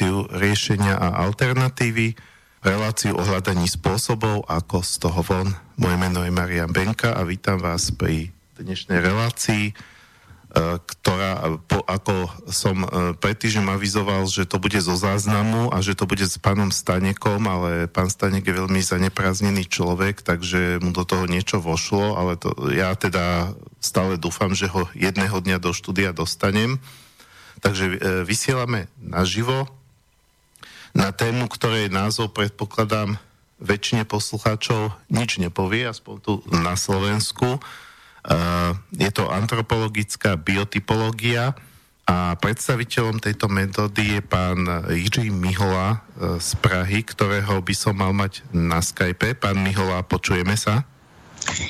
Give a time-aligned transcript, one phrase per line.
[0.00, 2.16] Reláciu riešenia a alternatívy,
[2.64, 5.52] reláciu o hľadaní spôsobov, ako z toho von.
[5.76, 9.72] Moje meno je Marian Benka a vítam vás pri dnešnej relácii, e,
[10.80, 15.92] ktorá, po, ako som e, pred týždňom avizoval, že to bude zo záznamu a že
[15.92, 21.04] to bude s pánom Stanekom, ale pán Stanek je veľmi zaneprázdnený človek, takže mu do
[21.04, 23.52] toho niečo vošlo, ale to, ja teda
[23.84, 26.80] stále dúfam, že ho jedného dňa do štúdia dostanem.
[27.60, 29.68] Takže e, vysielame naživo
[30.96, 33.18] na tému, ktorej názov predpokladám
[33.60, 37.56] väčšine poslucháčov nič nepovie, aspoň tu na Slovensku.
[37.56, 37.60] E,
[38.96, 41.52] je to antropologická biotypológia
[42.08, 48.16] a predstaviteľom tejto metódy je pán Jiří Mihola e, z Prahy, ktorého by som mal
[48.16, 49.36] mať na Skype.
[49.38, 50.88] Pán Mihola, počujeme sa?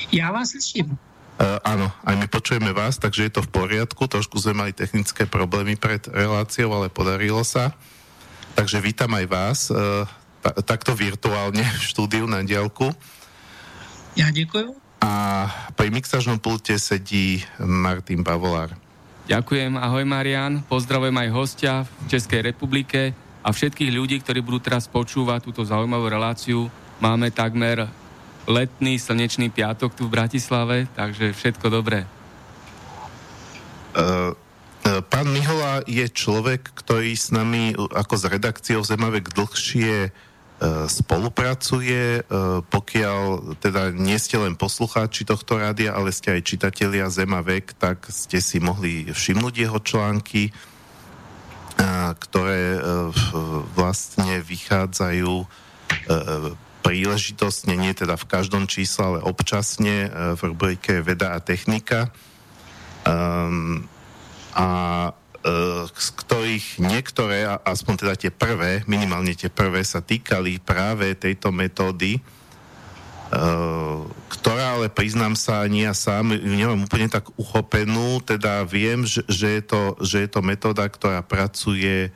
[0.09, 0.95] Ja vás slyším.
[1.41, 4.05] Uh, áno, aj my počujeme vás, takže je to v poriadku.
[4.05, 7.73] Trošku sme mali technické problémy pred reláciou, ale podarilo sa.
[8.55, 10.05] Takže vítam aj vás uh,
[10.65, 12.91] takto virtuálne v štúdiu na diálku.
[14.17, 14.75] Ja ďakujem.
[15.01, 15.11] A
[15.73, 18.77] pri mixažnom pulte sedí Martin Bavolár.
[19.25, 24.85] Ďakujem, ahoj Marian, pozdravujem aj hostia v Českej republike a všetkých ľudí, ktorí budú teraz
[24.85, 26.69] počúvať túto zaujímavú reláciu.
[27.01, 27.89] Máme takmer
[28.45, 32.05] letný slnečný piatok tu v Bratislave, takže všetko dobré.
[33.97, 34.37] Uh,
[34.83, 42.65] pán Mihola je človek, ktorý s nami ako s redakciou Zemavek dlhšie uh, spolupracuje, uh,
[42.65, 48.41] pokiaľ teda nie ste len poslucháči tohto rádia, ale ste aj čitatelia Zemavek, tak ste
[48.41, 50.53] si mohli všimnúť jeho články,
[52.21, 52.77] ktoré
[53.73, 55.33] vlastne vychádzajú
[56.81, 62.09] príležitostne, nie teda v každom čísle, ale občasne e, v rubrike Veda a technika.
[63.05, 63.85] Um,
[64.55, 64.67] a
[65.09, 65.11] e,
[65.89, 72.17] z ktorých niektoré, aspoň teda tie prvé, minimálne tie prvé, sa týkali práve tejto metódy,
[72.17, 72.21] e,
[74.29, 79.23] ktorá ale priznám sa, ani ja sám ju nemám úplne tak uchopenú, teda viem, že,
[79.27, 82.13] je, to, že je to metóda, ktorá pracuje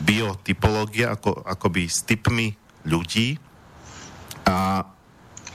[0.00, 3.36] biotypológia, ako, akoby s typmi ľudí.
[4.48, 4.88] A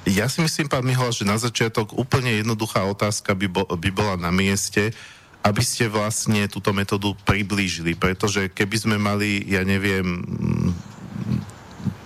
[0.05, 4.15] ja si myslím, pán Mihol, že na začiatok úplne jednoduchá otázka by, bo, by bola
[4.15, 4.93] na mieste,
[5.45, 10.25] aby ste vlastne túto metódu priblížili, pretože keby sme mali, ja neviem,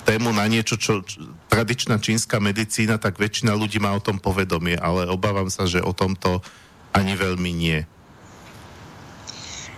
[0.03, 0.99] tému na niečo, čo,
[1.47, 5.95] tradičná čínska medicína, tak väčšina ľudí má o tom povedomie, ale obávam sa, že o
[5.95, 6.43] tomto
[6.91, 7.79] ani veľmi nie.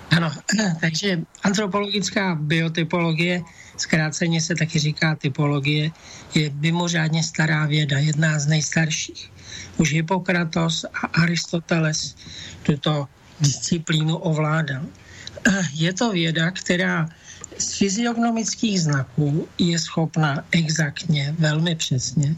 [0.09, 0.33] Ano,
[0.83, 3.45] takže antropologická biotypologie
[3.77, 5.91] zkráceně se taky říká typologie,
[6.33, 9.31] je mimořádně stará věda, jedna z nejstarších.
[9.77, 12.15] Už Hippokratos a Aristoteles
[12.63, 13.07] tuto
[13.41, 14.81] disciplínu ovládal.
[15.73, 17.09] Je to věda, která
[17.57, 22.35] z fyziognomických znaků je schopna exaktně, velmi přesně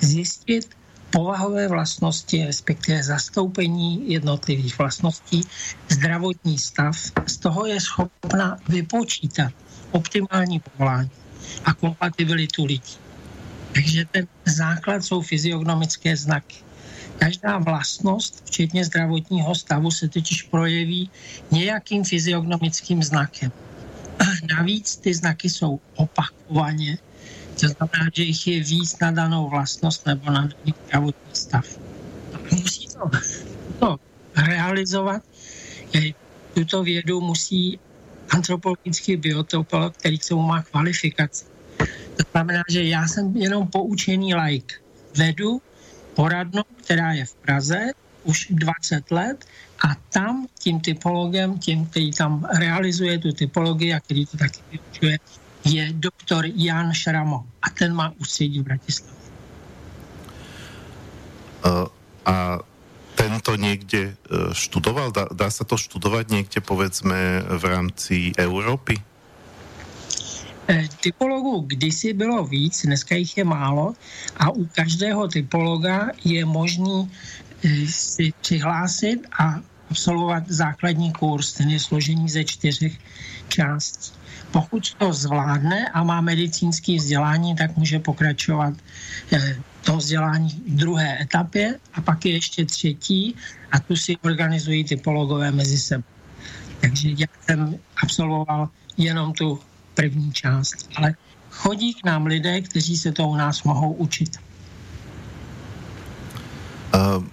[0.00, 0.76] zjistit
[1.10, 5.40] povahové vlastnosti, respektive zastoupení jednotlivých vlastností,
[5.88, 6.96] zdravotní stav.
[7.26, 9.52] Z toho je schopna vypočítat
[9.92, 11.10] optimální povolání
[11.64, 12.96] a kompatibilitu lidí.
[13.74, 16.65] Takže ten základ jsou fyziognomické znaky.
[17.18, 21.10] Každá vlastnost, včetně zdravotního stavu, se totiž projeví
[21.50, 23.52] nějakým fyziognomickým znakem.
[24.18, 24.24] A
[24.56, 26.98] navíc ty znaky jsou opakovaně,
[27.60, 31.64] to znamená, že jich je víc na danou vlastnost nebo na daný zdravotní stav.
[32.52, 33.10] Musí to,
[33.78, 33.96] to
[34.36, 35.22] realizovat,
[36.54, 37.78] tuto vědu musí
[38.30, 41.44] antropologický biotopolog, který k tomu má kvalifikaci.
[42.16, 44.74] To znamená, že já jsem jenom poučený like.
[45.16, 45.62] Vedu
[46.16, 47.80] poradnu, která je v Praze
[48.24, 49.44] už 20 let
[49.84, 55.18] a tam tím typologem, tím, který tam realizuje tu typologii a který to taky vyučuje,
[55.64, 59.16] je doktor Jan Šramo a ten má ústředí v Bratislavě.
[61.66, 61.86] Uh,
[62.26, 62.58] a
[63.16, 65.10] tento niekde e, študoval?
[65.10, 69.00] Dá, dá sa to študovať niekde, povedzme, v rámci Európy?
[70.68, 73.94] E, typologů kdysi bylo víc, dneska jich je málo
[74.36, 77.10] a u každého typologa je možný
[77.64, 79.60] e, si přihlásit a
[79.90, 82.98] absolvovat základní kurz, ten je složený ze čtyřech
[83.48, 84.12] částí.
[84.50, 88.74] Pokud to zvládne a má medicínský vzdělání, tak může pokračovat
[89.84, 93.34] to vzdělání v druhé etapě a pak je ještě třetí
[93.72, 96.04] a tu si organizují typologové mezi sebou.
[96.80, 99.60] Takže já jsem absolvoval jenom tu
[99.96, 101.16] první část, ale
[101.50, 104.36] chodí k nám lidé, kteří se to u nás mohou učit.
[106.94, 107.24] Uh,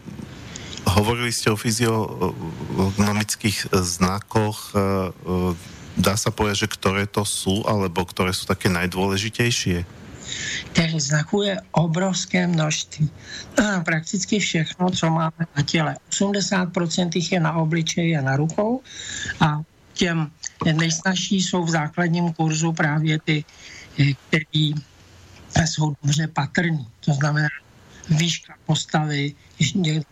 [0.83, 4.75] hovorili ste o fyziognomických znakoch.
[4.75, 5.55] Uh,
[5.95, 10.03] dá sa povedať, že ktoré to sú, alebo ktoré sú také najdôležitejšie?
[10.73, 13.09] Těch znaků je obrovské množství.
[13.85, 15.95] Prakticky všechno, co máme na těle.
[16.09, 18.81] 80% jich je na obličeji a na rukou
[19.39, 19.61] a
[19.93, 20.31] těm
[20.71, 23.43] nejsnažší jsou v základním kurzu právě ty,
[23.99, 24.73] eh, který
[25.65, 26.87] jsou dobře patrný.
[27.05, 27.49] To znamená
[28.09, 29.33] výška postavy,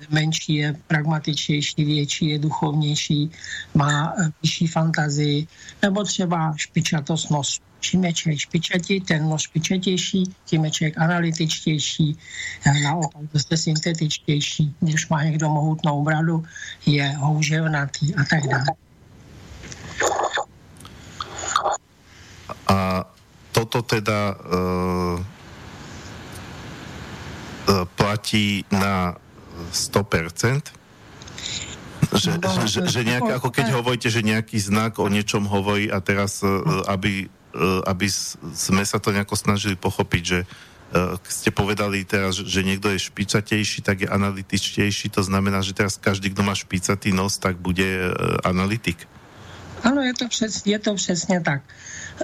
[0.09, 3.31] menší je pragmatičtější, větší je duchovnější,
[3.73, 5.47] má eh, vyšší fantazii,
[5.81, 7.61] nebo třeba špičatost nosu.
[7.79, 12.17] Čím je člověk špičatý, ten nos špičatější, tím je člověk analytičtější,
[12.65, 14.75] eh, naopak zase syntetičtější.
[14.79, 16.45] Když má někdo mohutnou bradu,
[16.85, 18.65] je houževnatý a tak dále.
[22.69, 23.05] A
[23.51, 25.17] toto teda uh,
[27.95, 29.15] platí na
[29.71, 30.81] 100%?
[32.11, 36.03] Že, no, že, že nejaké, ako keď hovoríte, že nejaký znak o niečom hovorí a
[36.03, 36.43] teraz,
[36.91, 37.31] aby,
[37.87, 38.07] aby
[38.51, 40.39] sme sa to nejako snažili pochopiť, že
[41.23, 46.35] ste povedali teraz, že niekto je špicatejší, tak je analytičtejší, to znamená, že teraz každý,
[46.35, 48.11] kto má špicatý nos, tak bude
[48.43, 49.07] analytik.
[49.83, 51.61] Ano, je to, přes, je to přesně tak.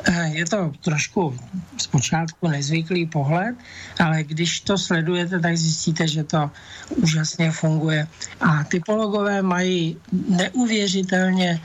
[0.05, 1.39] Eh, je to trošku
[1.77, 3.55] zpočátku nezvyklý pohled,
[3.99, 6.51] ale když to sledujete, tak zjistíte, že to
[6.95, 8.07] úžasně funguje.
[8.41, 9.97] A typologové mají
[10.29, 11.61] neuvěřitelně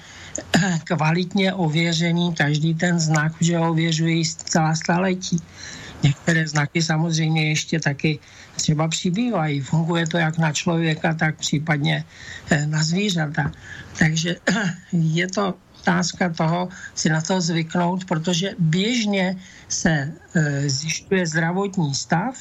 [0.56, 5.42] eh, kvalitně ověřený každý ten znak, že ho ověřují celá staletí.
[6.02, 8.18] Některé znaky samozřejmě ještě taky
[8.56, 9.60] třeba přibývají.
[9.60, 12.04] Funguje to jak na člověka, tak případně
[12.50, 13.52] eh, na zvířata.
[13.98, 14.36] Takže
[14.92, 19.36] je to otázka toho si na to zvyknout, protože běžně
[19.68, 20.10] se e,
[20.70, 22.38] zjišťuje zdravotní stav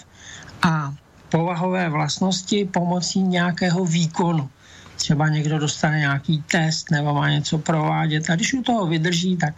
[0.61, 0.93] a
[1.29, 4.49] povahové vlastnosti pomocí nějakého výkonu.
[4.95, 9.57] Třeba někdo dostane nějaký test nebo má něco provádět a když u toho vydrží, tak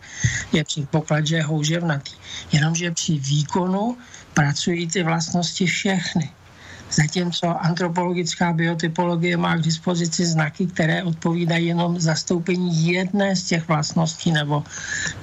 [0.54, 2.12] je předpoklad, že je houževnatý.
[2.52, 3.98] Jenomže při výkonu
[4.34, 6.32] pracují ty vlastnosti všechny
[6.96, 14.32] zatímco antropologická biotypologie má k dispozici znaky, které odpovídají jenom zastoupení jedné z těch vlastností
[14.32, 14.64] nebo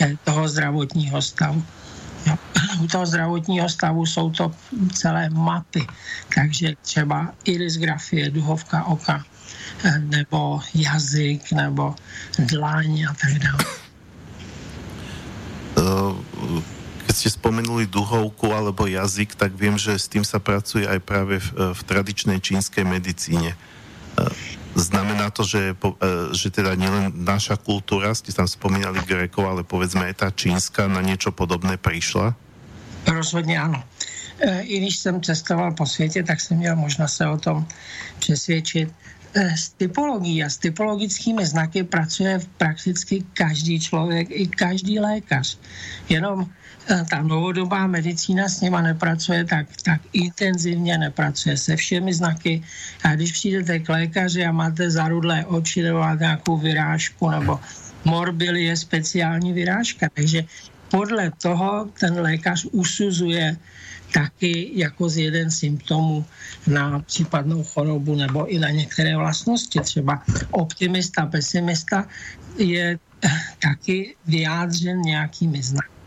[0.01, 1.63] eh, toho zdravotního stavu.
[2.81, 4.53] U toho zdravotního stavu jsou to
[4.93, 5.87] celé mapy,
[6.35, 9.25] takže třeba irisgrafie, duhovka oka,
[9.85, 11.95] eh, nebo jazyk, nebo
[12.39, 13.65] dláň a tak dále.
[17.11, 21.43] Keď ste spomenuli duhovku alebo jazyk, tak viem, že s tým sa pracuje aj práve
[21.43, 23.51] v, v tradičnej čínskej medicíne.
[23.51, 23.57] E,
[24.79, 25.91] znamená to, že, e,
[26.31, 31.03] že teda nielen naša kultúra, ste tam spomínali Grekov, ale povedzme aj tá čínska na
[31.03, 32.31] niečo podobné prišla?
[33.11, 33.83] Rozhodně ano.
[34.39, 37.67] E, I když jsem cestoval po světě, tak jsem měl možnost se o tom
[38.23, 38.87] přesvědčit.
[39.35, 45.59] S typologií a s typologickými znaky pracuje prakticky každý člověk, i každý lékař.
[46.07, 46.47] Jenom
[47.11, 52.63] ta novodobá medicína s nima nepracuje tak, tak intenzivně, nepracuje se všemi znaky.
[53.05, 57.61] A když přijdete k lékaři a máte zarudlé oči nebo máte nějakou vyrážku nebo
[58.05, 60.45] morbily je speciální vyrážka, takže
[60.91, 63.57] podle toho ten lékař usuzuje
[64.15, 66.25] taky jako z jeden symptomů
[66.67, 69.81] na případnou chorobu nebo i na některé vlastnosti.
[69.81, 72.09] Třeba optimista, pesimista
[72.59, 72.99] je
[73.63, 76.00] taky vyjádřen nějakými znaky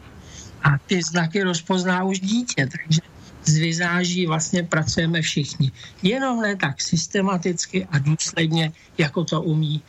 [0.63, 3.01] a ty znaky rozpozná už dítě, takže
[3.45, 5.71] z vizáží vlastně pracujeme všichni.
[6.03, 9.81] Jenom ne tak systematicky a důsledně, jako to umí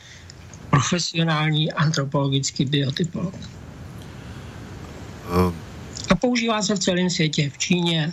[0.70, 3.34] profesionální antropologický biotypolog.
[5.30, 5.54] Uh.
[6.10, 8.12] A používá se v celém světě, v Číně.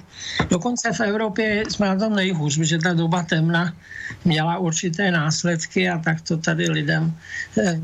[0.50, 3.74] Dokonce v Evropě jsme na tom nejhůř, protože ta doba temna
[4.26, 7.18] měla určité následky a tak to tady lidem
[7.58, 7.82] eh,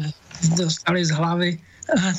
[0.55, 1.60] dostali z hlavy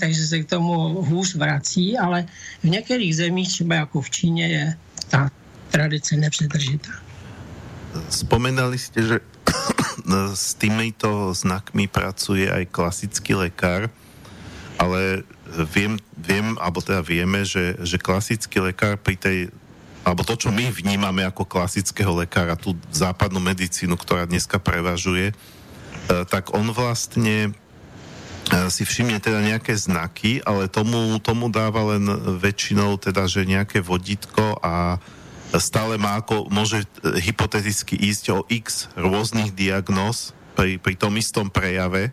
[0.01, 2.27] takže se k tomu hůř vrací, ale
[2.65, 4.77] v některých zemích, třeba jako v Číně, je
[5.09, 5.31] ta
[5.71, 6.93] tradice nepřetržitá.
[8.09, 9.21] Spomenali jste, že
[10.35, 13.91] s týmito znakmi pracuje aj klasický lekár,
[14.79, 15.25] ale
[15.73, 19.39] viem, viem alebo teda vieme, že, že klasický lekár pri tej
[20.07, 26.25] alebo to, čo my vnímame ako klasického lekára, tú západnú medicínu, ktorá dneska prevažuje, eh,
[26.25, 27.53] tak on vlastne
[28.69, 32.05] si všimne teda nejaké znaky, ale tomu, tomu dáva len
[32.41, 35.01] väčšinou teda, že nejaké vodítko a
[35.57, 36.87] stále má ako, môže e,
[37.25, 42.13] hypoteticky ísť o x rôznych diagnóz pri, pri tom istom prejave.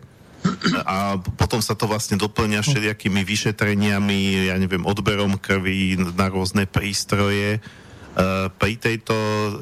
[0.86, 7.58] A potom sa to vlastne doplňa všelijakými vyšetreniami, ja neviem, odberom krvi na rôzne prístroje
[8.56, 9.12] pri tejto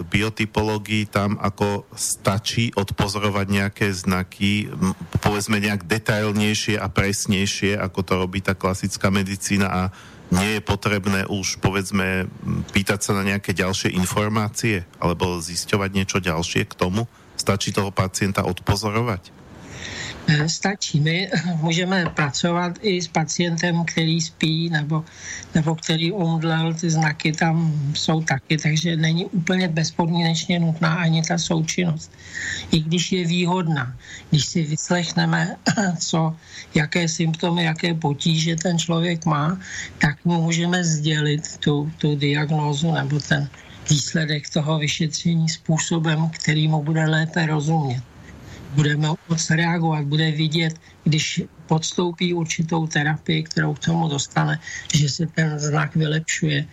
[0.07, 4.71] biotypológii tam ako stačí odpozorovať nejaké znaky,
[5.19, 9.83] povedzme nejak detailnejšie a presnejšie, ako to robí tá klasická medicína a
[10.31, 12.31] nie je potrebné už povedzme
[12.71, 17.11] pýtať sa na nejaké ďalšie informácie alebo zisťovať niečo ďalšie k tomu?
[17.35, 19.35] Stačí toho pacienta odpozorovať?
[20.27, 21.01] Eh, stačí.
[21.01, 25.05] My můžeme pracovat i s pacientem, který spí nebo,
[25.55, 31.39] nebo který umdlel, ty znaky tam jsou taky, takže není úplně bezpodmínečně nutná ani ta
[31.39, 32.13] součinnost.
[32.73, 33.97] I když je výhodná,
[34.31, 35.57] když si vyslechneme,
[35.99, 36.37] co,
[36.75, 39.59] jaké symptomy, jaké potíže ten člověk má,
[39.99, 43.49] tak mu můžeme sdělit tu, tu diagnózu nebo ten
[43.91, 48.14] výsledek toho vyšetření způsobem, který mu bude lépe rozumět
[48.75, 54.61] budeme moc reagovat, bude vidět, když podstoupí určitou terapii, kterou k tomu dostane,
[54.95, 56.67] že se ten znak vylepšuje,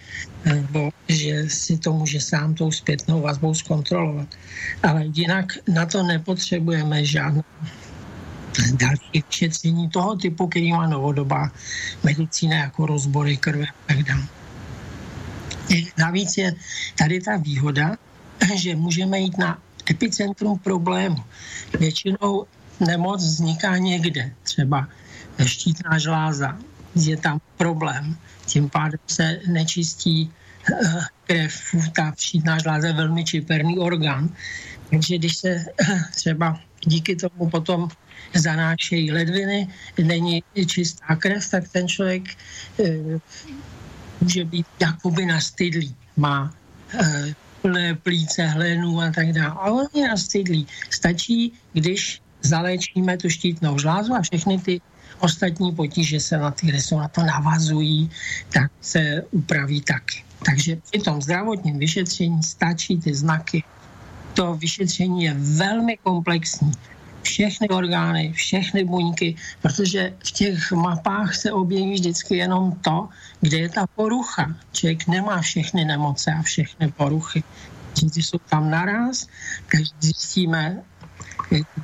[0.45, 4.27] nebo že si to může sám tou zpětnou vazbou zkontrolovat.
[4.83, 7.43] Ale jinak na to nepotřebujeme žádnou
[8.73, 11.51] další šetření toho typu, který má novodobá
[12.03, 14.27] medicína, jako rozbory krve a tak dále.
[15.97, 16.53] Navíc je
[16.97, 17.95] tady ta výhoda,
[18.55, 21.23] že můžeme jít na epicentrum problému.
[21.79, 22.45] Většinou
[22.79, 24.87] nemoc vzniká někde, třeba
[25.45, 26.57] štítná žláza,
[26.95, 30.31] je tam problém, tím pádem se nečistí
[30.73, 31.53] eh, krev,
[31.95, 34.29] ta štítná žláza je velmi čiperný orgán,
[34.89, 37.89] takže když se eh, třeba díky tomu potom
[38.33, 39.67] zanášejí ledviny,
[40.03, 42.23] není čistá krev, tak ten člověk
[42.79, 43.19] e,
[44.21, 46.53] může být jakoby nastydlý, má
[48.03, 49.55] plíce, hlénů a tak dále.
[49.59, 50.67] A on je nastydlý.
[50.89, 54.81] Stačí, když zaléčíme tu štítnou žlázu a všechny ty
[55.19, 58.09] ostatní potíže se na ty, jsou na to navazují,
[58.53, 60.23] tak se upraví taky.
[60.45, 63.63] Takže při tom zdravotním vyšetření stačí ty znaky.
[64.33, 66.71] To vyšetření je velmi komplexní
[67.21, 73.09] všechny orgány, všechny buňky, protože v těch mapách se objeví vždycky jenom to,
[73.41, 74.55] kde je ta porucha.
[74.71, 77.43] Člověk nemá všechny nemoce a všechny poruchy.
[78.13, 79.27] Ty jsou tam naraz,
[79.71, 80.83] takže zjistíme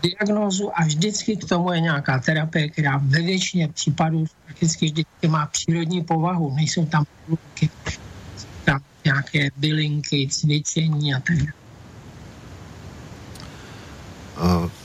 [0.03, 5.45] diagnózu a vždycky k tomu je nějaká terapie, která ve většině případů prakticky vždycky má
[5.45, 6.55] přírodní povahu.
[6.55, 7.69] Nejsou tam poruchy,
[8.65, 11.66] tam nějaké bylinky, cvičení a tak dále.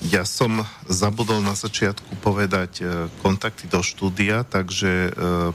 [0.08, 2.84] Ja som zabudol na začiatku povedať e,
[3.20, 5.10] kontakty do štúdia, takže e,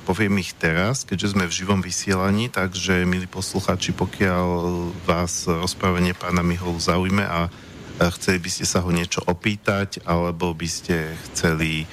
[0.06, 4.46] poviem ich teraz, keďže sme v živom vysielaní, takže milí posluchači, pokiaľ
[5.10, 7.50] vás rozprávanie pána Miholu zaujme a
[8.22, 11.90] chceli by ste sa ho niečo opýtať, alebo by ste chceli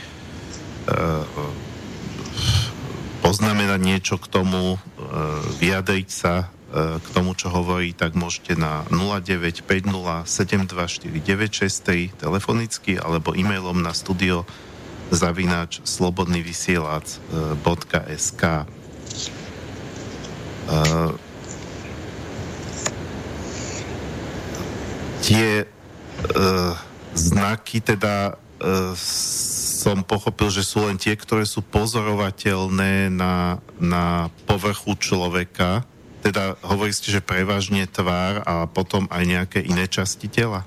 [3.25, 4.77] poznamenať niečo k tomu,
[5.57, 9.63] vyjadriť sa, E, k tomu, čo hovorí, tak môžete na 0950
[12.19, 14.43] telefonicky alebo e-mailom na studio
[15.15, 18.67] zavináč slobodnyvysielac.sk e,
[25.25, 26.77] Tie uh,
[27.17, 28.37] znaky teda
[29.85, 35.85] som pochopil, že sú len tie, ktoré sú pozorovateľné na, na povrchu človeka,
[36.25, 40.65] teda hovorí ste, že prevažne tvár a potom aj nejaké iné časti tela?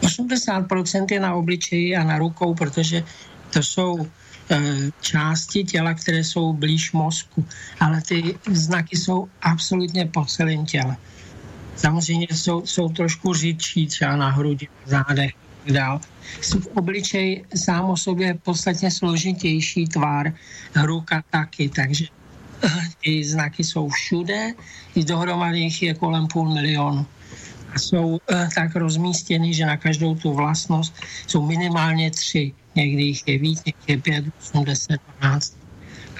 [0.00, 0.68] 80%
[1.12, 3.04] je na obličeji a na rukou, protože
[3.52, 4.08] to jsou e,
[5.00, 7.44] části těla, které jsou blíž mozku,
[7.80, 10.96] ale ty znaky jsou absolutně po celém těle.
[11.76, 15.32] Samozřejmě jsou, jsou trošku řidčí, třeba na hrudi, zádech
[15.72, 16.00] dál.
[16.40, 20.32] V obličej sám o sobě podstatně složitější tvár,
[20.76, 22.06] ruka taky, takže
[23.04, 24.52] ty znaky jsou všude,
[24.94, 27.06] i dohromady jich je kolem půl milionu.
[27.74, 28.18] A jsou uh,
[28.54, 30.94] tak rozmístěny, že na každou tu vlastnost
[31.26, 32.52] jsou minimálně tři.
[32.74, 35.56] Někdy jich je víc, někdy je pět, osm, deset, dvanáct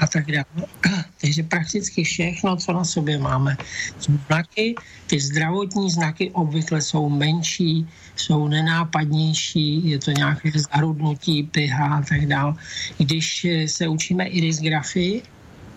[0.01, 0.67] a tak dále.
[1.21, 3.57] Takže prakticky všechno, co na sobě máme,
[3.99, 4.75] jsou znaky.
[5.07, 12.27] Ty zdravotní znaky obvykle jsou menší, jsou nenápadnější, je to nějaké zarudnutí, pyha a tak
[12.27, 12.55] dále.
[12.99, 15.23] Když se učíme irisgrafii,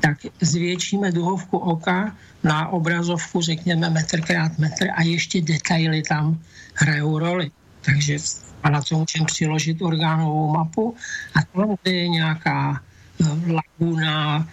[0.06, 6.38] tak zvětšíme duhovku oka na obrazovku, řekněme metr krát metr a ještě detaily tam
[6.74, 7.52] hrajou roli.
[7.82, 8.18] Takže
[8.64, 10.96] a na to můžeme přiložit orgánovou mapu
[11.36, 12.82] a tam, je nějaká
[13.22, 14.48] eh, laguna,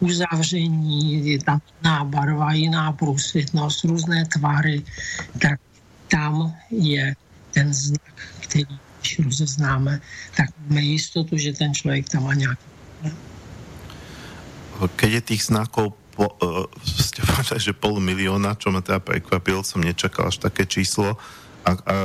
[0.00, 4.84] uzavření, je tam jiná barva, jiná průsvětnost, různé tvary,
[5.40, 5.60] tak
[6.08, 7.16] tam je
[7.54, 8.64] ten znak, který
[9.00, 10.00] když rozeznáme,
[10.36, 12.79] tak máme jistotu, že ten člověk tam má nějaký
[14.88, 19.66] keď je tých znakov po, uh, ste povedali, že pol milióna, čo ma teda prekvapilo,
[19.66, 21.18] som nečakal až také číslo.
[21.64, 21.96] A, a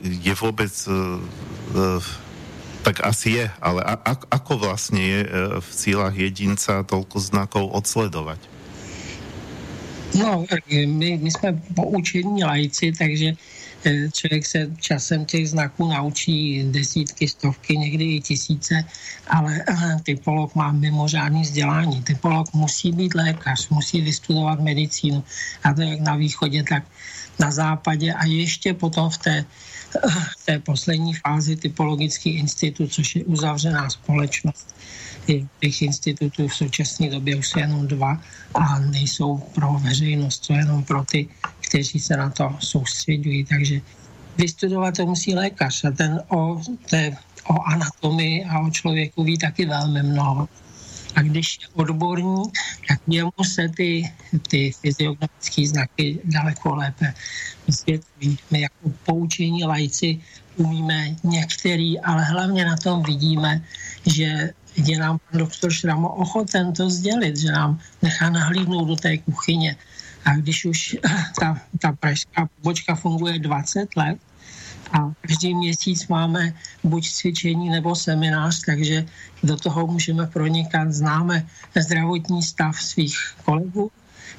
[0.00, 1.20] je vôbec uh,
[1.76, 2.00] uh,
[2.82, 5.20] tak asi je, ale a, a, ako vlastne je
[5.62, 8.42] v sílach jedinca toľko znakov odsledovať?
[10.18, 10.44] No,
[10.86, 13.38] my, my jsme poučení lajci, takže
[14.12, 18.84] člověk se časem těch znaků naučí desítky, stovky, někdy i tisíce,
[19.26, 22.02] ale eh, typolog má mimořádný vzdělání.
[22.02, 25.24] Typolog musí být lékař, musí vystudovat medicínu,
[25.64, 26.82] a to jak na východě, tak
[27.38, 33.16] na západě a ještě potom v té, eh, v té poslední fázi typologický institut, což
[33.16, 34.74] je uzavřená společnost
[35.60, 38.20] těch institutů v současné době už jsou jenom dva
[38.54, 41.28] a nejsou pro veřejnost, to jenom pro ty,
[41.68, 43.44] kteří se na to soustředují.
[43.44, 43.80] Takže
[44.38, 47.16] vystudovat to musí lékař a ten o, té,
[47.48, 50.48] o anatomii a o člověku ví taky velmi mnoho.
[51.14, 54.12] A když je odborník, tak jemu se ty,
[54.48, 57.14] ty fyziognomické znaky daleko lépe
[57.66, 58.38] vysvětlují.
[58.50, 60.20] My jako poučení lajci
[60.56, 63.64] umíme některý, ale hlavně na tom vidíme,
[64.06, 69.18] že je nám pan doktor Šramo ochoten to sdělit, že nám nechá nahlídnout do té
[69.18, 69.76] kuchyně.
[70.24, 70.96] A když už
[71.40, 74.18] ta, ta pražská pobočka funguje 20 let
[74.92, 76.54] a každý měsíc máme
[76.84, 79.06] buď cvičení nebo seminář, takže
[79.42, 81.46] do toho můžeme pronikat, známe
[81.80, 83.90] zdravotní stav svých kolegů,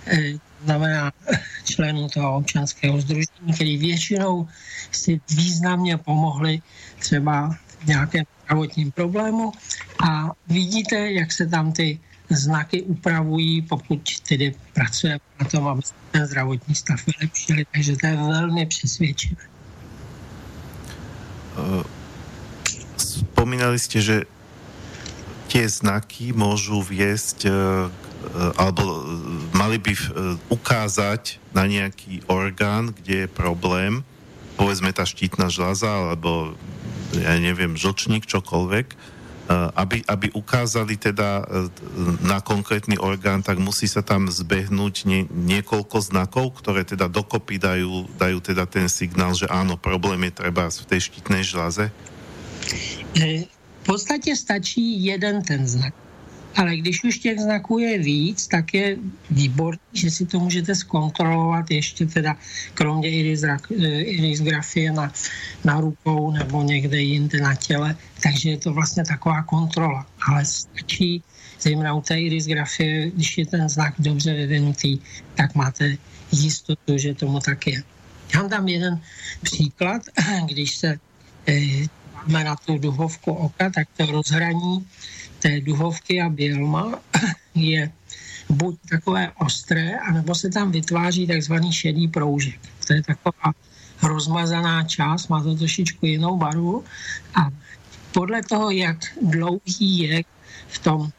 [0.08, 1.12] eh, znamená
[1.64, 4.48] členů toho občanského združení, který většinou
[4.92, 6.62] si významně pomohli
[7.00, 9.52] třeba v nějakém zdravotním problému.
[10.06, 12.00] A vidíte, jak se tam ty
[12.36, 17.66] znaky upravují, pokud tedy pracujeme na tom, aby ten zdravotní stav vylepšili.
[17.74, 19.44] Takže to je velmi přesvědčivé.
[21.54, 21.84] Eh,
[22.98, 24.18] spomínali ste, že
[25.54, 27.54] tie znaky môžu viesť eh,
[28.58, 28.82] alebo
[29.54, 30.04] mali by eh,
[30.50, 34.02] ukázať na nejaký orgán, kde je problém,
[34.58, 36.58] povedzme tá štítna žľaza, alebo
[37.14, 38.98] ja neviem, žlčník, čokoľvek,
[39.52, 41.44] aby, aby ukázali teda
[42.24, 48.08] na konkrétny orgán, tak musí sa tam zbehnúť nie, niekoľko znakov, ktoré teda dokopy dajú,
[48.16, 51.92] dajú teda ten signál, že áno, problém je treba v tej štítnej žlaze?
[53.84, 55.94] V podstatě stačí jeden ten znak.
[56.56, 58.98] Ale když už těch znaků je víc, tak je
[59.30, 62.38] výborný, že si to můžete zkontrolovat ještě teda
[62.74, 63.10] kromě
[64.06, 65.12] irisgrafie na,
[65.66, 67.96] na rukou nebo někde jinde na těle.
[68.24, 70.06] Takže je to vlastně taková kontrola.
[70.28, 71.24] Ale stačí,
[71.60, 75.00] zejména u té irisgrafie, když je ten znak dobře vyvinutý,
[75.36, 75.98] tak máte
[76.32, 77.84] jistotu, že tomu tak je.
[78.36, 79.02] Já dám jeden
[79.42, 80.02] příklad,
[80.46, 81.00] když se
[81.48, 81.88] eh,
[82.28, 84.88] máme na tu duhovku oka, tak to rozhraní
[85.44, 87.00] té duhovky a bělma
[87.56, 87.92] je
[88.50, 92.60] buď takové ostré, anebo se tam vytváří takzvaný šedý proužek.
[92.88, 93.52] To je taková
[94.04, 96.84] rozmazaná část, má to trošičku jinou barvu
[97.36, 97.52] a
[98.12, 100.24] podle toho, jak dlouhý je
[100.68, 101.12] v tom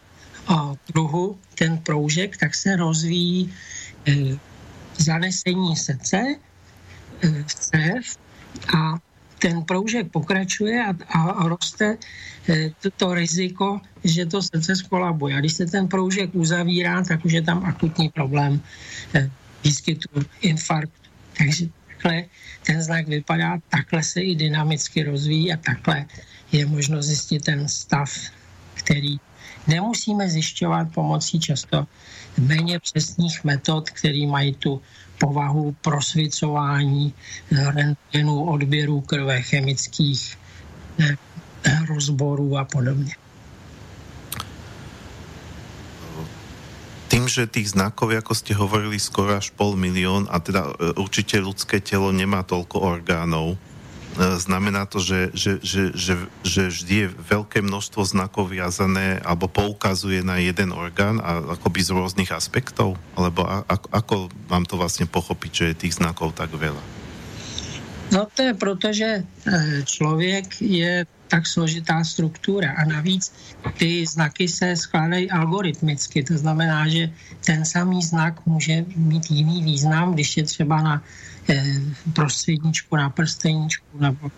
[0.48, 3.52] o, kruhu ten proužek, tak se rozvíjí
[4.08, 4.12] e,
[4.98, 6.16] zanesení srdce,
[7.22, 8.04] e, cév
[8.76, 8.98] a
[9.44, 12.00] ten proužek pokračuje a, a roste
[12.48, 15.36] eh, to, to riziko, že to srdce skolabuje.
[15.36, 18.56] A když se ten proužek uzavírá, tak už je tam akutní problém
[19.12, 19.28] eh,
[19.60, 20.08] výskytu
[20.40, 21.10] infarktu.
[21.36, 22.24] Takže takhle
[22.64, 26.08] ten znak vypadá, takhle se i dynamicky rozvíjí a takhle
[26.52, 28.08] je možno zjistit ten stav,
[28.74, 29.20] který
[29.68, 31.84] nemusíme zjišťovat pomocí často
[32.40, 34.80] méně přesných metod, které mají tu
[35.24, 37.14] povahu prosvicování
[37.50, 40.38] rentgenů, odběrů krve, chemických
[41.00, 41.16] eh,
[41.88, 43.16] rozborů a podobně.
[47.08, 51.40] Tým, že tých znakov, ako ste hovorili, skoro až pol milión a teda eh, určite
[51.40, 53.56] ľudské telo nemá toľko orgánov,
[54.14, 56.14] znamená to, že, že, že, že,
[56.46, 61.90] že vždy je veľké množstvo znakov viazané alebo poukazuje na jeden orgán a akoby z
[61.90, 62.94] rôznych aspektov?
[63.18, 66.82] Alebo a, a, ako mám to vlastne pochopiť, že je tých znakov tak veľa?
[68.12, 69.22] No to je proto, že e,
[69.82, 73.32] člověk je tak složitá struktura a navíc
[73.78, 77.10] ty znaky se skládají algoritmicky, to znamená, že
[77.42, 81.02] ten samý znak může mít jiný význam, když je třeba na
[82.12, 84.30] prostředníčku na prsteníčku nebo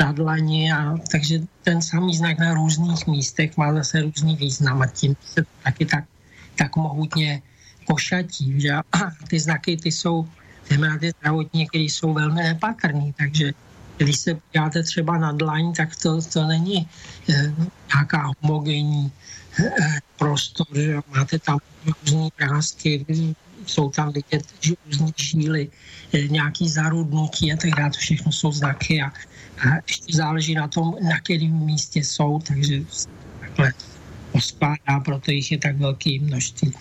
[0.00, 0.72] na dlani.
[0.72, 5.44] A, takže ten samý znak na různých místech má zase různý význam a tím se
[5.62, 6.04] taky tak,
[6.54, 7.42] tak mohutně
[7.86, 8.60] košatí.
[8.60, 8.72] Že?
[8.72, 8.82] A
[9.28, 10.28] ty znaky ty jsou,
[10.68, 13.52] zejména ty zdravotní, které jsou velmi nepatrný, takže
[13.96, 16.88] když se podíváte třeba na dlaň, tak to, to není
[17.30, 17.54] e,
[17.94, 19.12] nějaká homogenní
[20.18, 23.06] prostor, že máte tam různé vrázky,
[23.66, 24.44] jsou tam vidět
[24.86, 25.62] různé žíly,
[26.28, 29.12] nějaký zarudnutí a tak dále, to všechno jsou znaky a,
[29.58, 32.80] a ještě záleží na tom, na kterém místě jsou, takže
[33.40, 33.72] takhle
[34.32, 36.72] poskládá, proto jich je tak velké množství.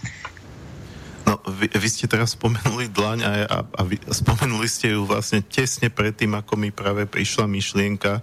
[1.23, 5.39] No, vy, vy ste teraz spomenuli dlaň a, a, a vy, spomenuli ste ju vlastne
[5.39, 8.19] tesne predtým, ako mi práve prišla myšlienka,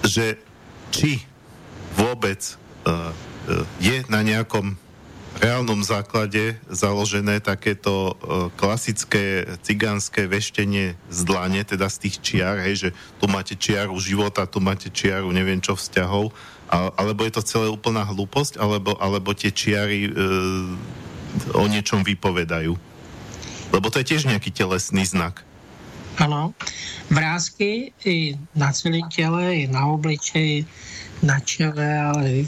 [0.00, 0.40] že
[0.88, 1.20] či
[1.92, 2.40] vôbec
[2.88, 4.80] uh, uh, je na nejakom
[5.42, 12.74] reálnom základe založené takéto uh, klasické cigánske veštenie z dlane, teda z tých čiar, hej,
[12.86, 16.30] že tu máte čiaru života, tu máte čiaru neviem čo vzťahov,
[16.72, 22.78] alebo je to celé úplná hlúposť, alebo, alebo tie čiary uh, o niečom vypovedajú.
[23.74, 25.42] Lebo to je tiež nejaký telesný znak.
[26.20, 26.52] Ano,
[27.08, 30.68] vrázky i na celém těle, i na obličeji,
[31.24, 32.44] na čele, ale i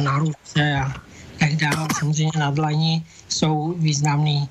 [0.00, 0.88] na ruce a
[1.42, 1.88] tak dále.
[1.98, 4.48] Samozřejmě na dlaní jsou významný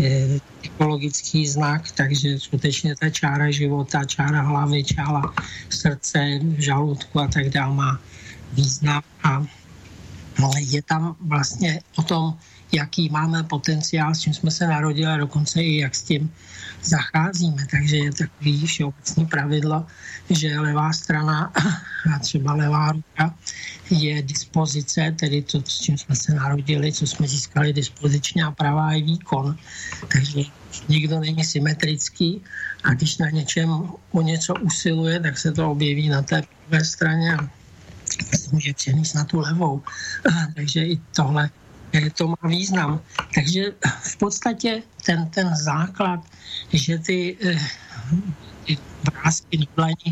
[0.00, 5.22] e, typologický znak, takže skutečně ta čára života, čára hlavy, čára
[5.70, 8.00] srdce, žaludku a tak dále má
[8.52, 9.02] význam.
[9.24, 9.46] A,
[10.42, 12.36] ale je tam vlastně o tom,
[12.72, 16.32] jaký máme potenciál, s čím jsme se narodili a dokonce i jak s tím
[16.84, 17.66] zacházíme.
[17.70, 19.86] Takže je takový všeobecný pravidlo,
[20.30, 21.52] že levá strana
[22.14, 23.34] a třeba levá ruka
[23.90, 28.92] je dispozice, tedy to, s čím jsme se narodili, co jsme získali dispozičně a pravá
[28.92, 29.56] je výkon.
[30.12, 30.40] Takže
[30.88, 32.42] nikdo není symetrický
[32.84, 33.70] a když na něčem
[34.12, 37.48] o něco usiluje, tak se to objeví na té pravé straně a
[38.52, 39.82] může přenést na tu levou.
[40.56, 41.50] Takže i tohle
[42.14, 43.00] to má význam.
[43.34, 43.62] Takže
[44.02, 46.20] v podstatě ten, ten základ,
[46.72, 47.58] že ty, eh,
[48.64, 50.10] ty vrázky dlaní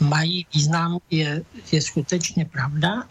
[0.00, 1.42] mají význam, je,
[1.72, 3.02] je skutečně pravda.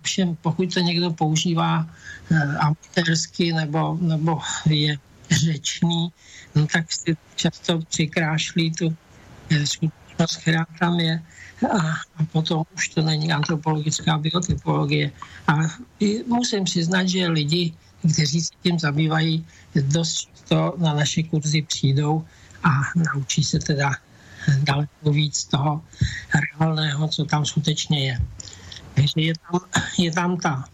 [0.00, 4.98] Ovšem, pokud to někdo používá eh, amatérsky nebo, nebo je
[5.30, 6.12] řečný,
[6.54, 8.96] no tak si často přikrášlí tu
[9.50, 11.22] eh, skutečnost, která tam je
[11.62, 11.94] a,
[12.32, 15.12] potom už to není antropologická biotypologie.
[15.48, 15.58] A
[16.26, 17.74] musím přiznat, že lidi,
[18.12, 22.24] kteří se tím zabývají, dost často na naše kurzy přijdou
[22.64, 23.90] a naučí se teda
[24.62, 25.80] daleko víc toho
[26.34, 28.18] reálného, co tam skutečně je.
[28.94, 29.60] Takže je tam,
[29.98, 30.64] je tam ta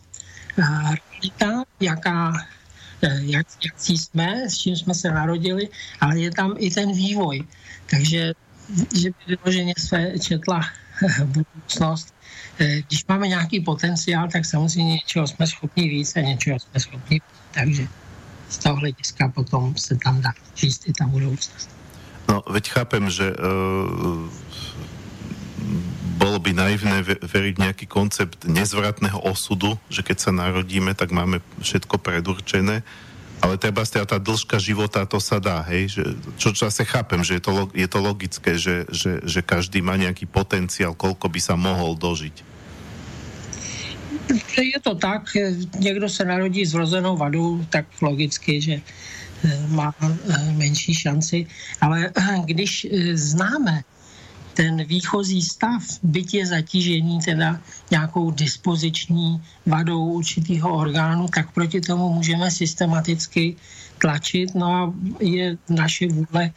[0.59, 2.47] realita, jaká,
[3.03, 5.69] e, jak, jak jsme, s čím jsme se narodili,
[6.01, 7.45] ale je tam i ten vývoj.
[7.91, 8.35] Takže
[8.95, 10.61] že by vyloženě se četla
[11.25, 12.15] budoucnost.
[12.59, 17.89] Eh, když máme nějaký potenciál, tak samozřejmě něčeho jsme schopni více, něčeho jsme schopni takže
[18.49, 21.71] z toho hlediska potom se tam dá číst i ta budoucnost.
[22.29, 24.31] No, veď chápem, že uh,
[26.19, 31.99] bolo by naivné veriť nejaký koncept nezvratného osudu, že keď sa narodíme, tak máme všetko
[31.99, 32.87] predurčené.
[32.87, 33.10] Uh,
[33.41, 36.05] ale teda tá dĺžka života, to sa dá, hej, že,
[36.37, 40.29] čo zase chápem, že je to, je to logické, že, že, že každý má nejaký
[40.29, 42.51] potenciál, koľko by sa mohol dožiť.
[44.61, 45.35] Je to tak,
[45.79, 50.09] někdo se narodí s vrozenou vadou, tak logicky, že eh, má eh,
[50.55, 51.47] menší šanci,
[51.81, 53.83] ale eh, když známe
[54.55, 57.61] ten výchozí stav, byť je zatížený teda
[57.91, 63.57] nějakou dispoziční vadou určitého orgánu, tak proti tomu můžeme systematicky
[63.99, 64.55] tlačit.
[64.55, 66.53] No a je naše vůle e,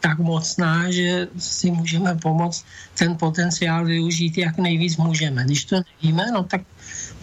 [0.00, 2.64] tak mocná, že si můžeme pomoct
[2.98, 5.44] ten potenciál využít, jak nejvíc můžeme.
[5.44, 6.62] Když to nevíme, no tak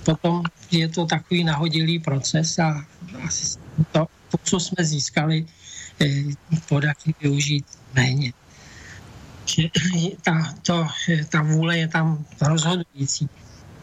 [0.03, 2.85] potom je to takový nahodilý proces a
[3.23, 3.57] asi
[3.91, 5.45] to, to co jsme získali,
[6.01, 6.05] e,
[6.69, 8.33] podaří využít méně
[9.45, 9.69] že
[10.21, 10.87] ta, to,
[11.29, 13.29] ta vůle je tam rozhodující.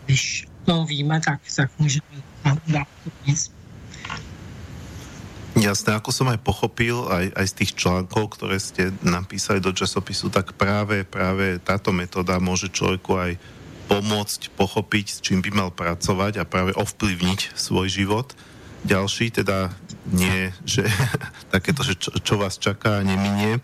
[0.04, 2.06] Když to víme, tak, tak můžeme
[2.66, 2.88] dát
[3.26, 3.50] víc.
[5.52, 10.32] Jasné, ako som aj pochopil aj, aj z tých článkov, ktoré ste napísali do časopisu,
[10.32, 13.32] tak práve, práve táto metóda môže človeku aj
[13.84, 18.32] pomôcť pochopiť, s čím by mal pracovať a práve ovplyvniť svoj život.
[18.88, 19.76] Ďalší teda
[20.08, 20.88] nie, že
[21.54, 23.60] takéto, že čo, čo vás čaká, neminie.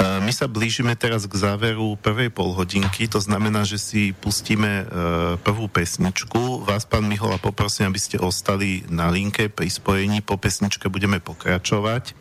[0.00, 4.84] My sa blížime teraz k záveru prvej polhodinky, to znamená, že si pustíme e,
[5.44, 6.64] prvú pesničku.
[6.64, 10.24] Vás, pán Mihola, poprosím, aby ste ostali na linke pri spojení.
[10.24, 12.16] Po pesničke budeme pokračovať.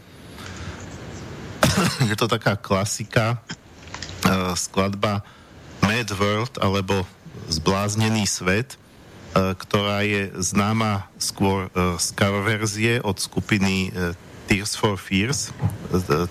[2.09, 3.37] Je to taká klasika,
[4.27, 5.23] e, skladba
[5.85, 7.07] Mad World, alebo
[7.47, 8.75] Zbláznený svet,
[9.31, 13.87] ktorá je známa skôr z cover verzie od skupiny
[14.51, 15.55] Tears for Fears.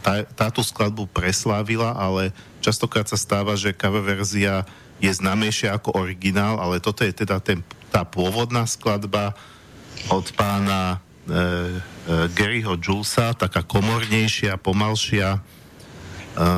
[0.05, 4.69] Tá, táto skladbu preslávila, ale častokrát sa stáva, že cover verzia
[5.01, 9.33] je známejšia ako originál, ale toto je teda ten tá pôvodná skladba
[10.13, 11.39] od pána e, e,
[12.37, 15.41] Garyho Julesa, taká komornejšia, pomalšia.
[16.37, 16.49] E,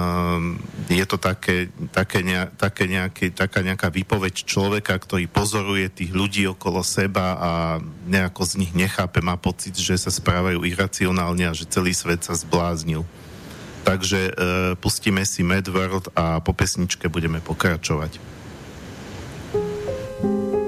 [0.93, 6.45] je to také, také, ne, také nejaký, taká nejaká výpoveď človeka, ktorý pozoruje tých ľudí
[6.51, 7.51] okolo seba a
[8.09, 12.37] nejako z nich nechápe, má pocit, že sa správajú iracionálne a že celý svet sa
[12.37, 13.07] zbláznil.
[13.83, 14.33] Takže e,
[14.79, 18.33] pustíme si Mad World a po pesničke budeme pokračovať.
[20.23, 20.62] reláciu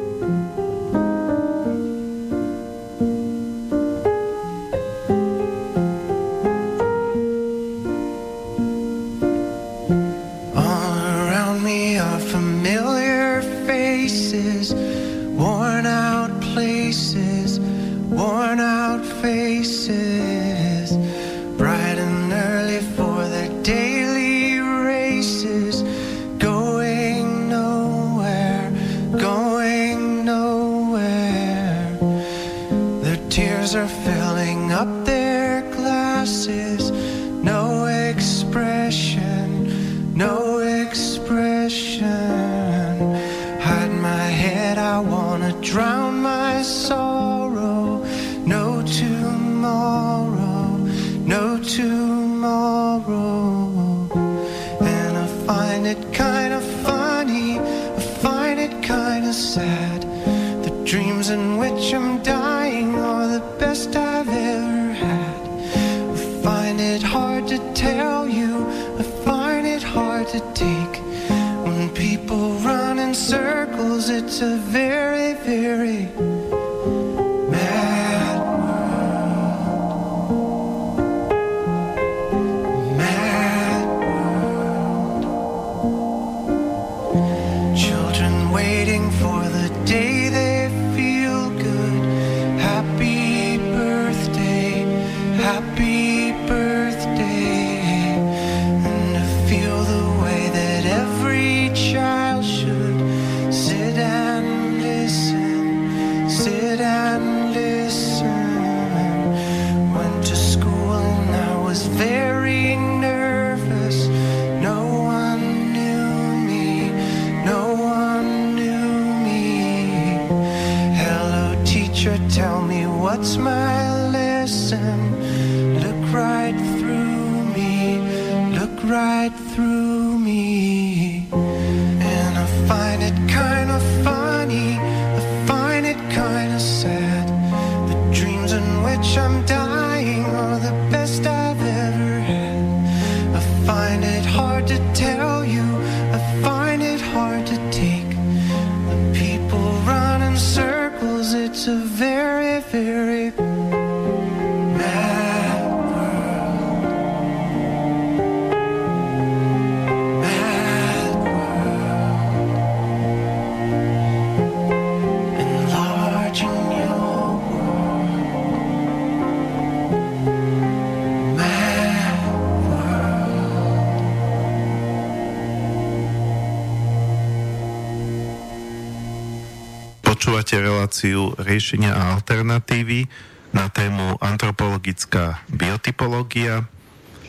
[182.34, 183.06] alternatívy
[183.54, 186.66] na tému antropologická biotypológia.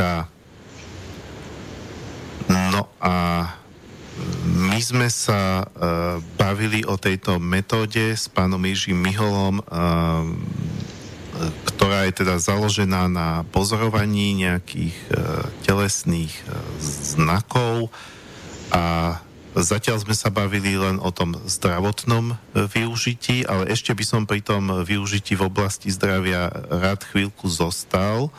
[2.47, 3.15] No a
[4.73, 10.25] my sme sa uh, bavili o tejto metóde s pánom Jižím Miholom, uh,
[11.69, 17.93] ktorá je teda založená na pozorovaní nejakých uh, telesných uh, znakov
[18.73, 19.21] a
[19.53, 24.73] zatiaľ sme sa bavili len o tom zdravotnom využití, ale ešte by som pri tom
[24.81, 28.33] využití v oblasti zdravia rád chvíľku zostal.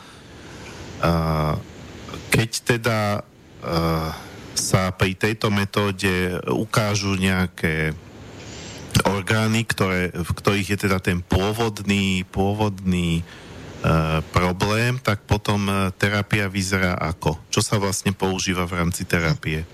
[2.34, 3.22] Keď teda
[4.54, 7.92] sa pri tejto metóde ukážu nejaké
[9.02, 13.22] orgány, ktoré, v ktorých je teda ten pôvodný, pôvodný e,
[14.30, 17.42] problém, tak potom e, terapia vyzerá ako?
[17.50, 19.66] Čo sa vlastne používa v rámci terapie?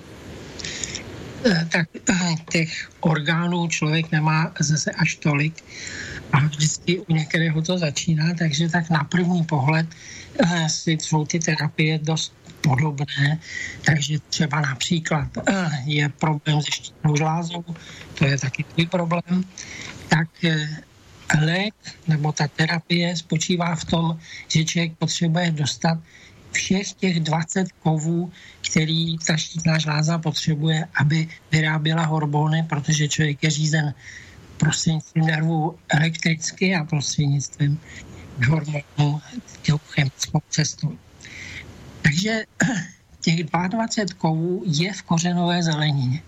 [1.44, 2.00] E, tak e,
[2.48, 5.60] těch orgánů člověk nemá zase až tolik
[6.32, 9.86] a vždycky u některého to začíná, takže tak na první pohled
[10.70, 13.38] jsou ty terapie dost podobné,
[13.86, 15.28] takže třeba například
[15.84, 17.64] je problém se štítnou žlázou,
[18.14, 19.44] to je taky tvůj problém,
[20.08, 20.28] tak
[21.38, 21.74] lék
[22.08, 24.18] nebo ta terapie spočívá v tom,
[24.48, 25.98] že člověk potřebuje dostat
[26.52, 28.32] všech těch 20 kovů,
[28.70, 33.94] který ta štítná žláza potřebuje, aby vyráběla hormony, protože člověk je řízen
[34.56, 37.80] prostřednictvím nervů elektricky a prostřednictvím
[38.48, 39.20] hormonů
[39.90, 40.98] chemickou cestou.
[42.02, 42.44] Takže
[43.20, 46.22] těch 22 kovů je v kořenové zelenině.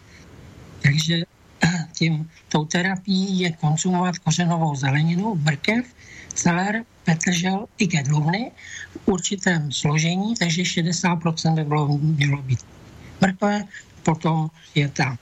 [0.82, 1.22] Takže
[1.92, 5.86] tím, tou terapií je konzumovat kořenovou zeleninu, brkev,
[6.34, 8.52] celer, petržel i kedluvny
[8.92, 12.60] v určitém složení, takže 60% by bylo, mělo být
[13.20, 13.64] mrtvé,
[14.02, 15.18] potom je tam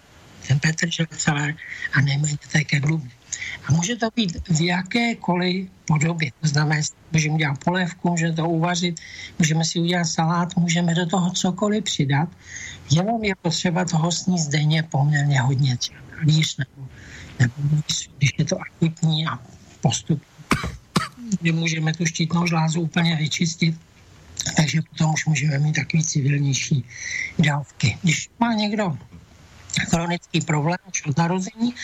[0.48, 1.54] ten petržel, celer
[1.92, 3.10] a nejméně té kedluvny.
[3.68, 6.30] A může to být v jakékoliv podobě.
[6.40, 6.82] To znamená,
[7.12, 9.00] můžeme dělat polévku, můžeme to uvařit,
[9.38, 12.28] můžeme si udělat salát, můžeme do toho cokoliv přidat.
[12.90, 16.88] Jenom je potřeba toho sníst denně poměrně hodně, třeba líž nebo,
[17.38, 17.54] nebo
[18.18, 19.38] když je to akutní a
[19.80, 20.22] postup,
[21.52, 23.74] můžeme tu štítnou žlázu úplně vyčistit,
[24.56, 26.84] takže potom už můžeme mít takový civilnější
[27.38, 27.98] dávky.
[28.02, 28.98] Když má někdo
[29.90, 31.74] chronický problém už od narození,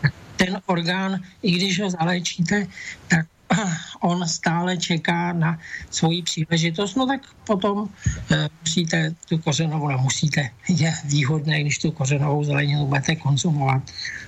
[0.00, 2.66] tak ten orgán, i když ho zaléčíte,
[3.08, 3.26] tak
[4.00, 5.58] on stále čeká na
[5.90, 7.88] svoji příležitost, no tak potom
[8.30, 13.82] e, musíte tu kořenovou, nemusíte, je výhodné, když tu kořenovou zeleninu budete konzumovat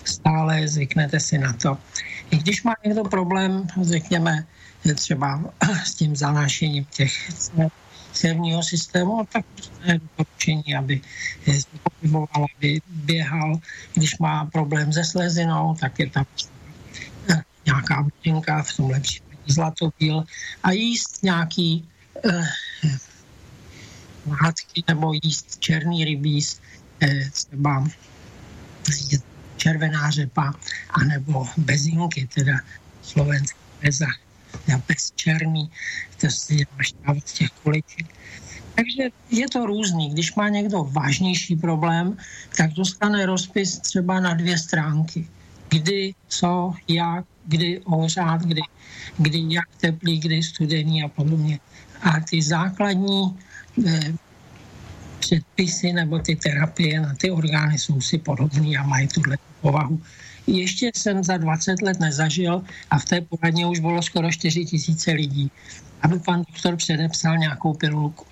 [0.05, 1.79] stále, zvyknete si na to.
[2.31, 4.47] I když má někdo problém, řekněme,
[4.94, 5.44] třeba
[5.85, 7.12] s tím zanášením těch
[8.12, 9.44] cévního systému, tak
[9.85, 11.01] je doporučení, aby
[11.44, 13.61] se pohyboval, aby běhal.
[13.94, 16.27] Když má problém se slezinou, tak je tam
[17.66, 20.25] nějaká butinka, v tom lepší zlatopil
[20.62, 21.88] a jíst nějaký
[22.25, 22.49] eh,
[24.42, 26.61] látky nebo jíst černý rybíz,
[27.01, 27.85] eh, třeba
[29.57, 30.55] červená řepa,
[30.90, 32.61] anebo bezinky, teda
[33.03, 34.07] slovenský beza,
[34.88, 35.71] bez černý,
[36.77, 38.07] máš z těch kuliček.
[38.75, 40.11] Takže je to různý.
[40.11, 42.17] Když má někdo vážnější problém,
[42.57, 45.27] tak dostane rozpis třeba na dvě stránky.
[45.69, 48.61] Kdy, co, jak, kdy ohřát, kdy,
[49.19, 51.59] kdy jak teplý, kdy studený a podobně.
[52.03, 53.39] A ty základní
[53.87, 54.15] eh,
[55.19, 60.01] předpisy nebo ty terapie na ty orgány jsou si podobné a mají tuhle povahu.
[60.47, 65.13] Ještě jsem za 20 let nezažil a v té poradně už bylo skoro 4 tisíce
[65.13, 65.51] lidí,
[66.03, 68.25] aby pan doktor předepsal nějakou pilulku.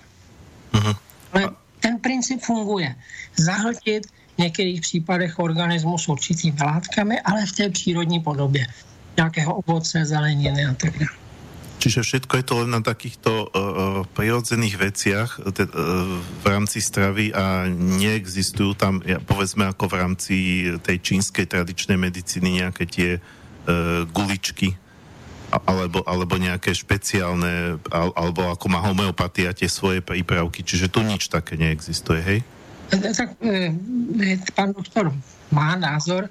[0.72, 0.96] Uh-huh.
[1.32, 1.50] Ale
[1.80, 2.94] ten princip funguje.
[3.36, 8.66] Zahltit v některých případech organismus s určitými látkami, ale v té přírodní podobě
[9.16, 11.16] nějakého ovoce, zeleniny a tak dále.
[11.76, 13.48] Čiže všetko je to len na takýchto uh,
[14.16, 15.52] prirodzených veciach uh,
[16.18, 20.34] v rámci stravy a neexistujú tam, ja, povedzme ako v rámci
[20.82, 24.74] tej čínskej tradičnej medicíny nejaké tie uh, guličky
[25.64, 31.56] alebo, alebo nejaké špeciálne, alebo ako má homeopatia tie svoje prípravky, čiže tu nič také
[31.56, 32.40] neexistuje, hej?
[32.92, 33.40] Tak
[34.54, 35.10] pan doktor
[35.50, 36.28] má názor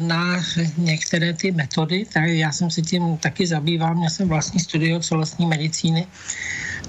[0.00, 0.42] na
[0.78, 5.46] některé ty metody, tak já jsem se tím taky zabýval, měl jsem vlastní studio celostní
[5.46, 6.06] medicíny.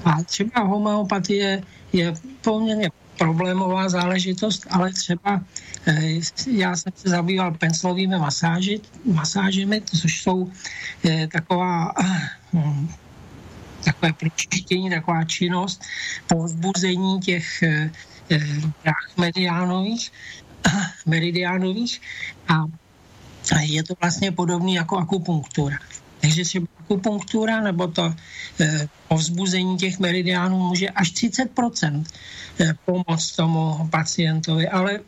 [0.05, 1.61] A třeba homeopatie
[1.93, 2.89] je poměrně
[3.19, 5.41] problémová záležitost, ale třeba
[5.85, 6.19] eh,
[6.51, 10.51] já jsem se zabýval penslovými masáži, masážemi, což jsou
[11.05, 11.93] eh, taková
[12.53, 12.89] hm,
[13.85, 15.83] takové pročištění, taková činnost
[16.27, 17.63] po vzbuzení těch
[19.17, 20.11] mediánových,
[21.05, 22.01] meridiánových
[22.47, 22.65] a
[23.61, 25.77] je to vlastně podobný jako akupunktura.
[26.21, 28.13] Takže třeba akupunktura nebo to
[28.59, 32.03] e, povzbuzení těch meridiánů může až 30%
[32.59, 34.99] e, pomoct tomu pacientovi, ale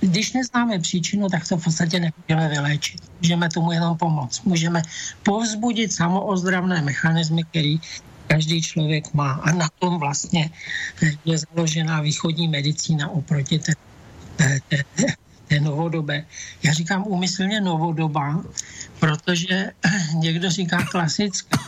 [0.00, 3.00] když neznáme příčinu, tak to v podstatě nemůžeme vyléčit.
[3.20, 4.44] Můžeme tomu jenom pomoct.
[4.44, 4.82] Můžeme
[5.22, 7.80] povzbudit samoozdravné mechanismy, který
[8.26, 9.32] každý člověk má.
[9.32, 10.50] A na tom vlastně
[11.24, 13.72] je založená východní medicína oproti té
[14.38, 15.06] té, té,
[15.48, 16.24] té novodobé.
[16.62, 18.44] Já říkám úmyslně novodoba,
[19.00, 19.72] protože
[20.14, 21.58] někdo říká klasická,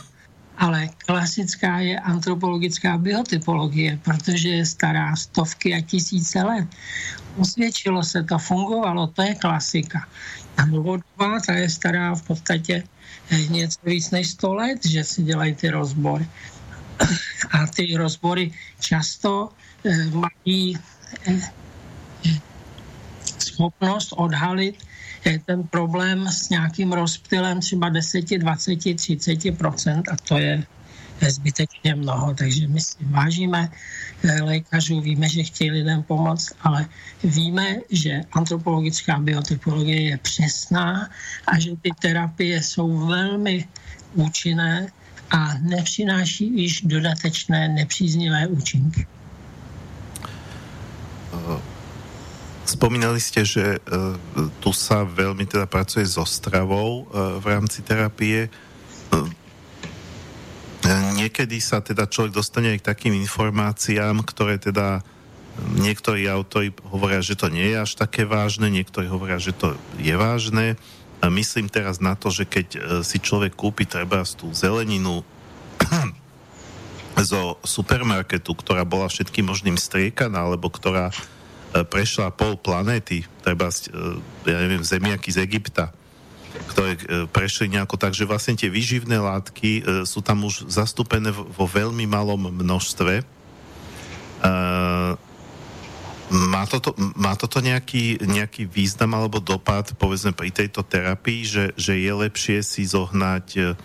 [0.57, 6.67] ale klasická je antropologická biotypologie, protože je stará stovky a tisíce let.
[7.35, 10.07] Usvědčilo se to, fungovalo, to je klasika.
[10.57, 12.83] A novodobá, ta je stará v podstatě
[13.29, 16.27] eh, něco víc než 100 let, že si dělají ty rozbory.
[17.51, 19.49] A ty rozbory často
[19.85, 20.77] eh, mají
[21.27, 21.41] eh,
[23.61, 24.75] schopnost odhalit
[25.45, 30.63] ten problém s nějakým rozptylem třeba 10, 20, 30% a to je
[31.21, 32.33] zbytečně mnoho.
[32.33, 36.85] Takže my si vážíme eh, lékařů, víme, že chtějí lidem pomoct, ale
[37.23, 41.09] víme, že antropologická biotypologie je přesná
[41.47, 43.67] a že ty terapie jsou velmi
[44.13, 44.87] účinné
[45.29, 49.05] a nepřináší již dodatečné nepříznivé účinky.
[52.61, 54.13] Spomínali ste, že uh,
[54.61, 58.53] tu sa veľmi teda pracuje so stravou uh, v rámci terapie.
[59.09, 59.25] Uh,
[61.17, 65.01] niekedy sa teda človek dostane aj k takým informáciám, ktoré teda
[65.77, 70.13] niektorí autori hovoria, že to nie je až také vážne, niektorí hovoria, že to je
[70.15, 70.77] vážne.
[71.21, 72.67] Myslím teraz na to, že keď
[73.05, 75.21] si človek kúpi treba tú zeleninu
[77.29, 81.40] zo supermarketu, ktorá bola všetkým možným striekaná, alebo ktorá E,
[81.71, 83.75] prešla pol planéty, treba, e,
[84.47, 85.95] ja neviem, zemiaky z Egypta,
[86.71, 86.99] ktoré e,
[87.31, 92.51] prešli nejako tak, že vlastne tie výživné látky sú tam už zastúpené vo veľmi malom
[92.51, 93.23] množstve.
[96.31, 101.99] Má toto, má toto nejaký, nejaký význam alebo dopad, povedzme, pri tejto terapii, že, že
[101.99, 103.77] je lepšie si zohnať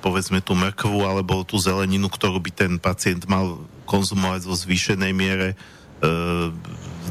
[0.00, 5.48] povedzme tú mrkvu alebo tú zeleninu, ktorú by ten pacient mal konzumovať vo zvýšenej miere,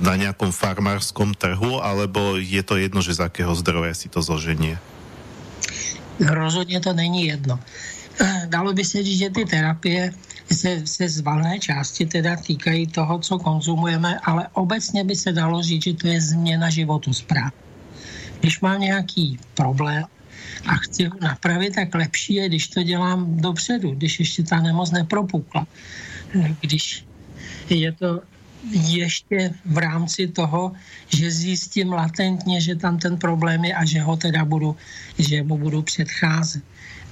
[0.03, 4.77] na nejakom farmárskom trhu, alebo je to jedno, že z akého zdroje si to zoženie?
[6.19, 7.59] Rozhodně to není jedno.
[8.21, 10.13] Eh, dalo by se říct, že ty terapie
[10.51, 15.63] se, se z valné části teda týkají toho, co konzumujeme, ale obecně by se dalo
[15.63, 17.53] říct, že to je změna životu zpráv.
[18.39, 20.05] Když mám nějaký problém
[20.67, 24.91] a chci ho napravit, tak lepší je, když to dělám dopředu, když ještě ta nemoc
[24.91, 25.67] nepropukla.
[26.37, 27.05] Eh, když
[27.69, 28.21] je to
[28.71, 30.71] ještě v rámci toho,
[31.07, 34.75] že zjistím latentně, že tam ten problém je a že ho teda budu,
[35.19, 36.63] že mu budu předcházet.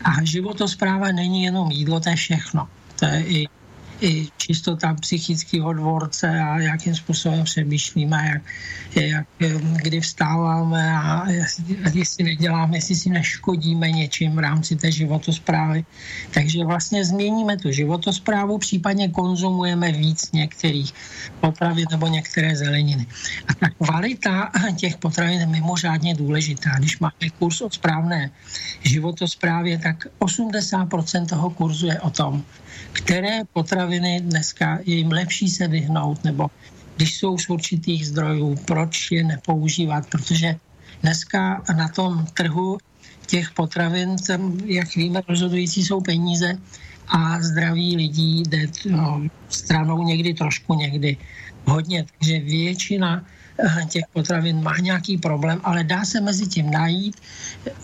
[0.04, 2.68] A životospráva není jenom jídlo, to je všechno.
[2.99, 3.47] To je i
[4.02, 8.41] i čistota psychického dvorce a jakým způsobem přemýšlíme, jak,
[8.95, 9.28] jak,
[9.84, 11.30] kdy vstáváme a
[11.93, 15.86] jestli neděláme, jestli si neškodíme něčím v rámci té životosprávy.
[16.34, 20.93] Takže vlastně změníme tu životosprávu, případně konzumujeme víc některých
[21.39, 23.06] potravin nebo některé zeleniny.
[23.47, 26.70] A ta kvalita těch potravin je mimořádně důležitá.
[26.80, 28.32] Když máme kurz o správné
[28.84, 32.43] životosprávě, tak 80% toho kurzu je o tom,
[32.92, 36.48] které potraviny dneska je jim lepší se vyhnout, nebo
[36.96, 40.56] když jsou z určitých zdrojů, proč je nepoužívat, protože
[41.02, 42.78] dneska na tom trhu
[43.28, 46.58] těch potravin, tam, jak víme, rozhodující jsou peníze
[47.08, 51.18] a zdraví lidí jde no, stranou někdy trošku, někdy
[51.66, 52.06] hodně.
[52.18, 53.26] Takže většina
[53.89, 57.22] těch potravin má nějaký problém, ale dá se mezi tím najít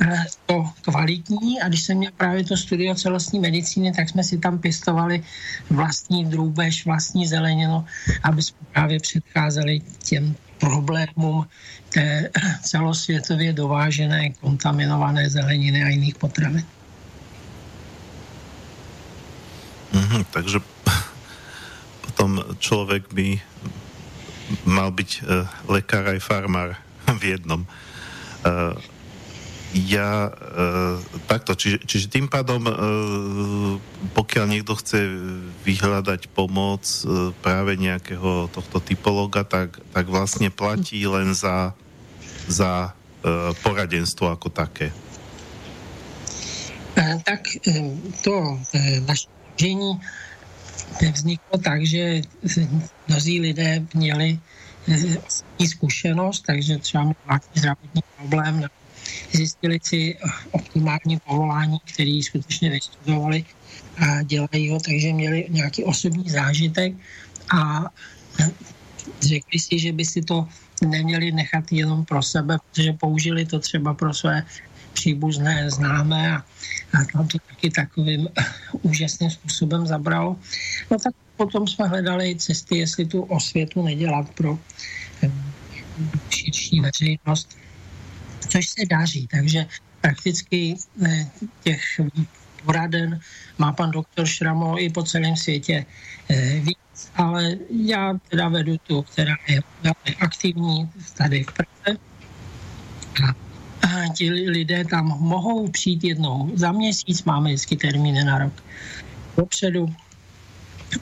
[0.02, 4.38] eh, to kvalitní a když jsem měl právě to studio celostní medicíny, tak jsme si
[4.38, 5.24] tam pěstovali
[5.70, 7.86] vlastní drůbež, vlastní zeleninu,
[8.24, 11.46] aby jsme právě předcházeli těm problémům
[11.90, 12.30] té
[12.64, 16.66] celosvětově dovážené kontaminované zeleniny a jiných potravin.
[19.94, 20.60] Mm-hmm, takže
[22.02, 23.42] potom člověk by
[24.64, 26.80] mal byť uh, lekár aj farmár
[27.20, 27.64] v jednom.
[28.46, 28.76] Uh,
[29.76, 30.96] ja uh,
[31.28, 32.74] takto, čiže, čiže tým pádom uh,
[34.16, 35.04] pokiaľ niekto chce
[35.68, 41.76] vyhľadať pomoc uh, práve nejakého tohto typologa, tak, tak vlastne platí len za,
[42.48, 44.90] za uh, poradenstvo ako také.
[46.98, 47.62] Tak
[48.26, 48.58] to
[49.06, 49.30] naše
[50.98, 52.26] vzniklo tak, že
[53.08, 54.40] mnozí lidé měli
[55.28, 58.64] osobní zkušenost, takže třeba měli nějaký zdravotní problém,
[59.32, 60.18] zjistili si
[60.52, 63.46] optimální povolání, který skutečně vystudovali
[63.98, 66.94] a dělají ho, takže měli nějaký osobní zážitek
[67.56, 67.86] a
[69.22, 70.48] řekli si, že by si to
[70.86, 74.44] neměli nechat jenom pro sebe, protože použili to třeba pro své
[74.94, 76.46] příbuzné, známé a,
[76.94, 78.28] a tam to taky takovým
[78.82, 80.36] úžasným způsobem zabralo.
[80.92, 84.60] No tak potom jsme hledali cesty, jestli tu osvětu nedělat pro
[85.24, 85.32] eh,
[86.30, 87.58] širší veřejnost,
[88.48, 89.28] což se daří.
[89.28, 89.66] Takže
[90.02, 90.76] prakticky
[91.06, 91.30] eh,
[91.64, 91.82] těch
[92.66, 93.20] poraden
[93.58, 95.86] má pan doktor Šramo i po celém světě
[96.30, 102.00] eh, víc, ale já teda vedu tu, která je velmi aktivní tady v Praze.
[103.84, 108.54] A ti lidé tam mohou přijít jednou za měsíc, máme vždycky termíny na rok
[109.38, 109.96] dopředu,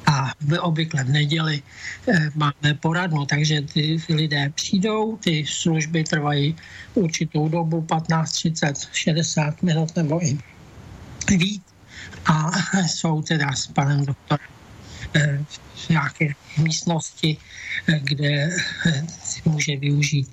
[0.06, 0.32] a
[0.62, 1.62] obvykle v neděli
[2.08, 6.56] eh, máme poradnu, takže ty lidé přijdou, ty služby trvají
[6.94, 10.38] určitou dobu, 15, 30, 60 minut nebo i
[11.38, 11.64] víc.
[12.26, 12.52] A
[12.88, 14.56] jsou teda s panem doktorem
[15.76, 16.28] v nějaké
[16.58, 17.38] místnosti,
[18.02, 18.50] kde
[19.24, 20.30] si může využít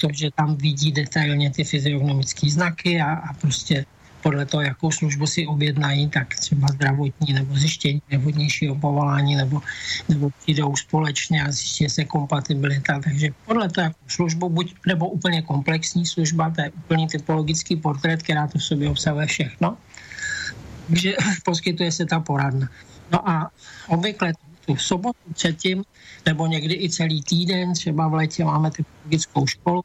[0.00, 3.84] to, že tam vidí detailně ty fyziognomické znaky a, a prostě
[4.26, 9.62] podle toho, jakou službu si objednají, tak třeba zdravotní nebo zjištění nevhodnějšího povolání nebo,
[10.08, 12.98] nebo přijdou společně a zjistí se kompatibilita.
[12.98, 18.22] Takže podle toho, jakou službu, buď nebo úplně komplexní služba, to je úplný typologický portrét,
[18.22, 19.76] která to v sobě obsahuje všechno.
[20.86, 21.14] Takže
[21.44, 22.66] poskytuje se ta poradna.
[23.12, 23.50] No a
[23.86, 24.32] obvykle
[24.66, 25.84] tu sobotu předtím,
[26.26, 29.84] nebo někdy i celý týden, třeba v létě máme typologickou školu,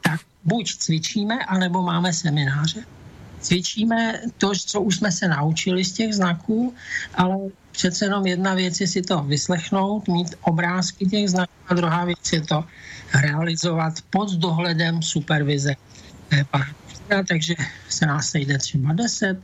[0.00, 3.03] tak buď cvičíme, anebo máme semináře
[3.44, 6.74] cvičíme to, co už jsme se naučili z těch znaků,
[7.14, 7.36] ale
[7.72, 12.32] přece jenom jedna věc je si to vyslechnout, mít obrázky těch znaků a druhá věc
[12.32, 12.64] je to
[13.14, 15.74] realizovat pod dohledem supervize
[17.28, 17.54] takže
[17.88, 19.38] se nás sejde třeba 10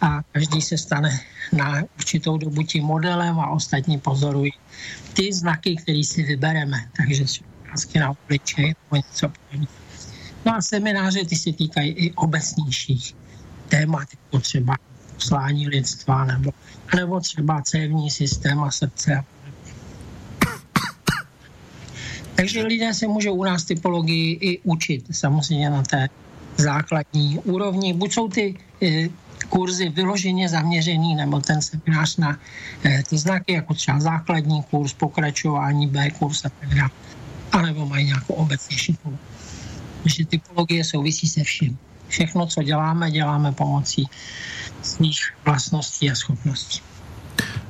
[0.00, 1.20] a každý se stane
[1.52, 4.52] na určitou dobu tím modelem a ostatní pozorují
[5.12, 6.88] ty znaky, které si vybereme.
[6.96, 7.24] Takže
[7.60, 9.72] obrázky na obličeji nebo něco podobného.
[10.44, 13.14] No a semináře ty se týkají i obecnějších
[13.72, 14.76] témat, jako třeba
[15.14, 16.50] poslání lidstva nebo,
[16.96, 19.24] nebo třeba cévní systém a srdce.
[22.34, 26.08] Takže lidé se můžou u nás typologii i učit, samozřejmě na té
[26.56, 27.92] základní úrovni.
[27.92, 29.08] Buď jsou ty e,
[29.48, 32.36] kurzy vyloženě zaměřený, nebo ten seminář na
[32.84, 36.90] e, ty znaky, jako třeba základní kurz, pokračování, B kurz a tak dále.
[37.52, 38.98] A nebo mají nějakou obecnější
[40.02, 41.78] Takže typologie souvisí se vším
[42.12, 44.04] všechno, co děláme, děláme pomocí
[44.82, 46.84] svých vlastností a schopností.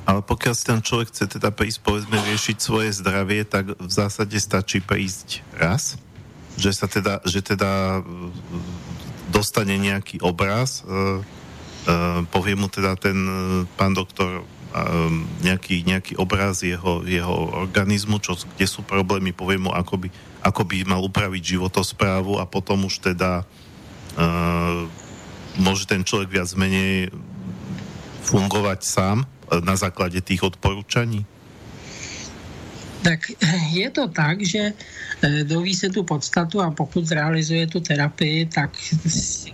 [0.03, 0.19] Ale
[0.51, 5.39] si ten človek chce teda prísť, povedzme, riešiť svoje zdravie, tak v zásade stačí prísť
[5.55, 5.95] raz?
[6.59, 8.29] Že sa teda, že teda e,
[9.31, 11.23] dostane nejaký obraz, uh,
[12.29, 14.45] povie mu teda ten uh, pán doktor
[15.45, 20.09] nejaký, nejaký obraz jeho, jeho organizmu, čo, kde sú problémy, povie mu, ako by,
[20.41, 23.62] ako by mal upraviť životosprávu a potom už teda uh,
[25.57, 27.09] môže ten človek viac menej
[28.23, 29.17] fungovať sám
[29.61, 31.25] na základe tých odporúčaní?
[33.03, 33.35] Tak
[33.75, 38.71] je to tak, že e, doví se tu podstatu a pokud zrealizuje tu terapii, tak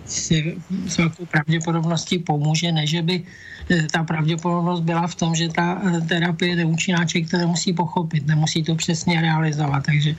[0.06, 0.56] si
[0.86, 6.00] s velkou pravděpodobností pomůže, než by e, ta pravděpodobnost byla v tom, že ta e,
[6.00, 9.82] terapie je účináček, který musí pochopit, nemusí to přesně realizovat.
[9.82, 10.14] Takže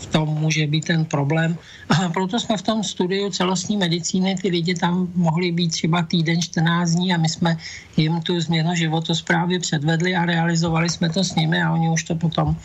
[0.00, 1.56] v tom může být ten problém.
[1.88, 6.42] A proto jsme v tom studiu celostní medicíny, ty lidi tam mohli být třeba týden,
[6.42, 7.56] 14 dní a my jsme
[7.96, 12.14] jim tu změnu životosprávy předvedli a realizovali jsme to s nimi a oni už to
[12.14, 12.56] potom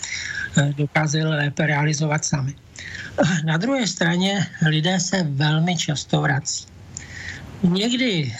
[0.58, 2.56] eh, dokázali lépe realizovat sami.
[3.46, 6.75] Na druhé straně lidé se velmi často vrací
[7.70, 8.34] někdy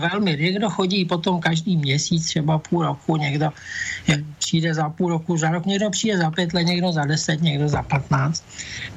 [0.00, 3.52] velmi, někdo chodí potom každý měsíc, třeba půl roku, někdo
[4.38, 7.68] přijde za půl roku, za rok, někdo přijde za pět let, někdo za deset, někdo
[7.68, 8.44] za patnáct.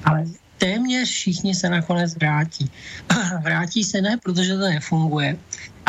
[0.03, 0.25] Ale
[0.57, 2.71] téměř všichni se nakonec vrátí.
[3.43, 5.37] vrátí se ne, protože to nefunguje,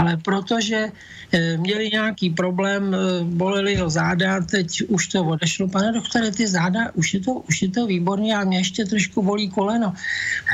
[0.03, 0.90] ale protože
[1.32, 5.68] eh, měli nějaký problém, eh, boleli ho záda, teď už to odešlo.
[5.68, 9.22] Pane doktore, ty záda, už je to, už je to výborně, a mě ještě trošku
[9.22, 9.94] bolí koleno.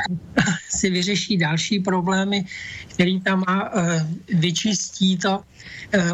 [0.69, 2.45] si vyřeší další problémy,
[2.93, 4.05] který tam má, eh,
[4.37, 5.41] vyčistí to,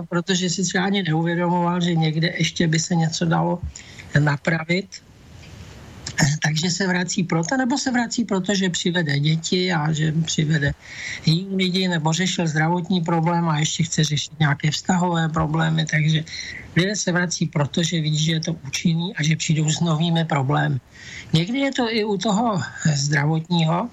[0.09, 3.59] protože si třeba ani neuvědomoval, že někde ještě by se něco dalo
[4.19, 5.03] napravit
[6.43, 10.71] takže se vrací proto, nebo se vrací proto, že přivede děti a že přivede
[11.25, 16.23] jiný lidi, nebo řešil zdravotní problém a ještě chce řešit nějaké vztahové problémy, takže
[16.75, 20.25] lidé se vrací proto, že vidí, že je to účinný a že přijdou s novými
[20.25, 20.79] problémy.
[21.33, 22.61] Někdy je to i u toho
[22.93, 23.89] zdravotního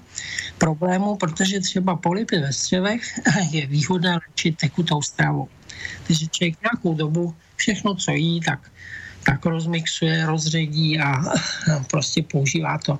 [0.57, 3.03] problému, protože třeba polipy ve střevech
[3.51, 5.47] je výhodné léčit tekutou stravou.
[6.07, 8.71] Takže člověk nějakou dobu všechno, co jí, tak
[9.25, 11.23] tak rozmixuje, rozředí a
[11.89, 12.99] prostě používá to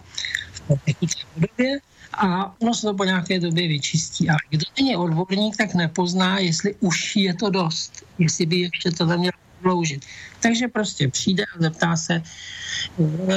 [0.51, 1.79] v té tekuté podobě
[2.13, 4.29] a ono se to po nějaké době vyčistí.
[4.29, 9.05] A kdo není odborník, tak nepozná, jestli už je to dost, jestli by ještě to
[9.05, 10.05] neměl prodloužit.
[10.39, 12.21] Takže prostě přijde a zeptá se,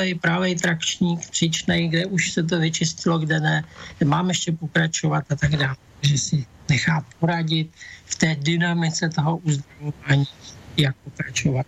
[0.00, 3.64] je právě trakčník, příčnej, kde už se to vyčistilo, kde ne,
[4.04, 5.76] mám ještě pokračovat a tak dále.
[6.00, 7.70] Takže si nechá poradit
[8.04, 10.26] v té dynamice toho uzdravování,
[10.76, 11.66] jak pokračovat.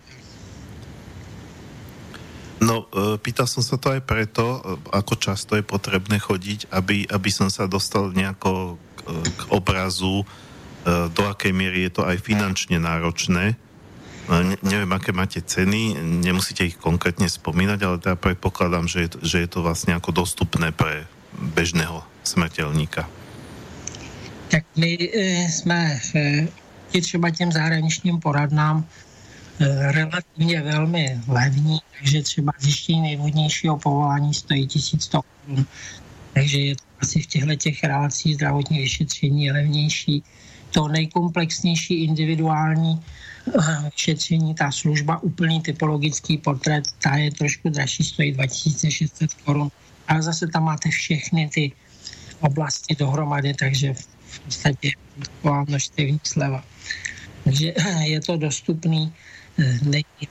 [2.59, 4.59] No, e, pýtal som sa to aj preto, e,
[4.91, 10.23] ako často je potrebné chodiť, aby, aby som sa dostal nejako k, e, k obrazu,
[10.89, 13.59] do akej miery je to aj finančne náročné.
[14.31, 19.37] Ne, neviem, aké máte ceny, nemusíte ich konkrétne spomínať, ale teda predpokladám, že je, že
[19.43, 21.03] je to vlastne ako dostupné pre
[21.35, 23.05] bežného smrteľníka.
[24.49, 25.45] Tak my e,
[26.89, 28.85] oproti třeba těm zahraničním poradnám
[29.91, 35.65] relativně velmi levní, takže třeba zjištění nejvhodnějšího povolání stojí 1100 korun.
[36.33, 40.23] Takže je to asi v těchto těch relacích zdravotní vyšetření je levnější.
[40.71, 43.03] To nejkomplexnější individuální
[43.47, 49.71] eh, vyšetření, ta služba, úplný typologický portrét, ta je trošku dražší, stojí 2600 korun.
[50.07, 51.71] Ale zase tam máte všechny ty
[52.39, 53.93] oblasti dohromady, takže
[54.27, 56.63] v podstatě taková množstevní sleva.
[57.43, 59.28] Takže eh, je to dostupný, eh,
[59.81, 60.27] není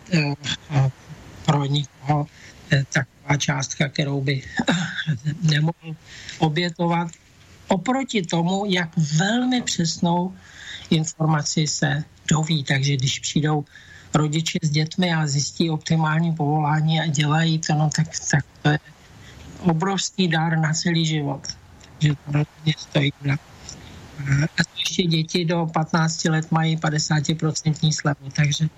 [1.47, 2.27] pro nikoho
[2.69, 4.43] taková částka, kterou by
[5.43, 5.97] nemohl
[6.39, 7.09] obětovat.
[7.69, 10.35] Oproti tomu, jak velmi přesnou
[10.91, 12.65] informaci se doví.
[12.65, 13.65] Takže když přijdou
[14.15, 18.79] rodiče s dětmi a zjistí optimální povolání a dělají to, no tak, tak to je
[19.61, 21.47] obrovský dár na celý život.
[21.83, 23.13] Takže to rozhodně stojí
[24.59, 28.69] A ještě děti do 15 let mají 50% slevu, takže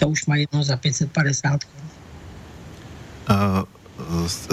[0.00, 1.88] to už mají jedno za 550 korun.
[3.28, 3.80] Uh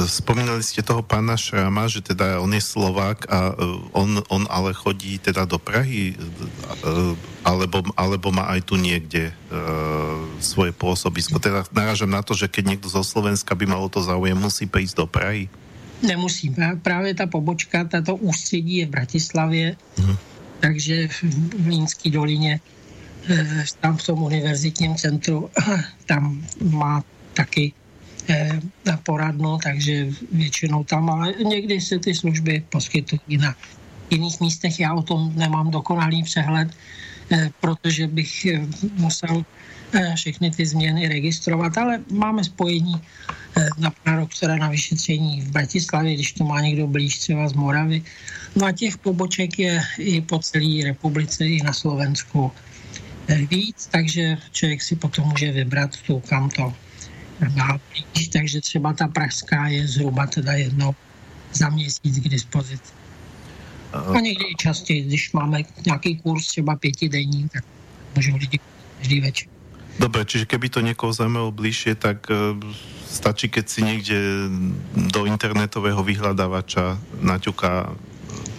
[0.07, 3.55] spomínali ste toho pána Šrama, že teda on je Slovák a
[3.95, 6.15] on, on ale chodí teda do Prahy
[7.47, 9.35] alebo, alebo má aj tu niekde uh,
[10.43, 11.39] svoje pôsobisko.
[11.39, 14.95] Teda narážam na to, že keď niekto zo Slovenska by malo to záujem, musí prísť
[14.99, 15.47] do Prahy?
[16.03, 16.53] Nemusí.
[16.81, 20.17] Právě ta pobočka, tato ústředí je v Bratislavě, hmm.
[20.59, 21.09] takže
[21.57, 22.59] v Línské dolině,
[23.79, 25.49] tam v tom univerzitním centru,
[26.05, 27.03] tam má
[27.33, 27.73] taky
[28.29, 28.59] Eh,
[29.03, 33.55] poradnu, takže většinou tam, ale někdy se ty služby poskytují na
[34.09, 34.79] jiných místech.
[34.79, 36.67] Já o tom nemám dokonalý přehled,
[37.31, 39.45] eh, protože bych eh, musel
[40.15, 42.99] všechny ty změny registrovat, ale máme spojení
[43.79, 48.03] na pana doktora na vyšetření v Bratislavě, když to má někdo blíž třeba z Moravy.
[48.55, 52.51] No a těch poboček je i po celé republice, i na Slovensku
[53.35, 56.73] víc, takže člověk si potom může vybrat tu, kam to
[57.55, 60.95] dál blíž, takže třeba ta pražská je zhruba teda jedno
[61.53, 62.93] za měsíc k dispozici.
[63.93, 67.63] A někdy i častěji, když máme nějaký kurz třeba pětidenní, tak
[68.15, 68.59] můžou lidi
[68.97, 69.47] každý večer.
[69.97, 72.53] Dobre, čiže keby to niekoho zaujímalo bližšie, tak uh,
[73.09, 74.17] stačí, keď si niekde
[74.93, 77.97] do internetového vyhľadávača naťuká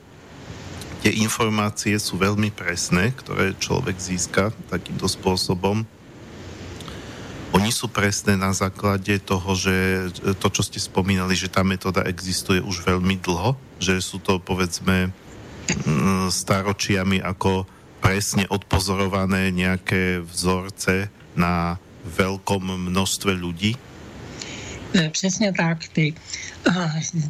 [1.02, 5.88] tie informácie sú veľmi presné, ktoré človek získa takýmto spôsobom
[7.56, 9.76] oni sú presné na základe toho, že
[10.40, 15.12] to, čo ste spomínali, že tá metóda existuje už veľmi dlho, že sú to povedzme
[15.88, 17.64] mm, staročiami ako
[18.04, 21.08] presne odpozorované nejaké vzorce
[21.40, 23.76] na veľkom množstve ľudí?
[24.96, 26.14] E, přesně tak, ty,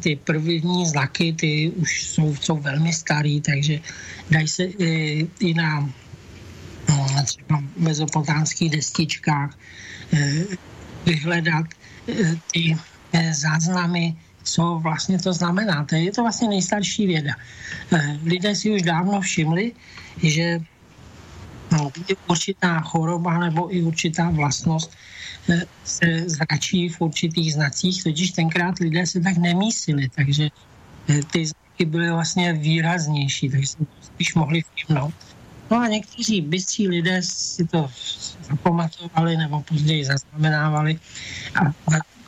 [0.00, 3.80] ty první znaky, ty už jsou, jsou velmi starý, takže
[4.30, 5.80] dají se i, i na
[6.88, 9.58] no, třeba mezopotánských destičkách
[11.06, 11.66] vyhledat
[12.08, 12.76] eh, ty
[13.12, 15.84] eh, záznamy, co vlastně to znamená.
[15.84, 17.32] To je to vlastně nejstarší věda.
[18.24, 19.72] Lidé si už dávno všimli,
[20.22, 20.60] že
[21.72, 21.92] no,
[22.28, 24.96] určitá choroba nebo i určitá vlastnost
[25.84, 30.48] se zračí v určitých znacích, totiž tenkrát lidé se tak nemísili, takže
[31.32, 35.14] ty znaky byly vlastně výraznější, takže to spíš mohli všimnout.
[35.70, 37.90] No a někteří bystří lidé si to
[38.48, 40.98] zapamatovali nebo později zaznamenávali
[41.54, 41.72] a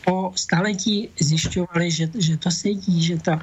[0.04, 3.38] po staletí zjišťovali, že, že to sedí, že to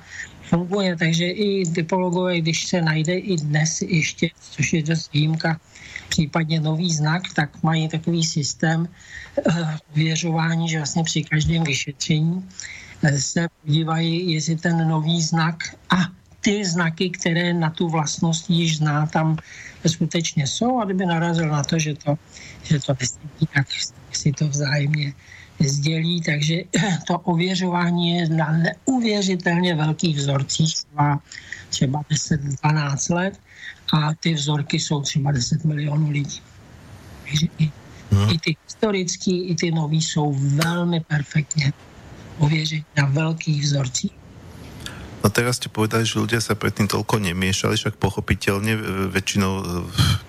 [0.49, 5.59] funguje, takže i typologové, když se najde i dnes ještě, což je dost výjimka,
[6.09, 13.11] případně nový znak, tak mají takový systém uh, věřování, že vlastně při každém vyšetření uh,
[13.17, 16.16] se podívají, jestli ten nový znak a
[16.47, 19.37] ty znaky, které na tu vlastnost již zná, tam
[19.87, 22.15] skutečně jsou a kdyby narazil na to, že to,
[22.63, 23.67] že to nesedí, tak
[24.11, 25.13] si to vzájemně
[25.59, 26.55] sdělí, takže
[27.07, 31.19] to ověřování je na neuvěřitelně velkých vzorcích, třeba,
[31.69, 32.01] třeba
[32.63, 33.39] 10-12 let
[33.93, 36.41] a ty vzorky jsou třeba 10 milionů lidí.
[37.27, 37.71] Takže i,
[38.11, 38.29] hmm.
[38.29, 40.31] i ty historický, i ty nový jsou
[40.63, 41.73] velmi perfektně
[42.39, 44.26] ověření na velkých vzorcích.
[45.27, 49.63] No teraz ste povedali, že ľudia sa predtým toľko nemiešali, však pochopiteľne e, väčšinou e,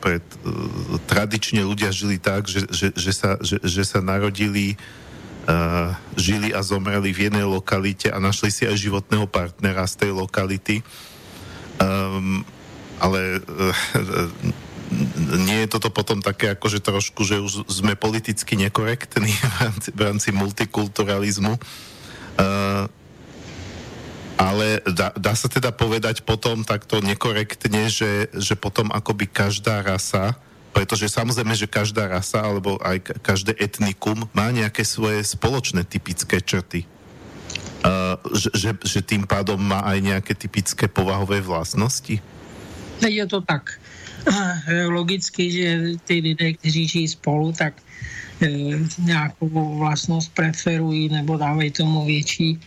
[0.03, 4.75] pred, uh, tradične ľudia žili tak, že, že, že, sa, že, že sa narodili
[6.13, 10.85] žili a zomreli v jednej lokalite a našli si aj životného partnera z tej lokality.
[11.81, 12.45] Um,
[13.01, 13.73] ale uh,
[15.49, 19.89] nie je toto potom také ako, že trošku, že už sme politicky nekorektní v rámci,
[19.89, 21.57] v rámci multikulturalizmu.
[22.37, 22.85] Uh,
[24.39, 30.39] ale dá, dá sa teda povedať potom takto nekorektne, že, že potom akoby každá rasa,
[30.71, 36.87] pretože samozrejme, že každá rasa alebo aj každé etnikum má nejaké svoje spoločné typické črty.
[37.83, 42.23] Uh, že, že, že tým pádom má aj nejaké typické povahové vlastnosti?
[43.03, 43.75] Je to tak.
[44.91, 45.67] Logicky, že
[46.05, 47.79] ty lidé, kteří žijí spolu, tak
[48.43, 48.51] e,
[48.99, 52.61] nějakou vlastnost preferují nebo dávají tomu větší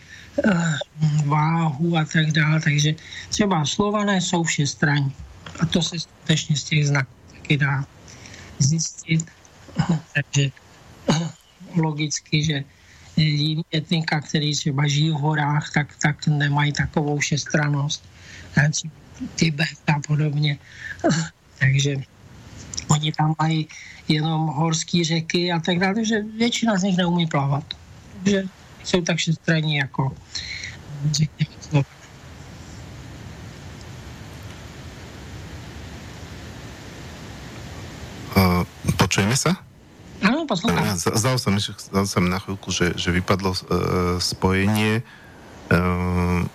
[1.26, 2.60] váhu a tak dále.
[2.60, 2.94] Takže
[3.28, 5.12] třeba slované jsou všestraní.
[5.60, 7.84] A to se skutečně z těch znaků taky dá
[8.58, 9.26] zjistit.
[10.14, 10.50] Takže
[11.10, 11.30] eh,
[11.76, 12.64] logicky, že
[13.16, 18.04] jiný etnika, který třeba žijí v horách, tak, tak nemají takovou všestranost.
[19.36, 20.58] Tibet a podobně.
[21.58, 21.96] Takže
[22.88, 23.68] oni tam mají
[24.08, 27.64] jenom horské řeky a tak dále, takže většina z nich neumí plavat.
[28.12, 28.42] Takže
[28.84, 29.16] jsou tak
[29.76, 30.12] jako
[31.10, 31.82] řekněme to.
[38.32, 38.64] Uh,
[38.96, 39.60] počujeme sa?
[40.22, 40.94] Áno, poslúcham.
[40.96, 43.58] Zdal som, zdal som na chvíľku, že, že vypadlo uh,
[44.22, 45.02] spojenie.
[45.68, 46.46] Uh,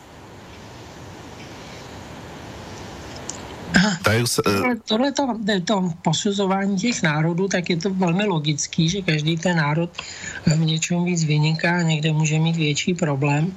[4.03, 4.73] Dajú sa, uh...
[4.86, 9.89] Tohle to, to posuzování těch národů, tak je to velmi logický, že každý ten národ
[10.45, 13.53] v něčem víc vyniká, někde může mít větší problém,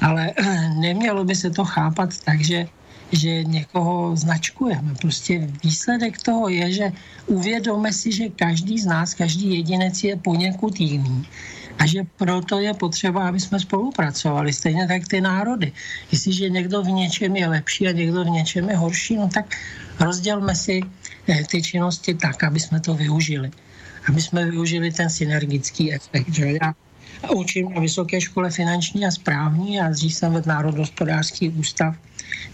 [0.00, 0.32] ale
[0.80, 2.66] nemělo by se to chápat tak, že
[3.12, 4.94] že někoho značkujeme.
[5.02, 6.86] Prostě výsledek toho je, že
[7.26, 11.26] uvědomíme si, že každý z nás, každý jedinec je poněkud jiný
[11.80, 14.52] a že proto je potřeba, aby jsme spolupracovali.
[14.52, 15.72] Stejně tak ty národy.
[16.12, 19.56] Jestliže někdo v něčem je lepší a někdo v něčem je horší, no tak
[20.00, 20.80] rozdělme si
[21.28, 23.50] eh, ty činnosti tak, aby jsme to využili.
[24.08, 26.28] Aby jsme využili ten synergický efekt.
[26.28, 26.46] Že?
[26.62, 26.74] Já
[27.34, 31.96] učím na Vysoké škole finanční a správní a dřív jsem vedl Národohospodářský ústav,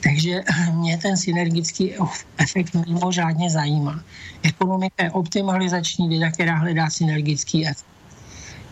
[0.02, 1.94] takže mě ten synergický
[2.38, 4.04] efekt mimořádně zajímá.
[4.42, 7.86] Ekonomika je optimalizační věda, která hledá synergický efekt.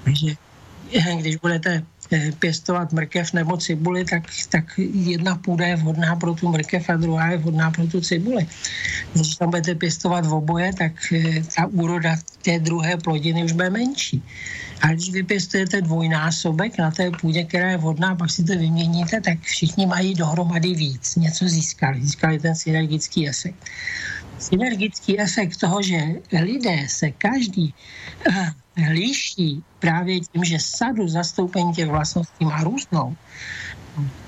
[0.05, 0.44] Takže
[1.01, 1.83] když budete
[2.13, 4.65] eh, pěstovat mrkev nebo cibuli, tak, tak
[4.95, 8.47] jedna půda je vhodná pro tu mrkev a druhá je vhodná pro tu cibuli.
[9.15, 13.71] Když tam budete pěstovat v oboje, tak eh, ta úroda té druhé plodiny už bude
[13.71, 14.23] menší.
[14.81, 19.41] A když vypěstujete dvojnásobek na té půdě, která je vhodná, pak si to vyměníte, tak
[19.41, 21.17] všichni mají dohromady víc.
[21.17, 22.01] Něco získali.
[22.01, 23.65] Získali ten synergický efekt.
[24.39, 25.99] Synergický efekt toho, že
[26.33, 27.75] lidé se každý
[28.77, 33.17] liší právě tím, že sadu zastoupení těch vlastností má různou,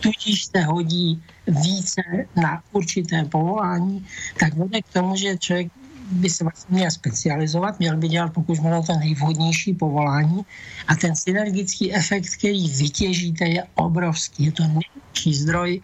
[0.01, 2.03] tudíž se hodí více
[2.37, 4.07] na určité povolání,
[4.41, 5.73] tak vede k tomu, že člověk
[6.11, 10.47] by se vlastně měl specializovat, měl by dělat pokud možno to nejvhodnější povolání
[10.89, 14.45] a ten synergický efekt, který vytěžíte, je obrovský.
[14.45, 15.83] Je to největší zdroj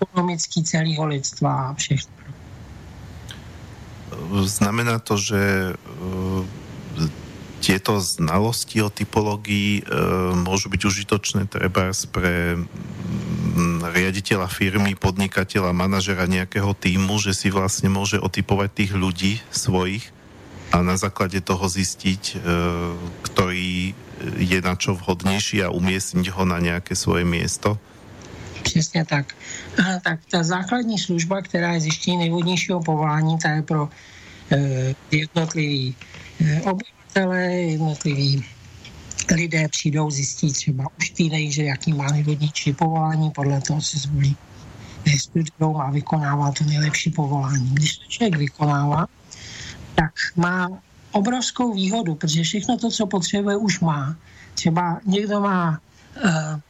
[0.00, 2.14] ekonomický celého lidstva a všechno.
[4.44, 5.72] Znamená to, že
[7.64, 9.82] tieto znalosti o typológii e,
[10.36, 17.88] môžu byť užitočné treba pre mm, riaditeľa firmy, podnikateľa, manažera nejakého týmu, že si vlastne
[17.88, 20.12] môže otypovať tých ľudí svojich
[20.76, 22.34] a na základe toho zistiť, e,
[23.24, 23.96] ktorý
[24.36, 27.80] je na čo vhodnější a umiestniť ho na nějaké svoje miesto?
[28.62, 29.36] Přesně tak.
[29.76, 33.88] A, tak ta základní služba, která je zjištění nejvhodnějšího povolání, ta je pro
[34.50, 35.94] e, jednotlivý
[36.40, 36.62] e,
[37.14, 38.44] celé jednotliví
[39.34, 44.36] lidé přijdou, zjistí třeba už teenager, jaký má nejvhodnější povolání, podle toho si zvolí
[45.18, 47.70] studium a vykonává to nejlepší povolání.
[47.70, 49.06] Když to člověk vykonává,
[49.94, 50.68] tak má
[51.12, 54.16] obrovskou výhodu, protože všechno to, co potřebuje, už má.
[54.54, 55.80] Třeba někdo má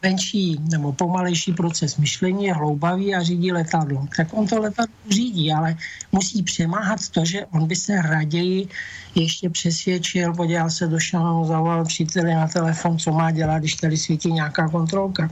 [0.03, 4.07] menší nebo pomalejší proces myšlení, je hloubavý a řídí letadlo.
[4.17, 5.77] Tak on to letadlo řídí, ale
[6.13, 8.69] musí přemáhat to, že on by se raději
[9.15, 13.97] ještě přesvědčil, podíval se do šanonu, zavolal příteli na telefon, co má dělat, když tady
[13.97, 15.31] svítí nějaká kontrolka.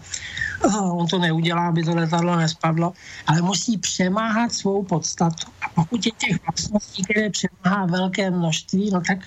[0.65, 2.93] Eh, on to neudělá, aby to letadlo nespadlo,
[3.27, 5.47] ale musí přemáhat svou podstatu.
[5.63, 9.19] A pokud je těch vlastností, které přemáhá velké množství, no tak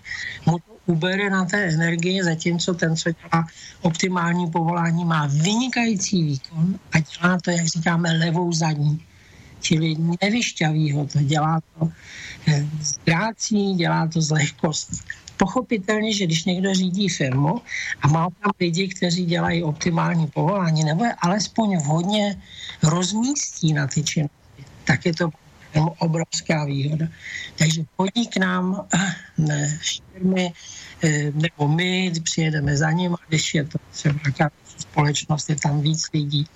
[0.46, 3.48] mu to ubere na té energii, zatímco ten, co dělá
[3.82, 9.06] optimální povolání, má vynikající výkon a dělá to, jak říkáme, levou zadní.
[9.62, 11.90] Čili nevyšťaví ho to, dělá to
[12.48, 14.96] eh, ztrácí, dělá to z lehkosti.
[15.38, 17.62] pochopitelně, že když někdo řídí firmu
[18.02, 22.42] a má tam lidi, kteří dělají optimální povolání, nebo je alespoň vhodně
[22.84, 25.30] rozmístí na ty činnosti, tak je to
[25.82, 27.08] obrovská výhoda.
[27.58, 28.88] Takže chodí k nám
[29.38, 29.80] ne,
[30.14, 30.54] firmy,
[31.04, 35.82] eh, nebo my přijedeme za ním, a když je to třeba nějaká společnost, je tam
[35.82, 36.48] víc lidí,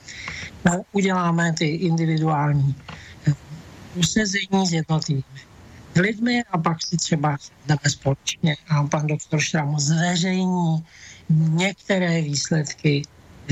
[0.65, 2.75] no, uděláme ty individuální
[3.27, 3.33] eh,
[3.95, 5.49] usezení s jednotlivými
[5.95, 10.85] lidmi a pak si třeba jdeme společně a pan doktor Šram zveřejní
[11.29, 13.01] některé výsledky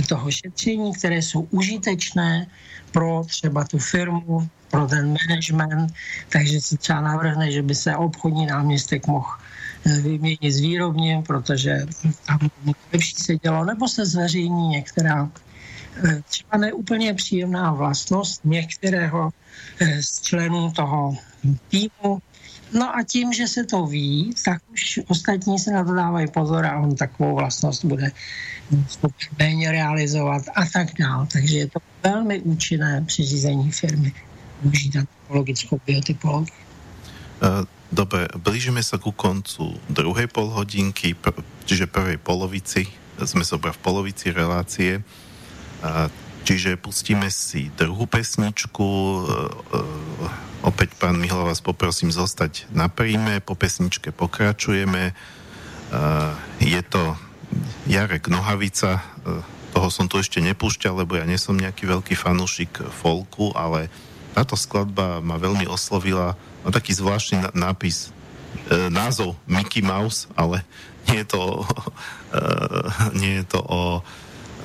[0.07, 2.47] toho šetření, které jsou užitečné
[2.91, 5.93] pro třeba tu firmu, pro ten management,
[6.30, 9.30] takže se třeba navrhne, že by se obchodní náměstek mohl
[9.86, 11.86] vyměnit s výrobním, protože
[12.28, 12.39] tam
[12.93, 15.30] lepší se dělo, nebo se zveřejní některá
[16.03, 19.30] eh, třeba neúplně příjemná vlastnost některého
[19.80, 21.18] eh, z členů toho
[21.70, 22.22] týmu,
[22.74, 26.65] No a tím, že se to ví, tak už ostatní se na to dávají pozor
[26.65, 28.11] a on takovou vlastnost bude
[29.39, 31.28] méně realizovat a tak dále.
[31.34, 34.13] Takže je to velmi účinné při řízení firmy
[34.61, 36.67] využít typologickou biotypologii.
[37.37, 41.13] Eh, dobre, blížime sa ku koncu druhej polhodinky,
[41.69, 45.01] čiže prvej polovici, sme sobra v polovici relácie,
[46.45, 49.25] čiže pustíme si druhú pesničku, eh,
[49.77, 55.13] eh, Opäť, pán Mihla, vás poprosím zostať na príjme, po pesničke pokračujeme.
[56.59, 57.13] Je to
[57.85, 59.05] Jarek Nohavica,
[59.71, 63.93] toho som tu ešte nepúšťal, lebo ja nie som nejaký veľký fanúšik folku, ale
[64.38, 66.38] táto skladba ma veľmi oslovila.
[66.61, 68.13] Má taký zvláštny nápis,
[68.69, 70.61] e, názov Mickey Mouse, ale
[71.09, 71.65] nie je to,
[72.38, 72.45] e,
[73.17, 73.81] nie je to o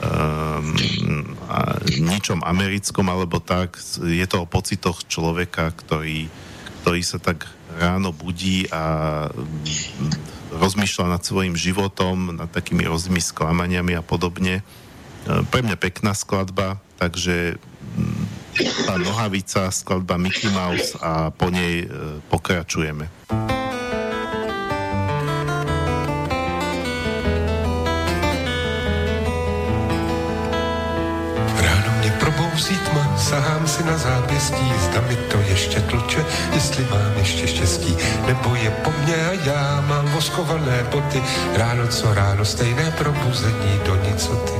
[0.02, 0.76] um,
[1.88, 3.80] ničom americkom alebo tak.
[4.02, 6.28] Je to o pocitoch človeka, ktorý,
[6.84, 7.48] ktorý sa tak
[7.78, 14.60] ráno budí a mm, rozmýšľa nad svojim životom, nad takými rôznymi sklamaniami a podobne.
[14.60, 14.62] E,
[15.48, 17.56] pre mňa pekná skladba, takže
[18.86, 21.86] tá nohavica, skladba Mickey Mouse a po nej e,
[22.28, 23.08] pokračujeme.
[32.22, 36.24] probouzí tma, sahám si na zápěstí, zda mi to ještě tluče,
[36.54, 37.96] jestli mám ještě štěstí,
[38.26, 41.22] nebo je po mně a já mám voskované boty,
[41.54, 44.52] ráno co ráno stejné probuzení do nicoty.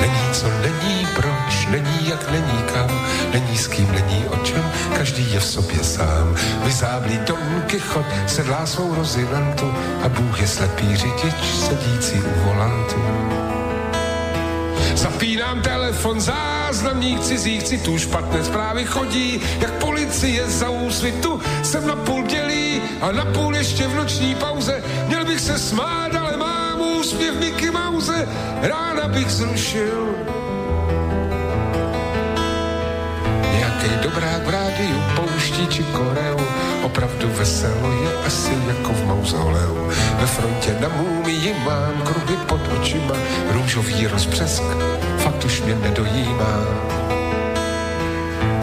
[0.00, 3.00] Není co není, proč, není jak není kam,
[3.32, 4.64] není s kým, není o čem,
[4.96, 6.34] každý je v sobě sám.
[6.64, 9.74] Vyzáblý Don Kichot sedlá svou rozinantu
[10.04, 13.02] a Bůh je slepý řidič sedící u volantu.
[14.94, 21.40] Zapínám telefon, záznamník cizích citů, špatné zprávy chodí, jak policie za úsvitu.
[21.62, 24.82] Jsem na půl dělí a na půl ještě v noční pauze.
[25.06, 26.17] Měl bych se smát,
[27.08, 28.28] úsměv Mickey Mouse,
[28.60, 30.14] ráda bych zrušil.
[33.52, 36.36] Nějaký dobrák v rádiu pouští či koreu,
[36.82, 39.88] opravdu veselo je asi jako v mauzoleu.
[40.20, 43.14] Ve frontě na múmii mám kruhy pod očima,
[43.50, 44.62] růžový rozpřesk,
[45.18, 47.17] fakt už mě nedojímá.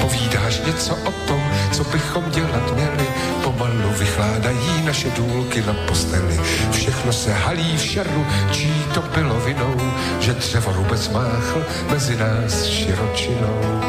[0.05, 3.07] Povídáš něco o tom, co bychom dělat měli,
[3.43, 6.39] pomalu vychládají naše důlky na posteli.
[6.71, 9.75] Všechno se halí v šeru, čí to bylo vinou,
[10.19, 13.81] že dřevo rubec máchl mezi nás širočinou.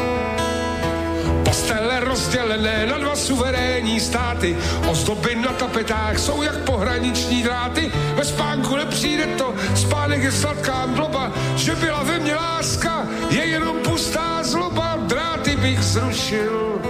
[1.45, 4.57] Postele rozdělené na dva suverénní státy,
[4.87, 11.31] ozdoby na tapetách jsou jak pohraniční dráty, ve spánku nepřijde to, spánek je sladká mdloba,
[11.55, 16.81] že byla ve mně láska, je jenom pustá zloba, dráty bych zrušil.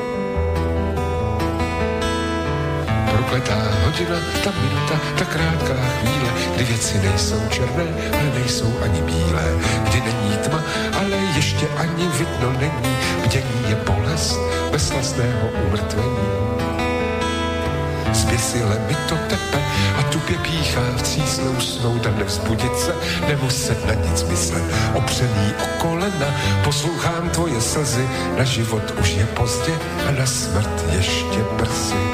[3.11, 3.55] Prokletá
[3.85, 9.45] hodina, ta minuta, ta krátká chvíle, kdy věci nejsou černé, ale nejsou ani bílé,
[9.83, 10.63] kdy není tma,
[10.99, 14.39] ale ještě ani vidno není, bdění je bolest
[14.71, 16.27] bez vlastného umrtvení.
[18.13, 19.66] Zběsile mi to tepe
[20.27, 22.95] tupě píchá v císnou snout a nevzbudit se,
[23.27, 24.63] nemuset na nic myslet.
[24.93, 28.07] Opřený o kolena, poslouchám tvoje slzy,
[28.37, 29.71] na život už je pozdě
[30.07, 32.07] a na smrt ještě brzy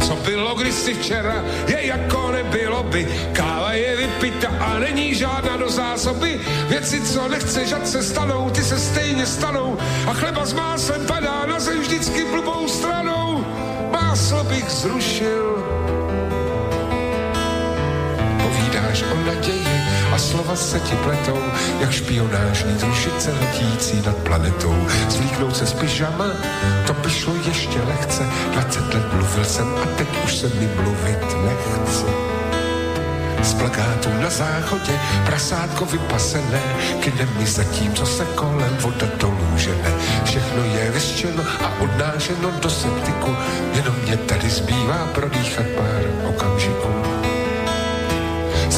[0.00, 3.08] co bylo kdysi včera, je jako nebylo by.
[3.32, 6.40] Káva je vypita a není žádná do zásoby.
[6.68, 9.78] Věci, co nechceš, ať se stanou, ty se stejně stanou.
[10.06, 13.44] A chleba s máslem padá na zem vždycky blbou stranou.
[13.90, 15.83] Máslo bych zrušil.
[19.26, 19.82] Naději,
[20.14, 21.42] a slova se ti pletou,
[21.80, 24.76] jak špionážní družice letící nad planetou.
[25.08, 26.26] Zvlíknout se z pyžama,
[26.86, 31.20] to by šlo ještě lehce, 20 let mluvil jsem a teď už se mi mluvit
[31.44, 32.34] nechce
[33.44, 36.62] z plakátů na záchodě, prasátko vypasené,
[37.00, 39.92] kynem mi zatím, co se kolem voda dolů žene.
[40.24, 43.36] Všechno je vyštěno a odnášeno do septiku,
[43.74, 47.03] jenom mě tady zbývá prodýchat pár okamžiků.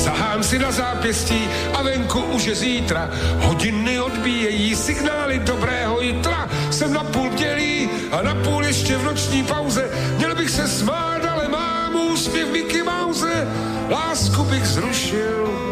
[0.07, 3.11] Sahám si na zápěstí a venku už je zítra.
[3.43, 6.49] Hodiny odbíjejí signály dobrého jitra.
[6.71, 9.91] Jsem na půl dělí a na půl ještě v noční pauze.
[10.17, 13.49] Měl bych se smát, ale mám úsměv Mickey Mouse
[13.91, 15.66] lásku bych zrušil.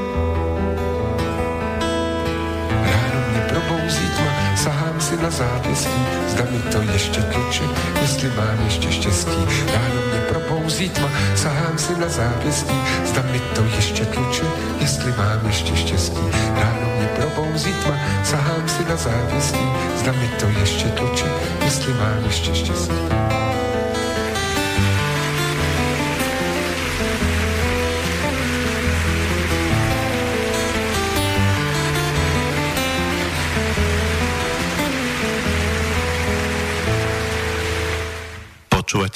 [5.14, 7.62] Si na zápěstí, zda mi to ještě tluče,
[8.00, 9.38] jestli mám ještě štěstí.
[9.72, 14.44] Ráno mě probouzí tma, sahám si na zápěstí, zda mi to ještě tluče,
[14.80, 16.20] jestli mám ještě štěstí.
[16.56, 17.94] Ráno mě probouzí tma,
[18.24, 21.26] sahám si na zápěstí, zda mi to ještě tluče,
[21.64, 23.43] jestli mám ještě štěstí.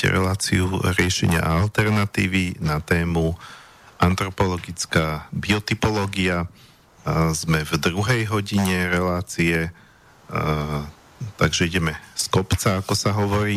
[0.09, 3.37] Reláciu riešenia a alternatívy na tému
[4.01, 6.51] antropologická biotypológia.
[7.33, 9.73] Sme v druhej hodine relácie,
[11.41, 13.57] takže ideme z kopca, ako sa hovorí.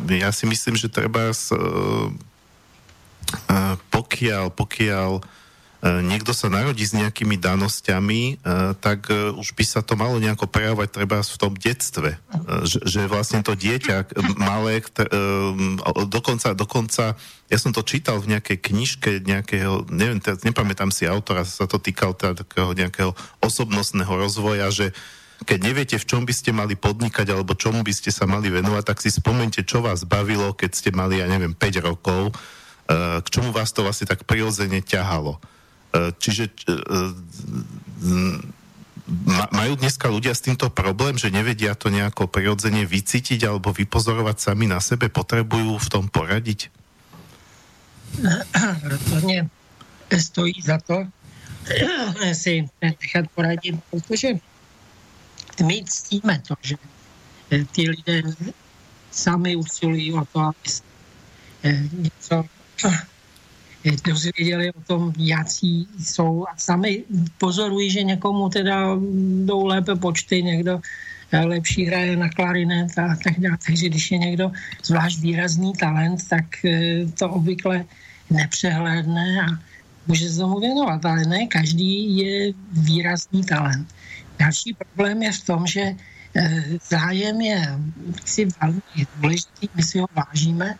[0.07, 2.07] ja si myslím, že treba uh, uh,
[3.91, 5.38] pokiaľ, pokiaľ E,
[5.79, 8.33] niekto sa narodí s nejakými danosťami, e,
[8.83, 12.19] tak e, už by sa to malo nejako prejavovať treba v tom detstve.
[12.67, 14.83] Že, vlastne to dieťa malé,
[16.11, 17.15] dokonca, dokonca,
[17.47, 22.11] ja som to čítal v nejakej knižke nejakého, neviem, nepamätám si autora, sa to týkal
[22.11, 24.91] teda takého nejakého osobnostného rozvoja, že
[25.47, 28.83] keď neviete, v čom by ste mali podnikať alebo čomu by ste sa mali venovať,
[28.83, 32.35] tak si spomente, čo vás bavilo, keď ste mali, ja neviem, 5 rokov,
[33.23, 35.39] k čomu vás to vlastne tak prirodzene ťahalo.
[35.89, 36.73] E, čiže e,
[39.49, 44.69] majú dneska ľudia s týmto problém, že nevedia to nejako prirodzene vycítiť alebo vypozorovať sami
[44.69, 45.09] na sebe?
[45.09, 46.69] Potrebujú v tom poradiť?
[48.83, 49.49] Rozhodně
[50.17, 51.07] stojí za to
[52.33, 54.27] si nechat poradit, protože
[55.65, 56.75] my ctíme to, že
[57.71, 58.21] ty lidé
[59.11, 60.83] sami usilují o to, aby se
[61.91, 62.45] něco
[63.83, 67.03] dozvěděli o tom, jaký jsou a sami
[67.37, 68.95] pozorují, že někomu teda
[69.45, 70.81] jdou lépe počty, někdo
[71.31, 73.57] eh, lepší hraje na klarinet a tak dále.
[73.65, 74.51] Takže když je někdo
[74.83, 77.85] zvlášť výrazný talent, tak eh, to obvykle
[78.29, 79.47] nepřehlédne a
[80.07, 83.87] může se tomu věnovat, ale ne každý je výrazný talent.
[84.39, 85.95] Další problém je v tom, že
[86.35, 87.79] eh, zájem je
[88.25, 90.75] si velmi důležitý, my si ho vážíme,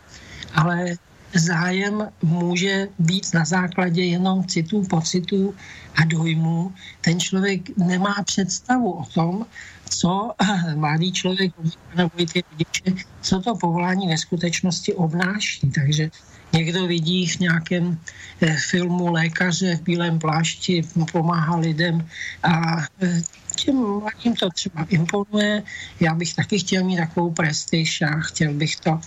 [0.53, 0.95] ale
[1.35, 5.55] zájem může být na základě jenom citů, pocitů
[5.95, 6.73] a dojmů.
[7.01, 9.45] Ten člověk nemá představu o tom,
[9.89, 10.31] co
[10.75, 11.51] mladý člověk
[11.95, 15.71] nebo i ty rodiče, co to povolání ve skutečnosti obnáší.
[15.71, 16.09] Takže
[16.53, 17.99] někdo vidí v nějakém
[18.41, 20.81] eh, filmu lékaře v bílém plášti,
[21.11, 22.07] pomáhá lidem
[22.43, 23.21] a eh,
[23.55, 25.63] těm mladým to třeba imponuje.
[25.99, 28.99] Já bych taky chtěl mít takovou prestiž a chtěl bych to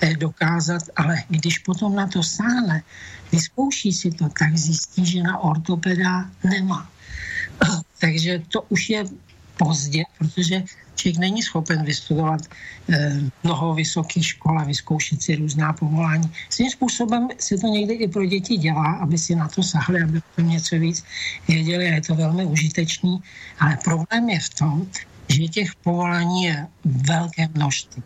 [0.00, 2.82] eh, dokázat, ale když potom na to sáhne,
[3.32, 6.90] vyzkouší si to, tak zjistí, že na ortopeda nemá.
[8.00, 9.04] Takže to už je
[9.56, 10.62] pozdě, protože
[11.00, 12.40] člověk není schopen vystudovat
[12.92, 16.28] eh, mnoho vysokých škol a vyzkoušet si různá povolání.
[16.50, 20.20] Svým způsobem se to někdy i pro děti dělá, aby si na to sahli, aby
[20.36, 21.04] to něco víc
[21.48, 23.22] věděli a je to velmi užitečný.
[23.60, 24.74] Ale problém je v tom,
[25.28, 28.02] že těch povolání je velké množství.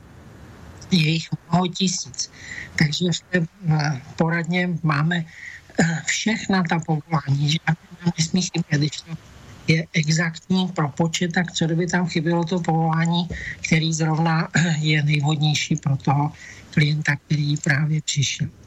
[0.90, 2.30] Je jich mnoho tisíc.
[2.78, 9.33] Takže v té eh, poradně máme eh, všechna ta povolání, žádné nesmí chybět, když to
[9.68, 13.28] je exaktní propočet, tak co kdyby tam chybělo to povolání,
[13.66, 14.48] který zrovna
[14.78, 16.32] je nejvhodnější pro toho
[16.70, 18.48] klienta, který právě přišel.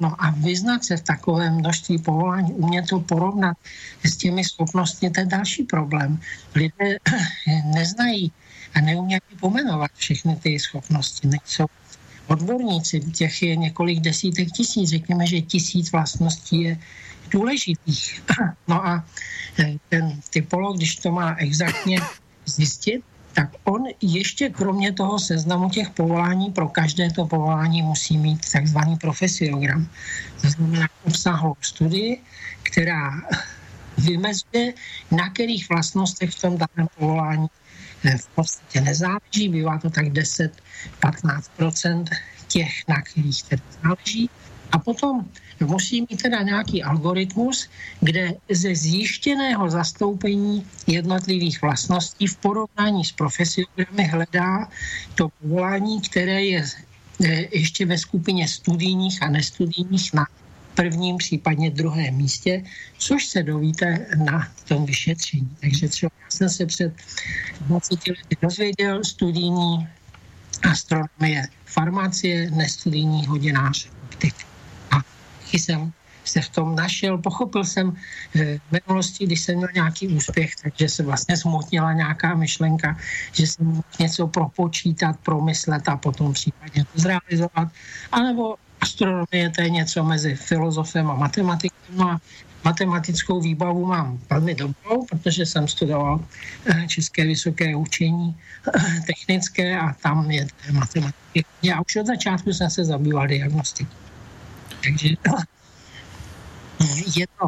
[0.00, 3.56] No a vyznat se v takovém množství povolání, umět to porovnat
[4.04, 6.20] s těmi schopnostmi, to je další problém.
[6.54, 6.98] Lidé
[7.74, 8.32] neznají
[8.74, 11.28] a neumějí pomenovat všechny ty schopnosti.
[11.28, 11.66] Nejsou
[12.26, 16.78] odborníci, těch je několik desítek tisíc, řekněme, že tisíc vlastností je
[17.30, 18.22] důležitých.
[18.68, 19.04] No a
[19.58, 22.00] eh, ten typolog, když to má exaktně
[22.46, 23.04] zjistit,
[23.34, 28.96] tak on ještě kromě toho seznamu těch povolání pro každé to povolání musí mít takzvaný
[28.96, 29.86] profesiogram.
[30.40, 32.22] To znamená obsahlou studii,
[32.62, 33.10] která
[33.98, 34.72] vymezuje,
[35.10, 37.46] na kterých vlastnostech v tom daném povolání
[38.04, 39.48] eh, v podstatě nezáleží.
[39.48, 42.04] Bývá to tak 10-15%
[42.48, 44.30] těch, na kterých tedy záleží.
[44.72, 45.24] A potom
[45.60, 47.68] musí mít teda nějaký algoritmus,
[48.00, 54.68] kde ze zjištěného zastoupení jednotlivých vlastností v porovnání s profesiogramy hledá
[55.14, 56.64] to povolání, které je
[57.24, 60.26] e, ještě ve skupině studijních a nestudijních na
[60.74, 62.64] prvním, případně druhém místě,
[62.98, 65.56] což se dovíte na tom vyšetření.
[65.60, 66.92] Takže třeba já jsem se před
[67.60, 69.88] 20 lety dozvěděl studijní
[70.70, 73.88] astronomie, farmacie, nestudijní hodinář,
[75.54, 75.92] taky jsem
[76.24, 77.18] se v tom našel.
[77.18, 77.94] Pochopil jsem
[78.34, 82.96] eh, v minulosti, když jsem měl nějaký úspěch, takže se vlastně smutnila nějaká myšlenka,
[83.32, 87.68] že jsem mohl něco propočítat, promyslet a potom případně to zrealizovat.
[88.12, 92.02] A nebo astronomie to je něco mezi filozofem a matematikem.
[92.02, 92.18] A
[92.64, 96.24] matematickou výbavu mám velmi dobrou, protože jsem studoval
[96.66, 101.44] eh, České vysoké učení eh, technické a tam je matematiky.
[101.62, 104.03] Já už od začátku jsem se zabýval diagnostikou.
[104.84, 105.08] Takže
[107.16, 107.46] je to,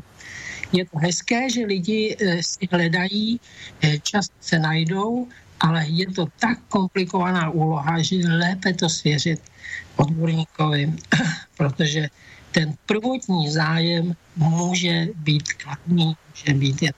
[0.72, 3.40] je to hezké, že lidi eh, si hledají,
[3.84, 5.28] eh, často se najdou,
[5.60, 9.40] ale je to tak komplikovaná úloha, že lépe to svěřit
[9.96, 10.92] odborníkovi,
[11.56, 12.08] protože
[12.52, 16.94] ten prvotní zájem může být kladný, může být jen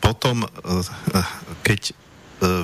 [0.00, 0.46] Potom,
[1.62, 1.92] keď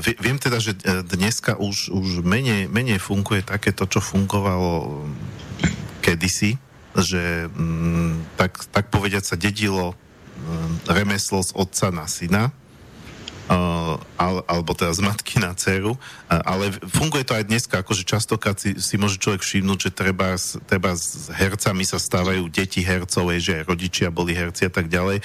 [0.00, 5.04] viem teda, že e, dneska už, už menej, menej funguje takéto, čo fungovalo
[6.00, 6.56] kedysi,
[6.96, 12.52] že mm, tak, tak povediať sa dedilo mm, remeslo z otca na syna
[13.46, 15.94] alebo teda z matky na dceru,
[16.26, 20.34] ale funguje to aj dneska, akože častokrát si, si môže človek všimnúť, že treba,
[20.66, 25.22] treba s hercami sa stávajú deti hercov, že aj rodičia boli herci a tak ďalej.
[25.22, 25.24] E,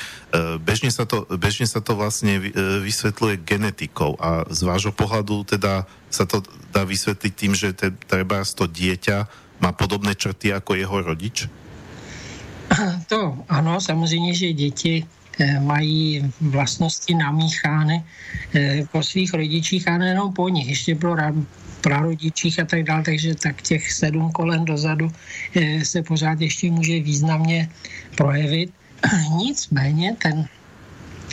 [0.62, 2.38] bežne sa to, bežne sa to vlastne
[2.86, 8.46] vysvetľuje genetikou a z vášho pohľadu teda sa to dá vysvetliť tým, že te, treba
[8.46, 9.26] to dieťa
[9.62, 11.50] má podobné črty ako jeho rodič?
[13.08, 15.21] To ano, samozřejmě, že děti Eh,
[15.60, 18.04] mají vlastnosti namíchány
[18.56, 21.16] eh, po svých rodičích a nejenom po nich, ještě pro
[21.82, 25.12] prarodičích a tak dále, takže tak těch sedm kolen dozadu
[25.56, 27.70] eh, se pořád ještě může významně
[28.16, 28.74] projevit.
[29.38, 30.46] Nicméně ten,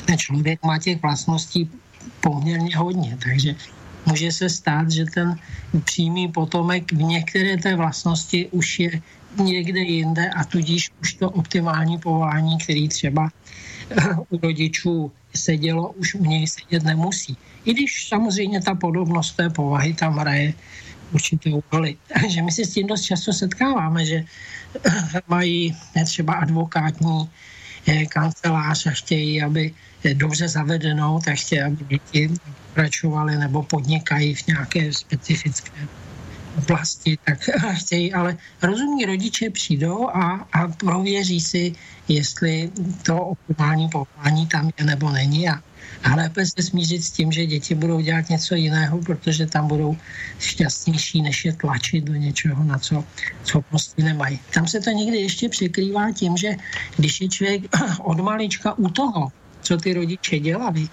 [0.07, 1.71] ten člověk má těch vlastností
[2.21, 3.55] poměrně hodně, takže
[4.07, 5.37] může se stát, že ten
[5.85, 8.91] přímý potomek v některé té vlastnosti už je
[9.37, 13.29] někde jinde a tudíž už to optimální povolání, který třeba
[14.31, 17.37] u rodičů sedělo, už u něj sedět nemusí.
[17.65, 20.55] I když samozřejmě ta podobnost té povahy tam hraje
[21.13, 21.97] určitou roli.
[22.15, 24.25] Takže my si s tím dost často setkáváme, že
[25.29, 27.29] mají třeba advokátní
[27.87, 29.75] eh, kancelář a chtějí, aby
[30.15, 32.31] dobře zavedenou, tak chtějí, aby děti
[32.69, 35.73] pokračovali nebo podnikají v nějaké specifické
[36.59, 37.39] oblasti, tak
[37.75, 41.73] chtějí, ale rozumní rodiče přijdou a, a prověří si,
[42.09, 42.71] jestli
[43.03, 45.63] to optimální povolání tam je nebo není a,
[46.05, 49.97] a lépe se smířit s tím, že děti budou dělat něco jiného, protože tam budou
[50.39, 53.05] šťastnější, než je tlačit do něčeho, na co
[53.45, 54.41] schopnosti nemají.
[54.55, 56.57] Tam se to někdy ještě překrývá tím, že
[56.97, 57.63] když je člověk
[58.05, 59.33] od malička u toho,
[59.63, 60.89] co ty rodiče dělali,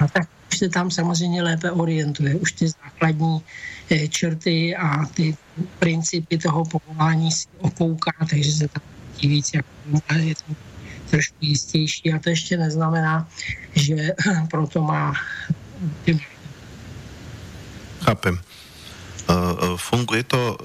[0.00, 2.34] no tak už se tam samozřejmě lépe orientuje.
[2.34, 3.42] Už ty základní
[3.90, 5.36] eh, črty a ty
[5.78, 8.82] principy toho povolání si okouká, takže se tam
[9.22, 9.68] víc jako
[10.18, 10.54] je to
[11.10, 13.28] trošku jistější a to ještě neznamená,
[13.74, 13.96] že
[14.50, 15.14] proto má
[18.00, 18.38] Chápem.
[19.24, 20.56] Eh, eh, funguje to eh,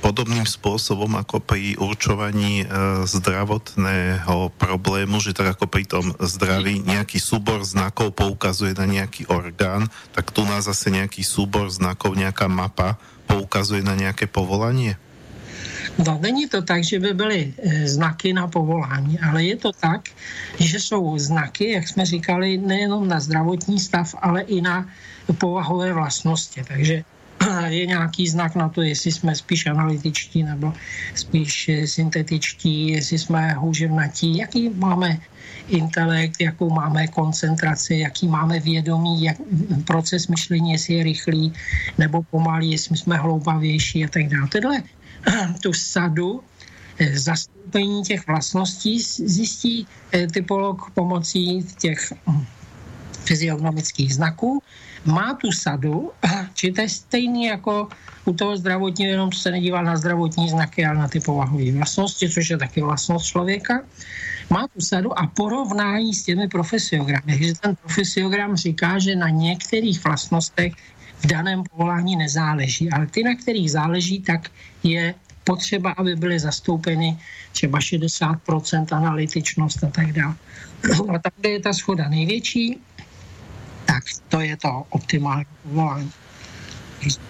[0.00, 2.64] podobným spôsobom ako pri určovaní
[3.04, 9.92] zdravotného problému, že tak ako pri tom zdraví nejaký súbor znakov poukazuje na nejaký orgán,
[10.16, 12.96] tak tu nás zase nejaký súbor znakov, nejaká mapa
[13.28, 14.96] poukazuje na nejaké povolanie?
[16.00, 17.40] No, není to tak, že by byly
[17.84, 20.08] znaky na povolání, ale je to tak,
[20.56, 24.88] že jsou znaky, jak jsme říkali, nejenom na zdravotní stav, ale i na
[25.36, 26.64] povahové vlastnosti.
[26.64, 27.04] Takže
[27.66, 30.72] je nějaký znak na to, jestli jsme spíš analytičtí nebo
[31.14, 35.18] spíš syntetičtí, jestli jsme houževnatí, jaký máme
[35.68, 39.36] intelekt, jakou máme koncentraci, jaký máme vědomí, jak
[39.84, 41.52] proces myšlení, jestli je rychlý
[41.98, 44.48] nebo pomalý, jestli jsme hloubavější a tak dále.
[44.48, 44.82] Tohle
[45.62, 46.40] tu sadu
[46.98, 52.44] eh, zastoupení těch vlastností zjistí eh, typolog pomocí těch hm,
[53.24, 54.62] fyziognomických znaků
[55.08, 56.12] má tu sadu,
[56.54, 57.88] či to je stejný jako
[58.24, 62.50] u toho zdravotního, jenom se nedíval na zdravotní znaky, ale na ty povahové vlastnosti, což
[62.50, 63.80] je taky vlastnost člověka.
[64.50, 67.24] Má tu sadu a porovnání s těmi profesiogramy.
[67.26, 70.72] Takže ten profesiogram říká, že na některých vlastnostech
[71.18, 74.50] v daném povolání nezáleží, ale ty, na kterých záleží, tak
[74.82, 75.14] je
[75.44, 77.18] potřeba, aby byly zastoupeny
[77.52, 80.34] třeba 60% analytičnost a tak dále.
[81.14, 82.78] A tam, kde je ta schoda největší,
[83.88, 86.12] tak to je to optimální povolání.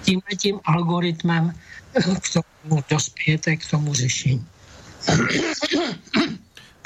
[0.03, 1.55] Tímhle tím algoritmem
[1.95, 4.43] k tomu dospějete k tomu řešení.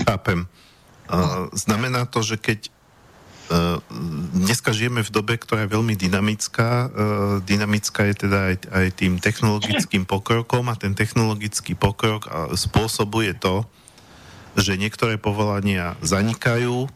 [0.04, 0.46] Chápem.
[1.56, 2.68] Znamená to, že keď
[4.32, 6.88] dneska žijeme v dobe, ktorá je veľmi dynamická.
[7.44, 13.68] Dynamická je teda aj, aj tým technologickým pokrokom a ten technologický pokrok spôsobuje to,
[14.56, 16.88] že niektoré povolania zanikajú,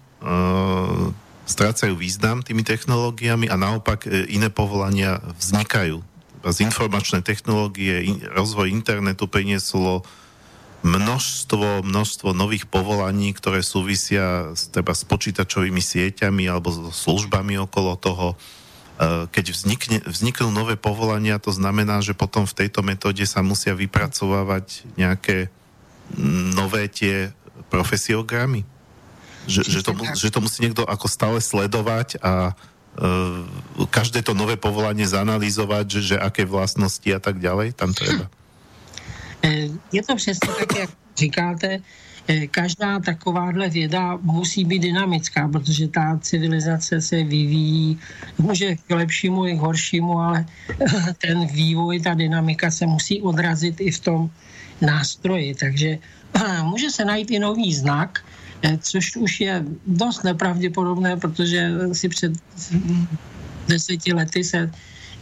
[1.47, 6.03] strácajú význam tými technológiami a naopak e, iné povolania vznikajú.
[6.47, 10.07] Z informačné technológie, rozvoj internetu prinieslo
[10.87, 17.99] množstvo, množstvo nových povolaní, ktoré súvisia s, teda s počítačovými sieťami alebo so službami okolo
[17.99, 18.27] toho.
[18.35, 18.37] E,
[19.31, 24.87] keď vznikne, vzniknú nové povolania, to znamená, že potom v tejto metóde sa musia vypracovávať
[24.99, 25.51] nejaké
[26.55, 27.35] nové tie
[27.71, 28.63] profesiogramy?
[29.47, 34.59] Že, že, to, že to musí niekto ako stále sledovať a uh, každé to nové
[34.59, 38.27] povolanie zanalýzovať, že, že aké vlastnosti a tak ďalej tam treba.
[39.47, 41.79] E, je to přesně tak, jak říkáte,
[42.29, 47.99] e, každá takováhle věda musí být dynamická, protože ta civilizace se vyvíjí,
[48.39, 50.47] může k lepšímu i k horšímu, ale
[51.19, 54.31] ten vývoj, ta dynamika se musí odrazit i v tom
[54.81, 55.55] nástroji.
[55.55, 55.99] Takže
[56.63, 58.25] může se najít i nový znak,
[58.79, 62.33] což už je dost nepravděpodobné, protože si před
[63.69, 64.71] deseti lety se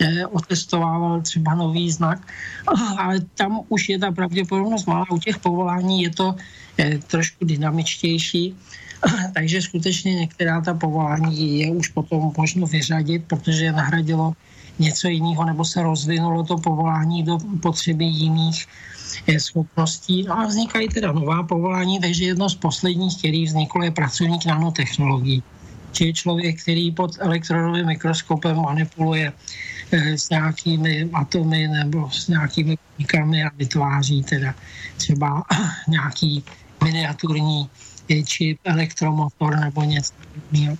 [0.00, 2.28] eh, otestovával třeba nový znak,
[2.98, 5.04] ale tam už je ta pravděpodobnost malá.
[5.10, 6.34] U těch povolání je to
[6.78, 8.54] eh, trošku dynamičtější,
[9.34, 14.32] takže skutečně některá ta povolání je už potom možno vyřadit, protože je nahradilo
[14.78, 18.66] něco jiného, nebo se rozvinulo to povolání do potřeby jiných
[19.38, 20.22] schopností.
[20.22, 25.42] No a vznikají teda nová povolání, takže jedno z posledních, který vzniklo, je pracovník nanotechnologií.
[25.92, 29.32] Čili člověk, který pod elektrodovým mikroskopem manipuluje
[29.92, 34.54] eh, s nějakými atomy nebo s nějakými buňkami a vytváří teda
[34.96, 35.44] třeba
[35.88, 36.44] nějaký
[36.84, 37.70] miniaturní
[38.10, 40.76] eh, čip, elektromotor nebo něco podobného.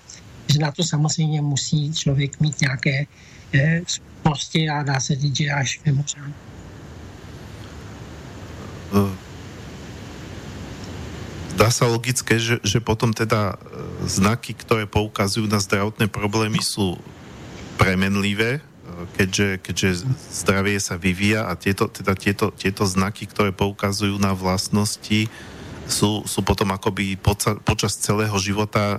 [0.53, 3.07] Že na to samozřejmě musí člověk mít nějaké
[3.55, 6.54] eh, schopnosti a dá se říct, že až mimořádně.
[11.55, 13.57] Dá sa logické, že, že potom teda e,
[14.11, 16.99] znaky, ktoré poukazujú na zdravotné problémy sú
[17.79, 18.61] premenlivé, e,
[19.15, 19.89] keďže, keďže
[20.35, 25.31] zdravie sa vyvíja a tieto, teda tieto, tieto znaky, ktoré poukazujú na vlastnosti,
[25.85, 28.99] sú, sú potom akoby poca, počas celého života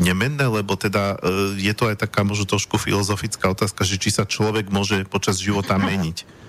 [0.00, 4.24] nemenné, lebo teda e, je to aj taká možno trošku filozofická otázka, že či sa
[4.24, 6.43] človek môže počas života meniť.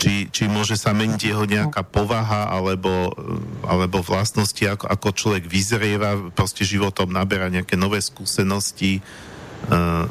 [0.00, 3.12] Či, či môže sa meniť jeho nejaká povaha alebo,
[3.68, 9.04] alebo vlastnosti, ako, ako človek vyzrieva, proste životom naberá nejaké nové skúsenosti.
[9.68, 10.08] Uh,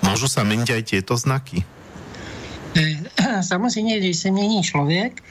[0.00, 1.60] môžu sa meniť aj tieto znaky?
[3.40, 5.22] Samozřejmě, když se mění člověk,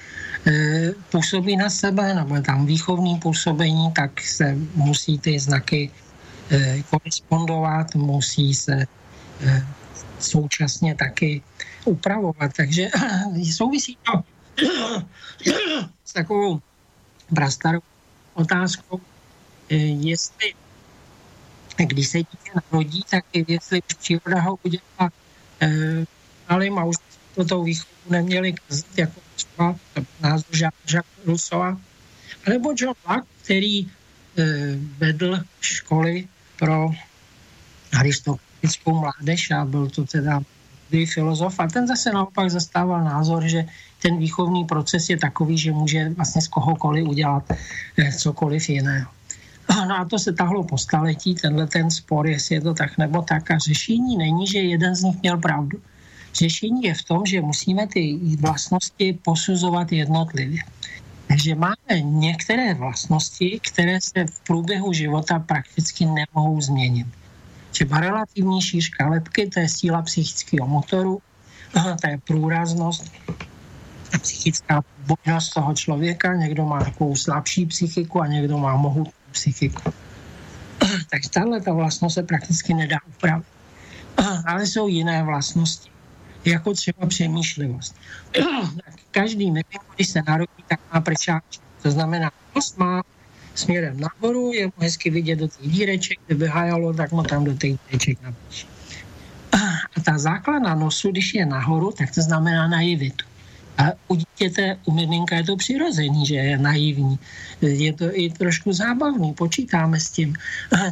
[1.12, 5.92] působí na sebe, nebo tam výchovní působení, tak se musí ty znaky
[6.90, 8.88] korespondovat, musí se
[10.20, 11.42] současně taky
[11.86, 12.54] upravovat.
[12.56, 12.90] Takže
[13.56, 14.24] souvisí to
[16.06, 16.60] s takovou
[17.34, 17.80] prastarou
[18.34, 19.02] otázkou,
[19.70, 20.54] eh, jestli
[21.86, 25.12] když se dítě narodí, tak jestli příroda ho udělá
[25.62, 26.06] eh,
[26.50, 26.96] malým a už
[27.36, 29.76] to tou výchovu neměli kazit, jako třeba
[30.22, 31.78] názor Jacques Rousseau,
[32.48, 33.92] alebo John Locke, který eh,
[34.98, 36.28] vedl školy
[36.60, 36.92] pro
[38.00, 40.42] aristokratickou mládež a byl to teda
[41.06, 43.66] filozof a ten zase naopak zastával názor, že
[44.02, 47.44] ten výchovný proces je takový, že může vlastně z kohokoliv udělat
[47.98, 49.12] eh, cokoliv jiného.
[49.70, 53.22] No a to se tahlo po staletí, tenhle ten spor, jestli je to tak nebo
[53.22, 53.52] tak.
[53.52, 55.78] A řešení není, že jeden z nich měl pravdu.
[56.34, 60.62] Řešení je v tom, že musíme ty vlastnosti posuzovat jednotlivě.
[61.28, 67.08] Takže máme některé vlastnosti, které se v průběhu života prakticky nemohou změnit
[67.80, 71.22] třeba relativní šířka lepky, to je síla psychického motoru,
[72.02, 73.12] to je průraznost
[74.22, 76.36] psychická bojnost toho člověka.
[76.36, 79.94] Někdo má takovou slabší psychiku a někdo má mohutnou psychiku.
[81.10, 83.48] Takže tahle ta vlastnost se prakticky nedá upravit.
[84.46, 85.90] Ale jsou jiné vlastnosti,
[86.46, 87.96] jako třeba přemýšlivost.
[89.12, 91.60] Každý nevím, když se narodí, tak má prčáč.
[91.82, 92.32] To znamená,
[92.78, 93.02] má
[93.60, 97.54] směrem nahoru, je mu hezky vidět do těch díreček, kdyby hajalo, tak mu tam do
[97.54, 98.68] těch díreček napíše.
[99.52, 103.26] A ta základna nosu, když je nahoru, tak to znamená naivitu.
[103.80, 107.20] A u dítěte, u miminka je to přirozený, že je naivní.
[107.62, 110.36] Je to i trošku zábavný, počítáme s tím.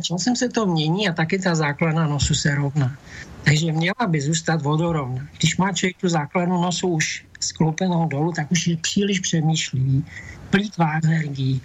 [0.01, 2.97] Časem se to mění a taky ta základna nosu se rovná.
[3.43, 5.27] Takže měla by zůstat vodorovna.
[5.37, 10.05] Když má člověk tu základnu nosu už skloupenou dolů, tak už je příliš přemýšlivý
[10.49, 11.61] plítvá energií.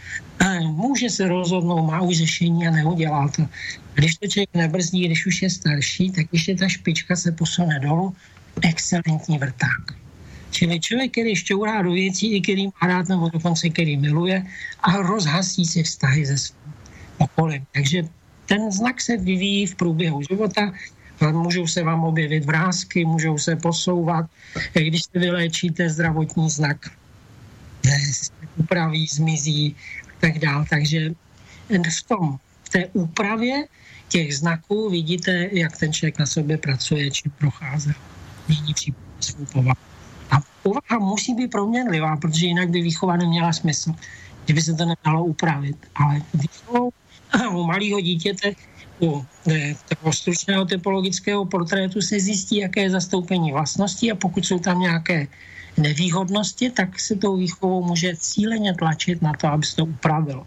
[0.63, 3.47] Může se rozhodnout, má už řešení a neudělá to.
[3.95, 8.15] Když to člověk nebrzdí, když už je starší, tak ještě ta špička se posune dolů,
[8.63, 9.95] excelentní vrták.
[10.51, 14.47] Čili člověk, který šťourá do věcí, i který má rád, nebo dokonce který miluje
[14.83, 16.75] a rozhasí si vztahy se svým
[17.19, 17.67] okolím.
[17.75, 18.03] Takže
[18.47, 20.73] ten znak se vyvíjí v průběhu života,
[21.33, 24.27] můžou se vám objevit vrázky, můžou se posouvat.
[24.75, 26.91] Když se vyléčíte zdravotní znak,
[28.57, 29.77] upraví, zmizí
[30.09, 30.65] a tak dále.
[30.71, 31.11] Takže
[31.69, 33.67] v tom, v té úpravě
[34.09, 37.93] těch znaků vidíte, jak ten člověk na sobě pracuje, či prochází,
[38.49, 38.75] mění
[39.21, 39.81] svou povahu.
[40.31, 43.95] A povaha musí být proměnlivá, protože jinak by výchova neměla smysl,
[44.49, 45.77] že by se to nedalo upravit.
[45.95, 46.93] Ale výchovou
[47.51, 48.53] u malého dítěte,
[49.01, 54.59] u e, toho stručného typologického portrétu se zjistí, jaké je zastoupení vlastností a pokud jsou
[54.59, 55.27] tam nějaké
[55.77, 60.47] nevýhodnosti, tak se tou výchovou může cíleně tlačit na to, aby se to upravilo.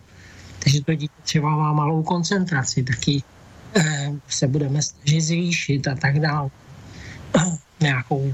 [0.59, 3.23] Takže to dítě třeba má malou koncentraci, taky
[3.75, 6.49] eh, se budeme snažit zvýšit a tak dále.
[7.79, 8.33] Nějakou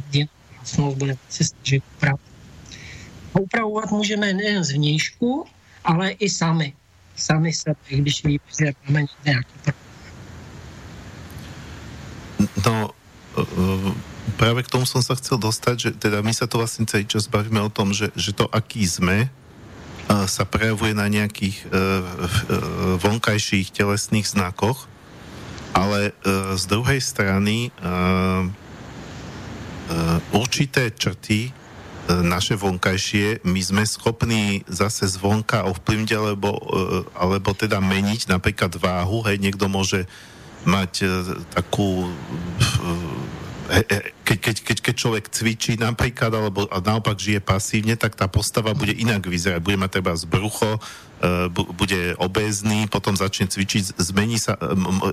[0.62, 2.22] vlastnost budeme se snažit upravit.
[3.34, 5.46] A upravovat můžeme nejen zvnějšku,
[5.84, 6.74] ale i sami.
[7.16, 9.82] Sami sebe, když víme, že máme nějaký problém.
[12.66, 12.90] No,
[13.38, 13.94] uh,
[14.42, 17.30] práve k tomu som sa chcel dostať, že teda my sa to vlastne celý čas
[17.30, 19.30] bavíme o tom, že, že to, aký sme,
[20.12, 24.90] sa prejavuje na nejakých uh, uh, vonkajších telesných znakoch,
[25.72, 26.12] ale
[26.60, 27.72] z druhej strany
[30.36, 31.56] určité črty
[32.12, 36.60] naše vonkajšie my sme schopní zase zvonka ovplyvniť alebo,
[37.16, 40.12] alebo teda meniť napríklad váhu, hej, niekto môže
[40.68, 41.08] mať
[41.56, 42.12] takú
[43.72, 48.92] keď, keď, keď, keď človek cvičí napríklad, alebo naopak žije pasívne, tak tá postava bude
[48.92, 49.64] inak vyzerať.
[49.64, 54.60] Bude mať treba z brucho, e, bude obézny, potom začne cvičiť, zmení sa,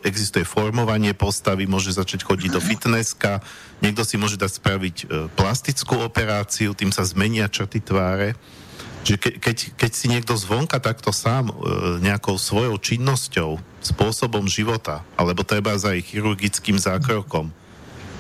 [0.03, 3.47] existuje formovanie postavy, môže začať chodiť do fitnesska,
[3.79, 5.05] niekto si môže dať spraviť e,
[5.39, 8.35] plastickú operáciu, tým sa zmenia črty tváre.
[9.07, 11.55] Že ke, keď, keď si niekto zvonka takto sám
[12.03, 17.68] nejakou svojou činnosťou, spôsobom života, alebo treba za ich chirurgickým zákrokom, Eh,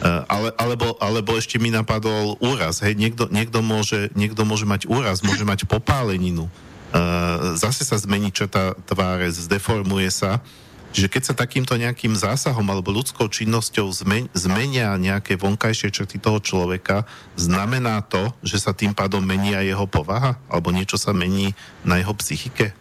[0.04, 2.78] ale, alebo, alebo ešte mi napadol úraz.
[2.86, 6.46] Hej, niekto, niekto, môže, niekto môže mať úraz, môže mať popáleninu.
[6.88, 10.40] Uh, zase sa zmení črta tváre, zdeformuje sa.
[10.88, 13.92] Čiže keď sa takýmto nejakým zásahom alebo ľudskou činnosťou
[14.32, 17.04] zmenia nejaké vonkajšie črty toho človeka,
[17.36, 20.40] znamená to, že sa tým pádom mení aj jeho povaha?
[20.48, 21.52] Alebo niečo sa mení
[21.84, 22.72] na jeho psychike?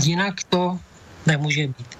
[0.00, 0.78] Jinak to
[1.26, 1.90] nemůže být.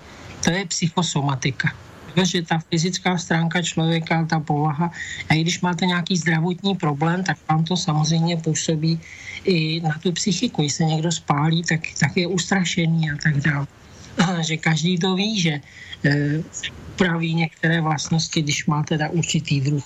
[0.44, 1.68] To je psychosomatika.
[2.14, 4.90] Takže ta fyzická stránka člověka, ta povaha,
[5.28, 9.00] a i když máte nějaký zdravotní problém, tak vám to samozřejmě působí
[9.44, 10.62] i na tu psychiku.
[10.62, 13.66] Když se někdo spálí, tak, tak je ustrašený a tak dále.
[14.40, 15.60] Že každý to ví, že
[16.04, 16.42] e,
[16.96, 19.84] praví některé vlastnosti, když máte teda určitý druh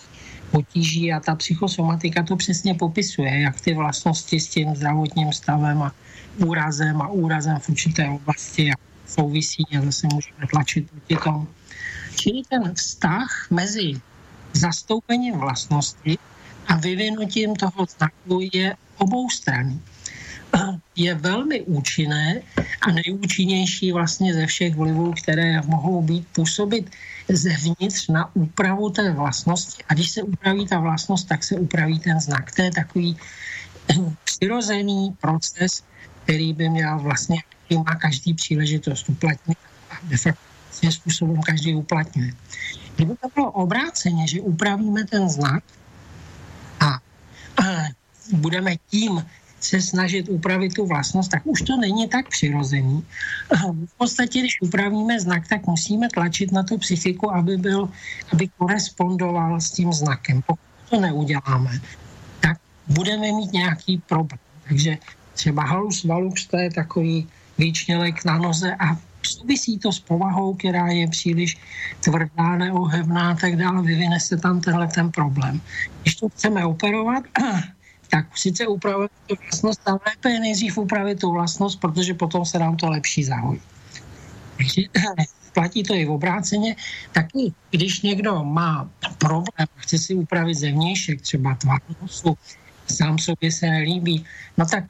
[0.51, 5.95] potíží a ta psychosomatika to přesně popisuje, jak ty vlastnosti s tím zdravotním stavem a
[6.39, 8.71] úrazem a úrazem v určité oblasti
[9.07, 11.47] souvisí a zase můžeme tlačit proti tomu.
[12.15, 14.01] Čili ten vztah mezi
[14.53, 16.19] zastoupením vlastnosti
[16.67, 19.81] a vyvinutím toho znaku je obou stran.
[20.97, 22.41] Je velmi účinné
[22.81, 26.91] a nejúčinnější vlastně ze všech vlivů, které mohou být působit
[27.29, 29.83] zevnitř na úpravu té vlastnosti.
[29.89, 32.55] A když se upraví ta vlastnost, tak se upraví ten znak.
[32.55, 33.17] To je takový
[34.25, 35.83] přirozený proces,
[36.25, 37.43] který by měl vlastně,
[37.75, 39.59] má každý příležitost uplatnit
[39.91, 42.33] a de facto svým způsobem každý uplatňuje.
[42.97, 45.65] Kdyby to bylo obráceně, že upravíme ten znak
[46.81, 47.65] a, a
[48.33, 49.25] budeme tím
[49.61, 53.05] se snažit upravit tu vlastnost, tak už to není tak přirozený.
[53.87, 57.89] V podstatě, když upravíme znak, tak musíme tlačit na tu psychiku, aby, byl,
[58.33, 60.43] aby korespondoval s tím znakem.
[60.47, 60.61] Pokud
[60.91, 61.81] to neuděláme,
[62.41, 64.39] tak budeme mít nějaký problém.
[64.69, 64.99] Takže
[65.35, 67.29] třeba halus valux, to je takový
[67.59, 68.97] výčnělek na noze a
[69.27, 71.57] souvisí to s povahou, která je příliš
[72.01, 75.61] tvrdá, neohebná a tak dále, vyvine se tam tenhle ten problém.
[76.03, 77.25] Když to chceme operovat,
[78.11, 82.59] tak sice upravit tu vlastnost, ale lépe je nejdřív upravit tu vlastnost, protože potom se
[82.59, 83.61] nám to lepší zahojí.
[84.57, 84.83] Takže
[85.55, 86.77] platí to i v obráceně.
[87.13, 92.37] Taky, když někdo má problém, chce si upravit zevnějšek, třeba tvar nosu,
[92.87, 94.25] sám sobě se nelíbí,
[94.59, 94.85] no tak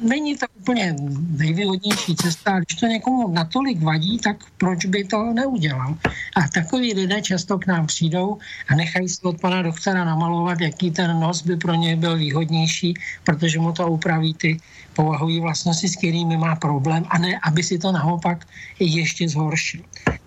[0.00, 0.96] není to úplně
[1.36, 2.60] nejvýhodnější cesta.
[2.60, 5.96] Když to někomu natolik vadí, tak proč by to neudělal?
[6.36, 10.90] A takový lidé často k nám přijdou a nechají se od pana doktora namalovat, jaký
[10.90, 12.94] ten nos by pro ně byl výhodnější,
[13.24, 14.60] protože mu to upraví ty
[14.94, 18.46] povahové vlastnosti, s kterými má problém, a ne, aby si to naopak
[18.80, 19.80] ještě zhoršil.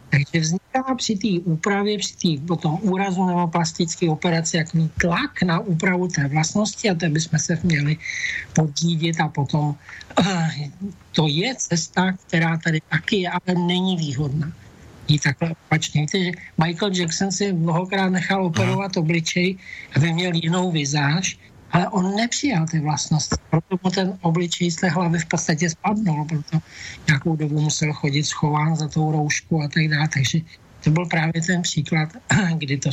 [0.09, 5.59] Takže vzniká při té úpravě, při té potom úrazu nebo plastické operaci jaký tlak na
[5.59, 7.97] úpravu té vlastnosti a to bychom se měli
[8.53, 9.75] podívat a potom
[10.19, 10.49] uh,
[11.11, 14.51] to je cesta, která tady taky je, ale není výhodná.
[15.07, 16.01] I takhle opačně.
[16.01, 16.31] Víte, že
[16.63, 19.57] Michael Jackson si mnohokrát nechal operovat obličej,
[19.95, 21.37] aby měl jinou vizáž,
[21.71, 26.25] ale on nepřijal ty vlastnosti, proto mu ten obličej z té hlavy v podstatě spadnul,
[26.25, 26.57] proto
[27.07, 30.39] nějakou dobu musel chodit schován za tou roušku a tak dále, takže
[30.83, 32.09] to byl právě ten příklad,
[32.57, 32.89] kdy to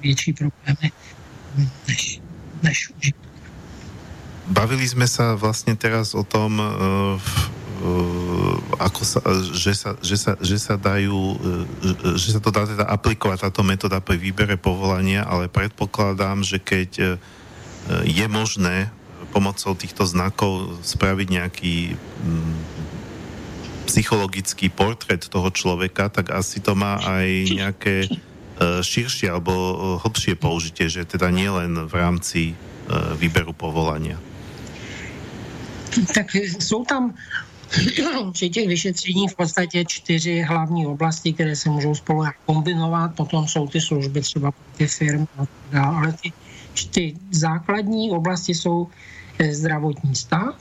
[0.00, 0.92] větší problémy
[1.88, 2.20] než,
[2.62, 3.26] než užitek.
[4.46, 7.18] Bavili sme sa vlastne teraz o tom, uh,
[7.82, 9.18] uh, ako sa,
[9.50, 13.66] že, sa, že, sa, že sa dajú, uh, že sa to dá teda aplikovať táto
[13.66, 17.18] metóda pri výbere povolania, ale predpokladám, že keď
[18.04, 18.90] je možné
[19.30, 22.56] pomocou týchto znakov spraviť nejaký mm,
[23.86, 28.08] psychologický portrét toho človeka, tak asi to má aj nejaké e,
[28.82, 32.54] širšie alebo e, hlbšie použitie, že teda nie len v rámci e,
[33.16, 34.18] výberu povolania.
[36.14, 37.14] Tak jsou tam
[38.32, 43.68] při těch vyšetření v podstatě čtyři hlavní oblasti, které se můžou spolu kombinovat, potom jsou
[43.68, 46.32] ty služby třeba pro ty firmy a tak dále, ale ty
[46.84, 48.88] ty základní oblasti jsou
[49.38, 50.54] eh, zdravotní stav,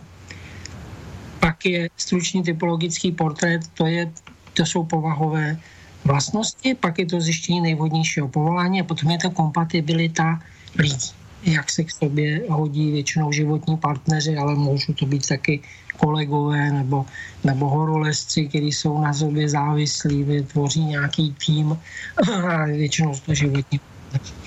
[1.39, 4.11] pak je stručný typologický portrét, to, je,
[4.53, 5.57] to jsou povahové
[6.05, 10.41] vlastnosti, pak je to zjištění nejvhodnějšího povolání a potom je to kompatibilita
[10.77, 11.11] lidí,
[11.43, 15.61] jak se k sobě hodí většinou životní partneři, ale můžou to být taky
[15.97, 17.05] kolegové nebo,
[17.43, 21.77] nebo horolezci, kteří jsou na sobě závislí, vytvoří nějaký tým
[22.49, 23.79] a většinou to životní
[24.11, 24.44] partneři.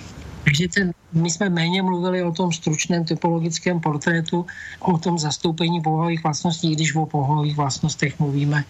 [0.49, 4.47] Takže ten, my jsme méně mluvili o tom stručném typologickém portrétu,
[4.81, 8.65] o tom zastoupení povahových vlastností, když o povahových vlastnostech mluvíme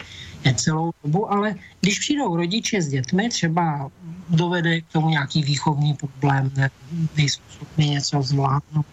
[0.55, 3.91] celou dobu, ale když přijdou rodiče s dětmi, třeba
[4.29, 6.71] dovede k tomu nějaký výchovný problém, ne,
[7.17, 7.43] nejsou
[7.77, 8.87] něco zvládnout,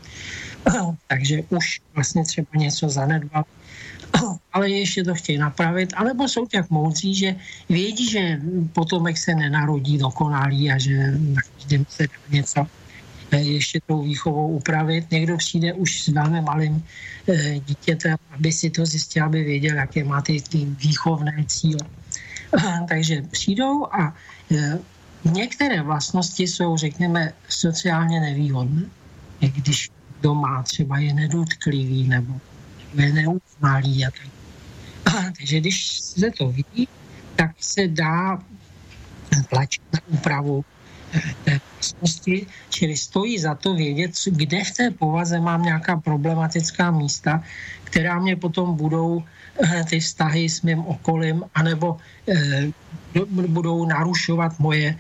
[1.08, 3.44] takže už vlastně třeba něco zanedbal,
[4.54, 7.36] ale ještě to chtějí napravit, anebo jsou tak moudří, že
[7.70, 8.40] vědí, že
[8.74, 11.42] potomek se nenarodí dokonalý a že na
[11.90, 12.68] se něco
[13.32, 15.12] eh, ještě tou výchovou upravit.
[15.12, 16.84] Někdo přijde už s velmi malým
[17.28, 21.82] e, dítětem, aby si to zjistil, aby věděl, jaké má ty, ty výchovné cíle.
[22.90, 24.16] Takže přijdou a
[24.52, 24.80] e,
[25.26, 28.86] některé vlastnosti jsou, řekněme, sociálně nevýhodné.
[29.40, 29.90] Když
[30.22, 32.34] doma třeba je nedoutklivý nebo
[33.02, 34.30] je neuznalý a tak.
[35.38, 36.88] Takže když se to vidí,
[37.36, 38.40] tak se dá
[39.50, 40.66] tlačit na úpravu
[41.44, 47.44] té vlastnosti, čili stojí za to vědět, kde v té povaze mám nějaká problematická místa,
[47.84, 49.35] která mě potom budou eh,
[49.90, 52.72] ty vztahy s mým okolím, anebo eh,
[53.48, 54.96] budou narušovat moje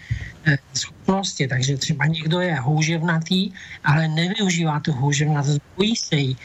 [0.46, 1.48] eh, schopnosti.
[1.48, 3.52] Takže třeba někdo je houževnatý,
[3.84, 6.38] ale nevyužívá tu houževnatost, bojí se jí.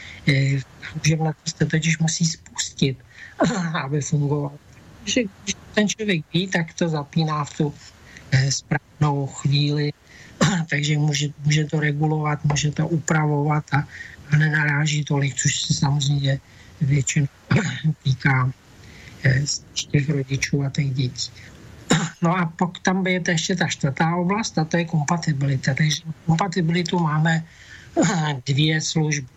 [0.93, 2.97] Houževnatost se totiž musí spustit,
[3.83, 4.51] aby fungoval.
[4.99, 7.73] Takže když ten člověk ví, tak to zapíná v tu
[8.49, 9.93] správnou chvíli,
[10.69, 13.87] takže může, může to regulovat, může to upravovat a,
[14.31, 16.39] a nenaráží tolik, což se samozřejmě
[16.81, 17.27] většinou
[18.03, 18.51] týká
[19.25, 19.43] eh,
[19.91, 21.31] těch rodičů a těch dětí.
[22.21, 25.73] No a pokud tam je ještě ta čtvrtá oblast, a to je kompatibilita.
[25.73, 27.43] Takže kompatibilitu máme
[27.97, 29.27] eh, dvě služby.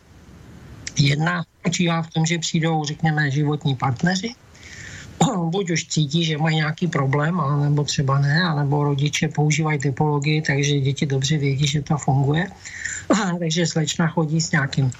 [0.98, 4.34] Jedna spočívá v tom, že přijdou, řekněme, životní partneři,
[5.50, 10.80] buď už cítí, že mají nějaký problém, nebo třeba ne, anebo rodiče používají typologii, takže
[10.80, 12.46] děti dobře vědí, že to funguje.
[13.38, 14.90] takže slečna chodí s nějakým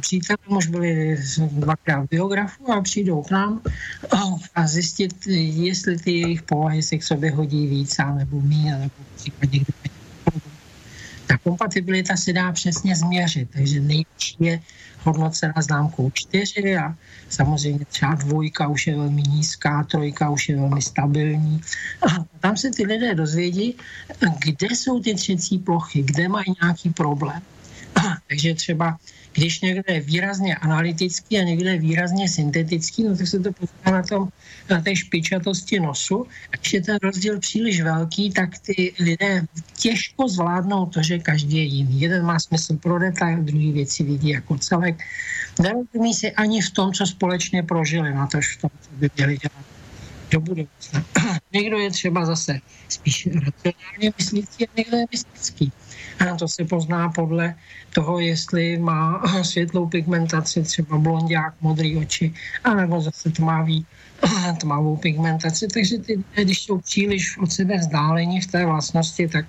[0.00, 3.60] přítelem, už byli dvakrát biografu a přijdou k nám
[4.54, 9.60] a zjistit, jestli ty jejich povahy se k sobě hodí víc, nebo míň, nebo případně
[11.26, 14.60] ta kompatibilita se dá přesně změřit, takže nejlepší je
[15.00, 16.94] hodnocena známkou 4 a
[17.28, 21.60] samozřejmě třeba dvojka už je velmi nízká, trojka už je velmi stabilní.
[22.02, 23.74] A tam se ty lidé dozvědí,
[24.44, 27.42] kde jsou ty třecí plochy, kde mají nějaký problém.
[28.28, 28.98] Takže třeba
[29.32, 33.92] když někde je výrazně analytický a někde je výrazně syntetický, no tak se to pozná
[33.92, 34.28] na, tom,
[34.70, 36.26] na té špičatosti nosu.
[36.52, 39.46] A když je ten rozdíl příliš velký, tak ty lidé
[39.76, 42.00] těžko zvládnou to, že každý je jiný.
[42.00, 45.02] Jeden má smysl pro detail, druhý věci vidí jako celek.
[45.60, 49.38] Nerozumí si ani v tom, co společně prožili, na to, v tom, co by měli
[49.38, 49.64] dělat
[50.30, 51.04] do budoucna.
[51.52, 55.72] někdo je třeba zase spíš racionálně myslící a někdo je mystický.
[56.38, 57.54] To se pozná podle
[57.94, 62.34] toho, jestli má světlou pigmentaci, třeba blondák, modrý oči,
[62.64, 63.86] anebo zase tmavý,
[64.60, 65.68] tmavou pigmentaci.
[65.68, 69.46] Takže ty, když jsou příliš od sebe vzdálení v té vlastnosti, tak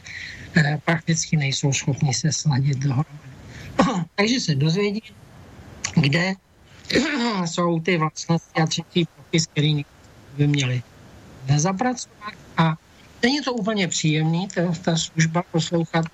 [0.57, 3.29] eh, prakticky nejsou schopni se sladit dohromady.
[4.15, 5.03] Takže se dozvědí,
[5.95, 6.33] kde
[7.45, 9.85] jsou ty vlastnosti a třetí prvky, s kterými
[10.37, 10.83] by měli
[11.57, 12.33] zapracovat.
[12.57, 12.75] A
[13.23, 16.05] není to úplně příjemný, ta, ta služba poslouchat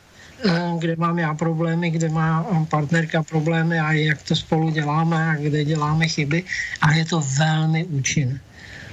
[0.79, 5.65] kde mám já problémy, kde má partnerka problémy a jak to spolu děláme a kde
[5.65, 6.43] děláme chyby
[6.81, 8.39] a je to velmi účinné.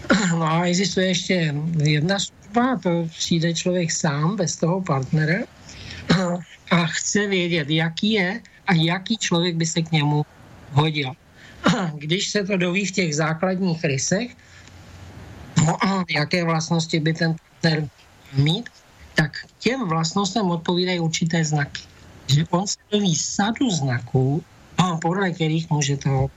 [0.31, 5.45] No a existuje ještě jedna služba, to přijde člověk sám bez toho partnera
[6.71, 10.27] a chce vědět, jaký je a jaký člověk by se k němu
[10.73, 11.13] hodil.
[11.95, 14.31] Když se to doví v těch základních rysech,
[15.67, 15.77] no
[16.11, 17.89] jaké vlastnosti by ten partner
[18.33, 18.69] mít,
[19.17, 21.83] tak těm vlastnostem odpovídají určité znaky.
[22.27, 24.45] Že on se doví sadu znaků,
[25.03, 26.29] podle kterých může to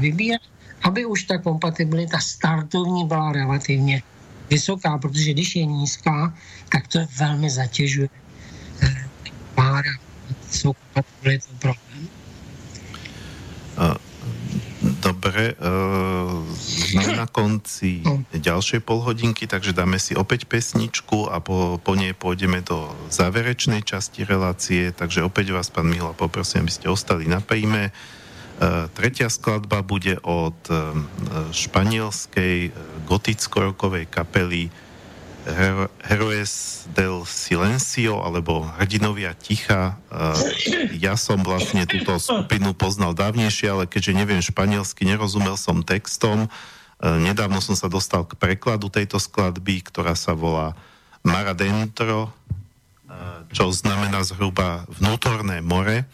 [0.00, 0.40] vybírat,
[0.82, 4.02] aby už ta kompatibilita startovní byla relativně
[4.50, 6.34] vysoká, protože když je nízká,
[6.72, 8.08] tak to velmi zatěžuje
[8.82, 9.08] eh,
[9.54, 9.92] pára
[10.50, 12.08] jsou kompatibilitou problém.
[15.22, 18.02] Dobre, uh, sme na konci
[18.34, 24.26] ďalšej polhodinky, takže dáme si opäť pesničku a po, po nej pôjdeme do záverečnej časti
[24.26, 27.94] relácie, takže opäť vás, pán Mihla, poprosím, aby ste ostali na príjme.
[28.58, 30.90] Uh, tretia skladba bude od uh,
[31.54, 32.74] španielskej
[33.06, 34.74] goticko-rokovej kapely
[35.42, 39.98] Her- Heroes del Silencio, alebo Hrdinovia ticha.
[40.94, 46.46] Ja som vlastne túto skupinu poznal dávnejšie, ale keďže neviem španielsky, nerozumel som textom.
[47.02, 50.78] Nedávno som sa dostal k prekladu tejto skladby, ktorá sa volá
[51.26, 52.30] Mara Dentro,
[53.50, 56.06] čo znamená zhruba vnútorné more.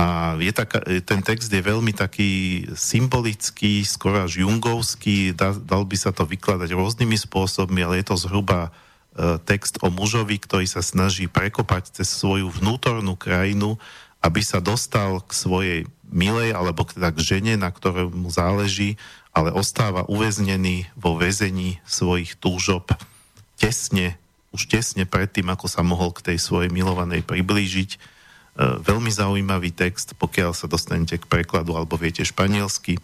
[0.00, 5.96] A je taká, ten text je veľmi taký symbolický, skoro až jungovský, dá, dal by
[6.00, 8.72] sa to vykladať rôznymi spôsobmi, ale je to zhruba
[9.12, 13.76] e, text o mužovi, ktorý sa snaží prekopať cez svoju vnútornú krajinu,
[14.24, 18.96] aby sa dostal k svojej milej, alebo teda k žene, na ktorej mu záleží,
[19.36, 22.88] ale ostáva uväznený vo väzení svojich túžob
[23.60, 24.16] tesne,
[24.56, 28.19] už tesne predtým, ako sa mohol k tej svojej milovanej priblížiť
[28.60, 33.00] veľmi zaujímavý text, pokiaľ sa dostanete k prekladu alebo viete španielsky.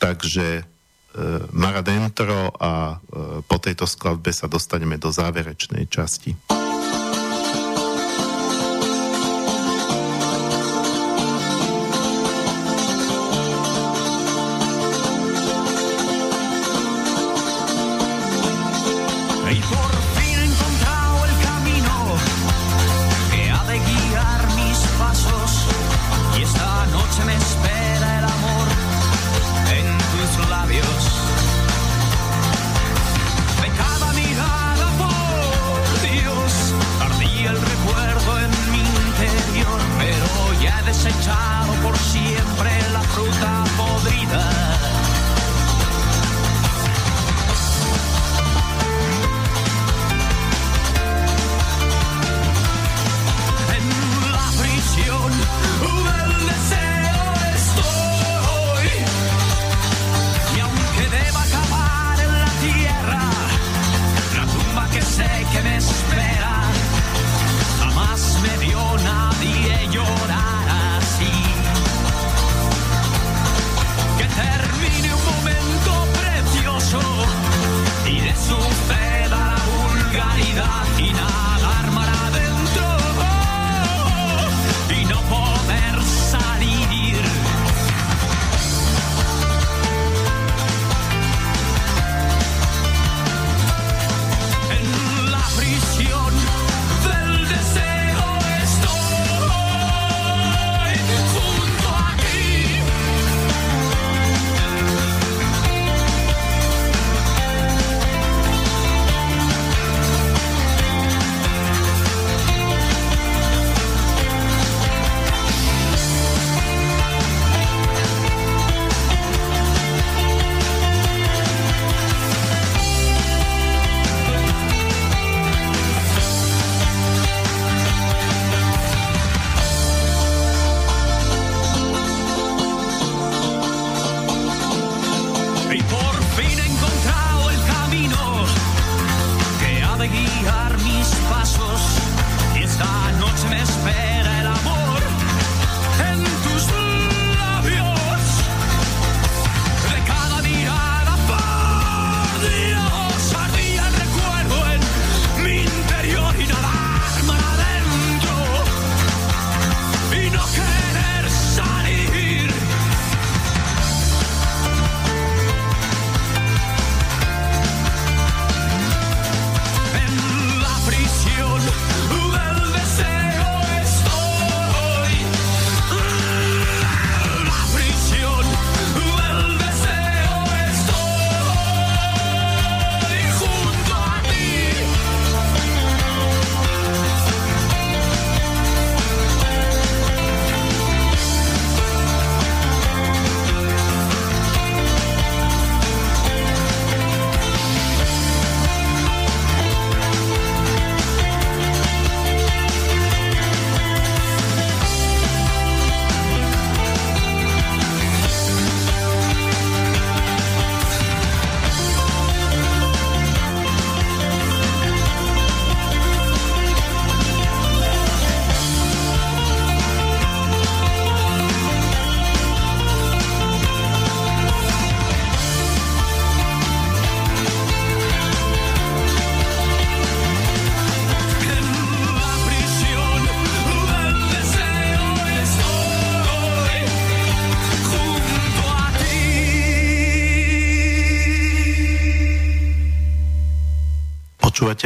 [0.00, 0.64] Takže e,
[1.52, 3.00] Mara Dentro a
[3.44, 6.65] po tejto skladbe sa dostaneme do záverečnej časti.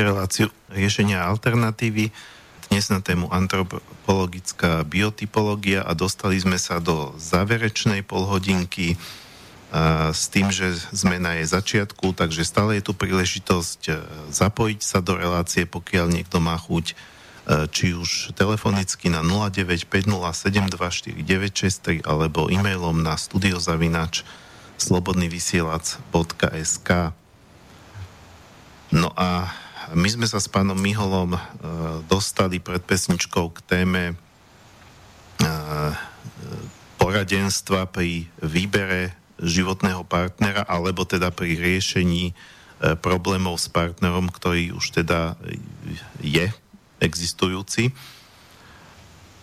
[0.01, 2.09] Počúvate reláciu riešenia alternatívy.
[2.73, 8.97] Dnes na tému antropologická biotypológia a dostali sme sa do záverečnej polhodinky
[10.17, 14.01] s tým, že sme na jej začiatku, takže stále je tu príležitosť e,
[14.33, 16.95] zapojiť sa do relácie, pokiaľ niekto má chuť e,
[17.69, 24.25] či už telefonicky na 0950724963 alebo e-mailom na studiozavinač
[24.81, 26.89] slobodnyvysielac.sk
[28.91, 29.55] No a
[29.95, 31.41] my sme sa s pánom Miholom uh,
[32.07, 35.93] dostali pred pesničkou k téme uh,
[37.01, 45.03] poradenstva pri výbere životného partnera alebo teda pri riešení uh, problémov s partnerom, ktorý už
[45.03, 45.35] teda
[46.23, 46.47] je
[47.03, 47.91] existujúci.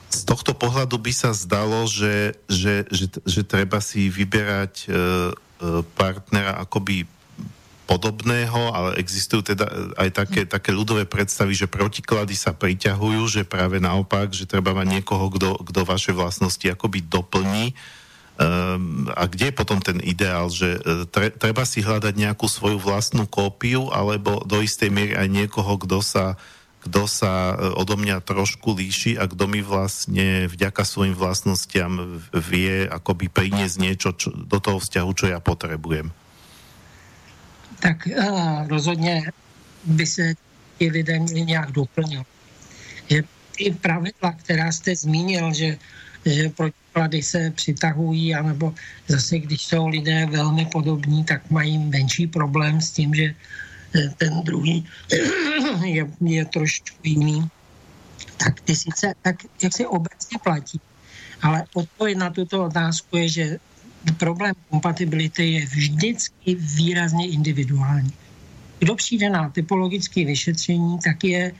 [0.07, 4.87] Z tohto pohľadu by sa zdalo, že, že, že, že treba si vyberať
[5.99, 7.03] partnera akoby
[7.87, 13.79] podobného, ale existujú teda aj také, také ľudové predstavy, že protiklady sa priťahujú, že práve
[13.79, 15.31] naopak, že treba mať niekoho,
[15.63, 17.71] kto vaše vlastnosti akoby doplní.
[18.37, 22.77] Um, a kde je potom ten ideál, že e, tre, treba si hľadať nejakú svoju
[22.77, 26.37] vlastnú kópiu, alebo do istej miery aj niekoho, kto sa,
[26.85, 32.85] kto sa e, odo mňa trošku líši a kto mi vlastne vďaka svojim vlastnostiam vie
[32.85, 36.13] akoby priniesť niečo čo, do toho vzťahu, čo ja potrebujem
[37.79, 39.31] tak uh, rozhodně
[39.85, 40.33] by se
[40.77, 42.27] ti lidé měli nějak doplnit.
[43.09, 43.23] Že
[43.57, 45.77] ty pravidla, která jste zmínil, že,
[46.25, 48.73] že protiklady se přitahují, anebo
[49.07, 53.33] zase, když jsou lidé velmi podobní, tak mají menší problém s tím, že
[53.95, 54.85] eh, ten druhý
[55.85, 57.47] je, je trošku jiný.
[58.37, 60.81] Tak ty sice, tak jak se obecně platí,
[61.41, 63.45] ale odpověď na tuto otázku je, že
[64.11, 68.13] problém kompatibility je vždycky výrazně individuální.
[68.79, 71.51] Kdo přijde na typologické vyšetření, tak je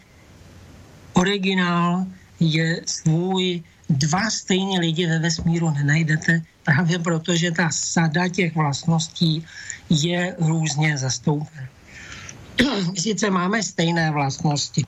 [1.13, 2.05] originál,
[2.39, 9.45] je svůj, dva stejně lidi ve vesmíru nenajdete, právě proto, že ta sada těch vlastností
[9.89, 11.67] je různě zastoupena.
[12.97, 14.83] Sice máme stejné vlastnosti,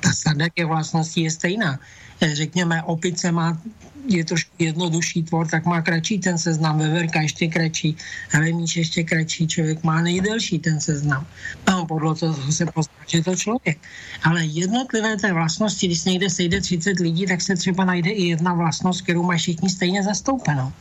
[0.00, 1.78] ta sada těch vlastností je stejná.
[2.32, 3.58] Řekněme, opice má
[4.08, 7.96] je trošku jednodušší tvor, tak má kratší ten seznam, veverka ještě kratší,
[8.30, 11.26] hlemíč ještě kratší, člověk má nejdelší ten seznam.
[11.68, 13.78] No, podle toho se pozná, že to člověk.
[14.22, 18.24] Ale jednotlivé té vlastnosti, když se někde sejde 30 lidí, tak se třeba najde i
[18.24, 20.72] jedna vlastnost, kterou mají všichni stejně zastoupenou.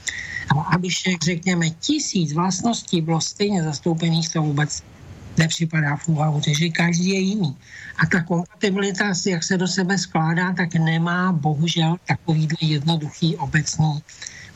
[0.49, 4.83] A aby všech, řekněme, tisíc vlastností bylo stejně zastoupených, to vůbec
[5.37, 7.57] nepřipadá v úvahu, takže každý je jiný.
[7.97, 14.03] A ta kompatibilita, jak se do sebe skládá, tak nemá bohužel takovýhle jednoduchý obecný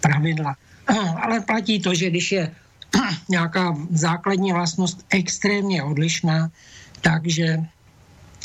[0.02, 0.56] pravidla.
[1.24, 2.52] Ale platí to, že když je
[3.30, 6.52] nějaká základní vlastnost extrémně odlišná,
[7.02, 7.58] takže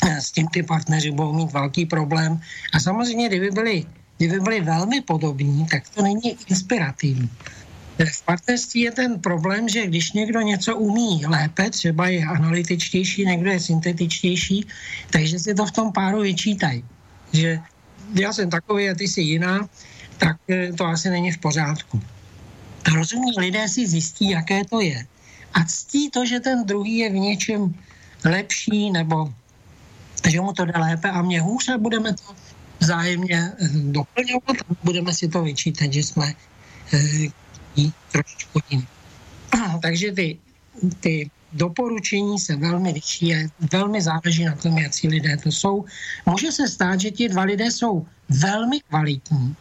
[0.05, 2.39] eh, s tím ty partneři budou mít velký problém.
[2.73, 3.85] A samozřejmě, kdyby byli,
[4.17, 7.29] kdyby byli velmi podobní, tak to není inspirativní.
[7.99, 13.51] V partnerství je ten problém, že když někdo něco umí lépe, třeba je analytičtější, někdo
[13.51, 14.67] je syntetičtější,
[15.09, 16.85] takže si to v tom páru vyčítají.
[17.33, 17.59] Že
[18.13, 19.69] já jsem takový a ty jsi jiná,
[20.17, 22.01] tak eh, to asi není v pořádku.
[22.95, 25.05] Rozumní lidé si zjistí, jaké to je.
[25.53, 27.73] A ctí to, že ten druhý je v něčem
[28.25, 29.33] lepší, nebo
[30.29, 32.33] že mu to jde lépe a mě hůř a budeme to
[32.79, 36.33] vzájemně eh, doplňovat a budeme si to vyčítat, že jsme
[36.93, 37.29] eh,
[38.11, 38.87] trošičku jiný.
[39.81, 40.27] Takže ty,
[40.99, 43.33] ty doporučení se velmi liší
[43.71, 45.85] velmi záleží na tom, jaký lidé to jsou.
[46.25, 49.55] Může se stát, že ti dva lidé jsou velmi kvalitní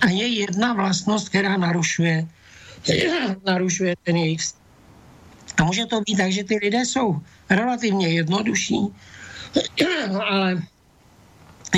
[0.00, 2.28] a je jedna vlastnost, která narušuje,
[3.46, 4.40] narušuje ten jejich
[5.56, 7.20] A může to být tak, že ty lidé jsou
[7.50, 8.78] relativně jednodušší,
[10.30, 10.62] ale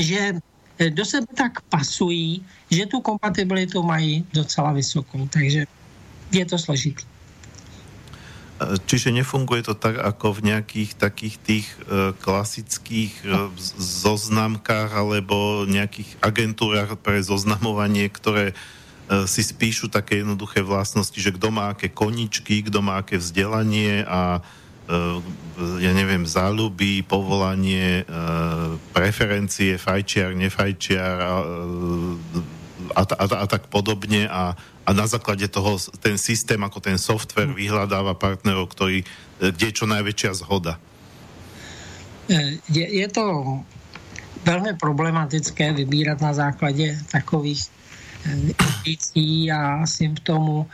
[0.01, 0.40] že
[0.77, 5.28] do sebe tak pasují, že tu kompatibilitu mají docela vysokou.
[5.28, 5.66] Takže
[6.32, 7.05] je to složitý.
[8.57, 16.16] Čiže nefunguje to tak, ako v nejakých takých tých e, klasických e, zoznamkách alebo nejakých
[16.24, 22.65] agentúrach pre zoznamovanie, ktoré e, si spíšu také jednoduché vlastnosti, že kto má aké koničky,
[22.65, 24.40] kto má aké vzdelanie a
[25.81, 28.07] ja neviem, záľuby, povolanie,
[28.95, 31.33] preferencie, fajčiar, nefajčiar a,
[32.95, 34.55] a, a, a tak podobne a
[34.87, 37.59] a na základe toho ten systém, ako ten software hm.
[37.59, 39.03] vyhľadáva partnerov, ktorý,
[39.43, 40.79] kde je čo najväčšia zhoda.
[42.71, 43.23] Je, je to
[44.43, 47.71] velmi problematické vybírat na základě takových
[48.85, 50.66] indicí a symptomů.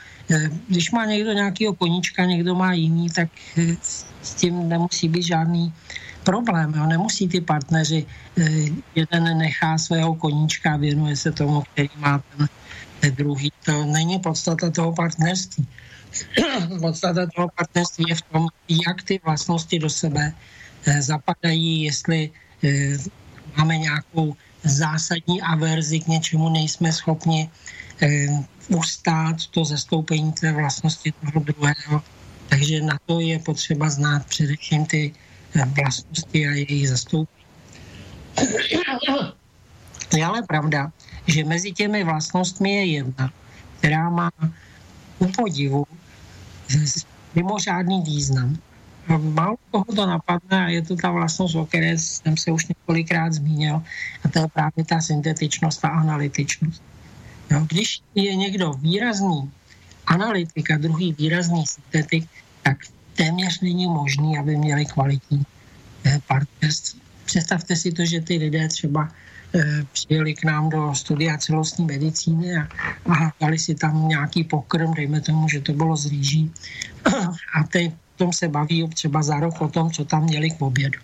[0.69, 3.29] Když má někdo nějakého koníčka, někdo má jiný, tak
[4.23, 5.73] s tím nemusí být žádný
[6.25, 6.75] problém.
[6.77, 6.87] Jo.
[6.87, 8.07] Nemusí ty partneři,
[8.95, 12.23] jeden nechá svého koníčka, věnuje se tomu, který má
[13.01, 13.53] ten druhý.
[13.65, 15.67] To není podstata toho partnerství.
[16.81, 20.33] podstata toho partnerství je v tom, jak ty vlastnosti do sebe
[20.87, 22.31] eh, zapadají, jestli
[22.65, 22.97] eh,
[23.57, 27.51] máme nějakou zásadní averzi k něčemu, nejsme schopni
[28.03, 28.27] eh,
[28.69, 32.03] ustát to zastoupení té vlastnosti toho druhého.
[32.49, 35.15] Takže na to je potřeba znát především ty
[35.55, 37.45] vlastnosti a jejich zastoupení.
[40.17, 40.93] Je ale pravda,
[41.27, 43.33] že mezi těmi vlastnostmi je jedna,
[43.79, 44.31] která má
[45.19, 45.85] u podivu
[47.35, 48.59] mimořádný význam.
[49.09, 53.33] Málo koho to napadne a je to ta vlastnost, o které jsem se už několikrát
[53.33, 53.83] zmínil,
[54.25, 56.83] a to je právě ta syntetičnost a analytičnost.
[57.51, 59.51] Jo, když je někdo výrazný
[60.07, 62.29] analytik a druhý výrazný syntetik,
[62.63, 62.79] tak
[63.15, 65.43] téměř není možný, aby měli kvalitní
[66.05, 67.01] eh, partnerství.
[67.25, 69.09] Představte si to, že ty lidé třeba
[69.55, 72.69] eh, přijeli k nám do studia celostní medicíny a,
[73.15, 76.51] a dali si tam nějaký pokrm, dejme tomu, že to bylo z rýží.
[77.55, 77.93] A teď
[78.23, 80.99] tom se baví třeba za rok o tom, co tam měli k obědu.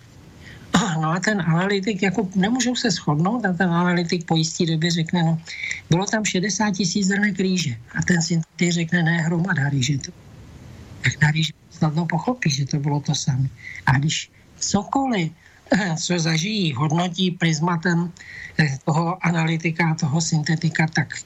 [1.01, 5.23] No a ten analytik, jako nemůžou se shodnout a ten analytik po jistý době řekne,
[5.23, 5.41] no,
[5.89, 9.97] bylo tam 60 tisíc zrnek rýže a ten syntetik řekne, ne, hromada rýže.
[11.03, 13.49] Tak na rýže snadno pochopí, že to bylo to samé.
[13.85, 15.31] A když cokoliv,
[15.99, 18.11] co zažijí, hodnotí prismatem
[18.59, 21.19] eh, toho analytika, toho syntetika, tak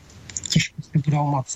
[0.54, 1.48] těžko se budou moc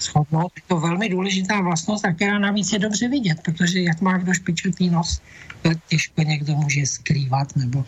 [0.00, 0.52] shodnout.
[0.56, 4.34] Je to velmi důležitá vlastnost, a která navíc je dobře vidět, protože jak má kdo
[4.34, 5.20] špičatý nos,
[5.62, 7.84] to těžko někdo může skrývat nebo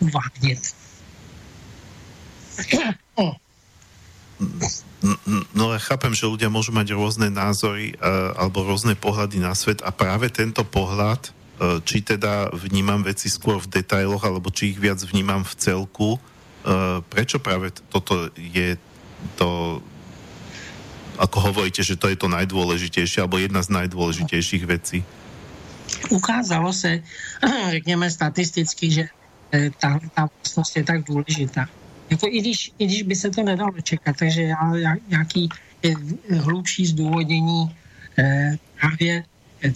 [0.00, 0.62] uvádět.
[5.52, 9.80] No ja chápem, že ľudia môžu mať rôzne názory uh, alebo rôzne pohľady na svet
[9.84, 14.80] a práve tento pohľad, uh, či teda vnímam veci skôr v detailoch alebo či ich
[14.80, 16.35] viac vnímam v celku, uh,
[17.08, 18.74] prečo práve toto je
[19.38, 19.80] to
[21.16, 25.00] ako hovoríte, že to je to najdôležitejšie alebo jedna z najdôležitejších vecí?
[26.10, 27.02] Ukázalo se,
[27.70, 29.04] řekněme statisticky, že
[29.80, 31.68] ta, ta vlastnost je tak důležitá.
[32.10, 35.48] Jako i, když, I když by se to nedalo čekat, takže já, já nějaký
[36.30, 37.76] hlubší zdůvodnění
[38.18, 39.24] eh, právě
[39.62, 39.72] eh,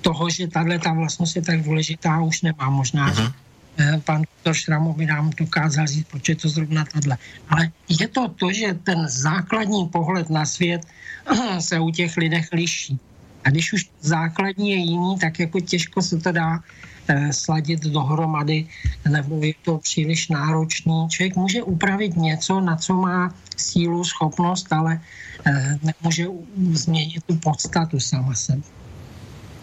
[0.00, 3.12] toho, že tahle ta vlastnost je tak důležitá, už nemám možná.
[3.12, 3.32] Uh-huh.
[3.78, 7.18] Eh, pan doktor Šramo by nám dokázal říct, proč je to zrovna tohle.
[7.48, 10.82] Ale je to to, že ten základní pohled na svět
[11.58, 12.98] se u těch lidech liší.
[13.44, 16.60] A když už základní je jiný, tak jako těžko se to dá
[17.08, 18.68] Eh, sladit dohromady,
[19.08, 21.08] nebo je to příliš náročný.
[21.08, 25.00] Člověk může upravit něco, na co má sílu, schopnost, ale
[25.46, 26.28] eh, nemůže
[26.72, 28.60] změnit tu podstatu sama sebe.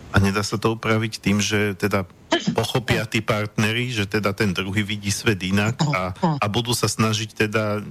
[0.10, 2.08] A nedá sa to upraviť tým, že teda
[2.54, 7.48] pochopia tí partnery, že teda ten druhý vidí svet inak a, a budú sa snažiť
[7.48, 7.84] teda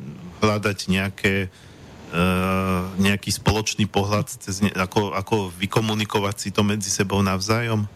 [0.43, 7.23] hľadať nejaké uh, nejaký spoločný pohľad, cez ne, ako, ako vykomunikovať si to medzi sebou
[7.23, 7.89] navzájom?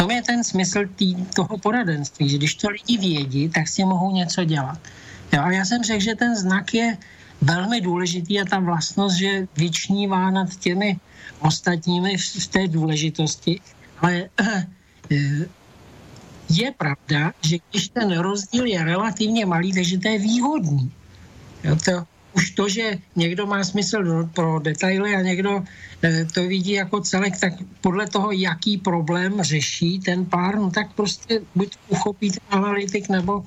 [0.00, 4.08] tom je ten smysl tý, toho poradenství, že když to lidi vědí, tak si mohou
[4.16, 4.80] něco dělat.
[5.32, 6.96] Jo, a já jsem řekl, že ten znak je
[7.40, 10.96] velmi důležitý a ta vlastnost, že vyčnívá nad těmi
[11.40, 13.60] ostatními v té důležitosti.
[14.00, 14.32] Ale
[16.50, 20.92] je pravda, že když ten rozdíl je relativně malý, takže to je výhodný.
[21.64, 21.92] Jo, to,
[22.32, 25.62] už to, že někdo má smysl pro detaily a někdo
[26.04, 30.92] e, to vidí jako celek, tak podle toho, jaký problém řeší ten pár, no tak
[30.92, 33.44] prostě buď uchopí ten analytik nebo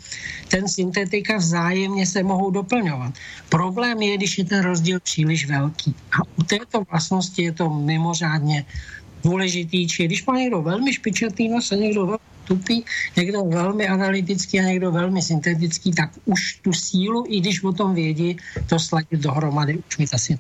[0.48, 3.14] ten syntetika vzájemně se mohou doplňovat.
[3.50, 5.96] Problém je, když je ten rozdíl příliš velký.
[6.12, 8.66] A u této vlastnosti je to mimořádně
[9.24, 12.84] důležitý, či když má někdo velmi špičatý nos a někdo velmi tupý,
[13.18, 17.96] někdo velmi analytický a někdo velmi syntetický, tak už tu sílu, i když o tom
[17.96, 18.38] vědí,
[18.70, 20.40] to sladit dohromady už mi asi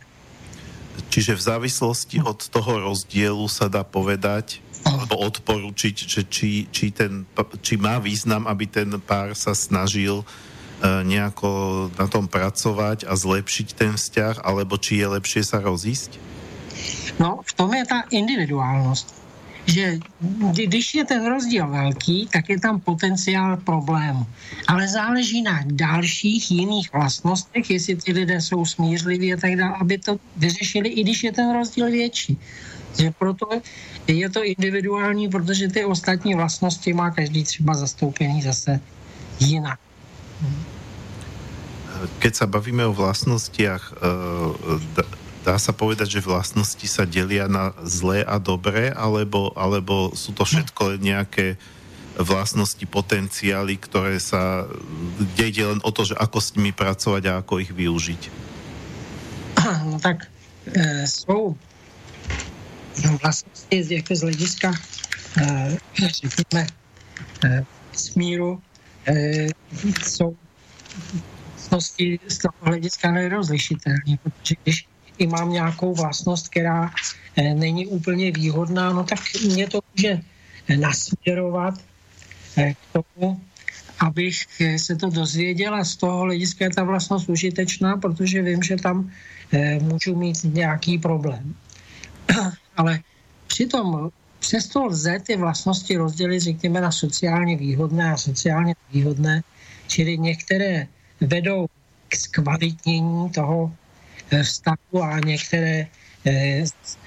[1.10, 7.26] Čiže v závislosti od toho rozdielu sa dá povedať, alebo odporučiť, že či, či, ten,
[7.62, 11.50] či má význam, aby ten pár sa snažil uh, nejako
[11.98, 16.18] na tom pracovať a zlepšiť ten vzťah, alebo či je lepšie sa rozísť?
[17.20, 19.24] No, v tom je ta individuálnost
[19.66, 20.00] že
[20.52, 24.26] když je ten rozdíl velký, tak je tam potenciál problému.
[24.68, 29.98] Ale záleží na dalších jiných vlastnostech, jestli ty lidé jsou smířliví a tak dále, aby
[29.98, 32.38] to vyřešili, i když je ten rozdíl větší.
[33.00, 33.48] Že proto
[34.08, 38.80] je to individuální, protože ty ostatní vlastnosti má každý třeba zastoupený zase
[39.40, 39.80] jinak.
[42.20, 45.08] Keď sa bavíme o vlastnostiach, uh,
[45.44, 50.48] dá sa povedať, že vlastnosti sa delia na zlé a dobré, alebo, alebo sú to
[50.48, 51.60] všetko nejaké
[52.15, 54.70] vlastnosti, potenciály, ktoré sa,
[55.18, 58.22] kde ide len o to, že ako s nimi pracovať a ako ich využiť?
[59.90, 60.30] No tak
[60.70, 61.57] e, jsou
[63.22, 64.72] vlastnosti jako z hlediska
[65.41, 66.68] e, řekněme
[67.45, 68.61] e, smíru
[69.07, 69.48] e,
[70.03, 70.38] jsou
[71.74, 74.88] vlastnosti z toho hlediska nerozlišitelné, protože když
[75.18, 76.91] i mám nějakou vlastnost, která
[77.35, 80.22] eh, není úplně výhodná, no tak mě to může
[80.77, 81.73] nasměrovat
[82.57, 83.41] eh, k tomu,
[83.99, 88.64] abych eh, se to dozvěděl a z toho hlediska je ta vlastnost užitečná, protože vím,
[88.64, 89.11] že tam
[89.81, 91.56] můžu mít nějaký problém.
[92.77, 92.99] Ale
[93.48, 94.10] přitom
[94.40, 99.44] přesto lze ty vlastnosti rozdělit, řekněme, na sociálně výhodné a sociálně výhodné,
[99.88, 100.88] čili některé
[101.22, 101.68] vedou
[102.10, 103.72] k zkvalitnění toho
[104.42, 105.88] vztahu a některé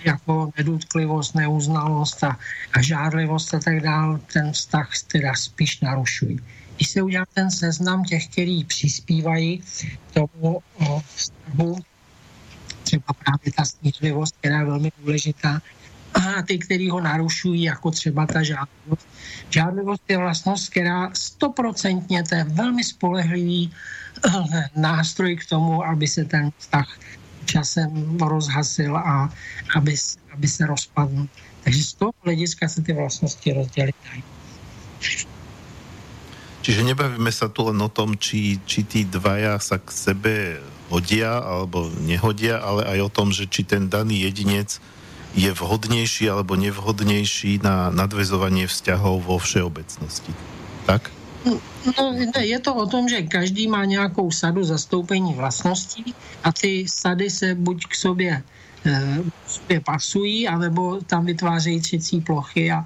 [0.05, 2.39] jako nedotklivost, neuznalost a,
[2.73, 6.39] a žárlivost a tak dále, ten vztah teda spíš narušují.
[6.77, 10.63] Když se udělá ten seznam těch, kteří přispívají k tomu
[11.15, 11.77] vztahu,
[12.83, 15.63] třeba právě ta smířlivost, která je velmi důležitá,
[16.17, 19.09] a ty, který ho narušují, jako třeba ta žádlivost.
[19.51, 24.31] Žádlivost je vlastnost, která stoprocentně, to je velmi spolehlivý eh,
[24.77, 26.89] nástroj k tomu, aby se ten vztah
[27.45, 29.31] časem rozhasil a
[29.77, 29.95] aby,
[30.33, 31.29] aby se rozpadl.
[31.63, 33.97] Takže z toho hlediska se ty vlastnosti rozdělit.
[36.67, 40.35] Čiže nebavíme sa tu len o tom, či, či tí dvaja sa k sebe
[40.91, 44.83] hodia alebo nehodia, ale aj o tom, že či ten daný jedinec
[45.37, 50.33] je vhodnější alebo nevhodnější na nadvezovanie vzťahov vo všeobecnosti.
[50.89, 51.13] Tak?
[51.47, 52.11] No,
[52.41, 56.15] je to o tom, že každý má nějakou sadu zastoupení vlastností
[56.45, 58.43] a ty sady se buď k sobě,
[58.87, 62.83] eh, k sobě pasují, anebo tam vytvářejí třecí plochy a,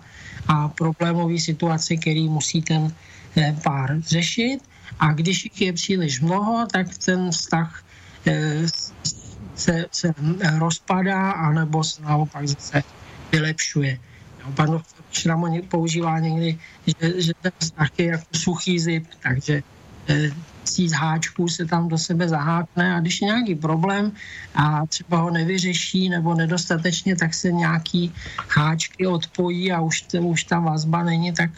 [0.48, 2.93] a problémové situace, který musí ten
[3.36, 4.60] eh, pár řešit.
[5.01, 7.85] A když jich je příliš mnoho, tak ten vztah
[8.27, 8.66] eh,
[9.61, 10.15] se, se
[10.59, 12.82] rozpadá, anebo se naopak zase
[13.32, 13.99] vylepšuje.
[14.55, 19.62] Pan doktor Šramon používá někdy, že, že ten vztah je jako suchý zip, takže
[20.09, 20.31] eh,
[20.70, 24.12] tisíc háčků se tam do sebe zahákne a když je nějaký problém
[24.55, 28.14] a třeba ho nevyřeší nebo nedostatečně, tak se nějaký
[28.55, 31.51] háčky odpojí a už, už ta vazba není tak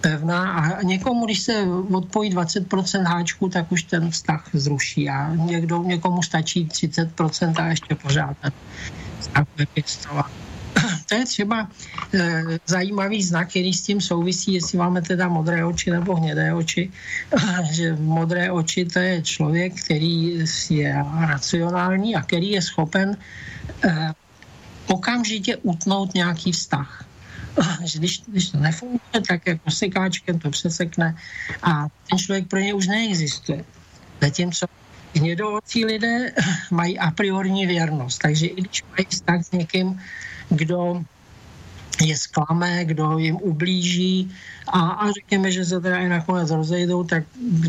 [0.00, 1.54] pevná a někomu, když se
[1.92, 7.94] odpojí 20% háčků, tak už ten vztah zruší a někdo, někomu stačí 30% a ještě
[7.94, 8.52] pořád ten
[9.56, 10.26] vypěstovat
[11.08, 11.68] to je třeba
[12.14, 16.92] e, zajímavý znak, který s tím souvisí, jestli máme teda modré oči nebo hnědé oči.
[17.72, 23.16] že modré oči to je člověk, který je racionální a který je schopen
[23.84, 24.12] e,
[24.86, 27.04] okamžitě utnout nějaký vztah.
[27.84, 31.16] že když, když to nefunguje, tak jako sekáčkem to přesekne
[31.62, 33.64] a ten člověk pro ně už neexistuje.
[34.20, 34.66] Zatímco
[35.14, 36.32] hnědoocí lidé
[36.70, 40.00] mají a priorní věrnost, takže i když mají vztah s někým,
[40.50, 41.02] kdo
[42.00, 44.30] je zklame, kdo jim ublíží
[44.68, 47.24] a, a řekněme, že se teda i nakonec rozejdou, tak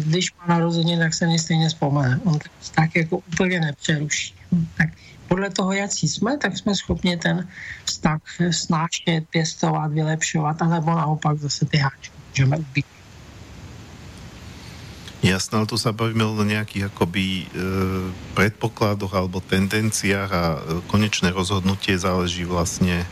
[0.07, 2.19] když má narozeniny, tak se mi stejně vzpomene.
[2.25, 2.39] On
[2.75, 4.35] tak jako úplně nepřeruší.
[4.77, 4.89] Tak
[5.27, 7.47] podle toho, jak jsme, tak jsme schopni ten
[7.85, 12.85] vztah snášet, pěstovat, vylepšovat, anebo naopak zase ty háčky můžeme ubít.
[15.19, 17.45] Jasné, ale tu sa bavíme o nejakých akoby e,
[18.39, 23.03] predpokladoch alebo tendenciách a e, konečné rozhodnutie záleží vlastne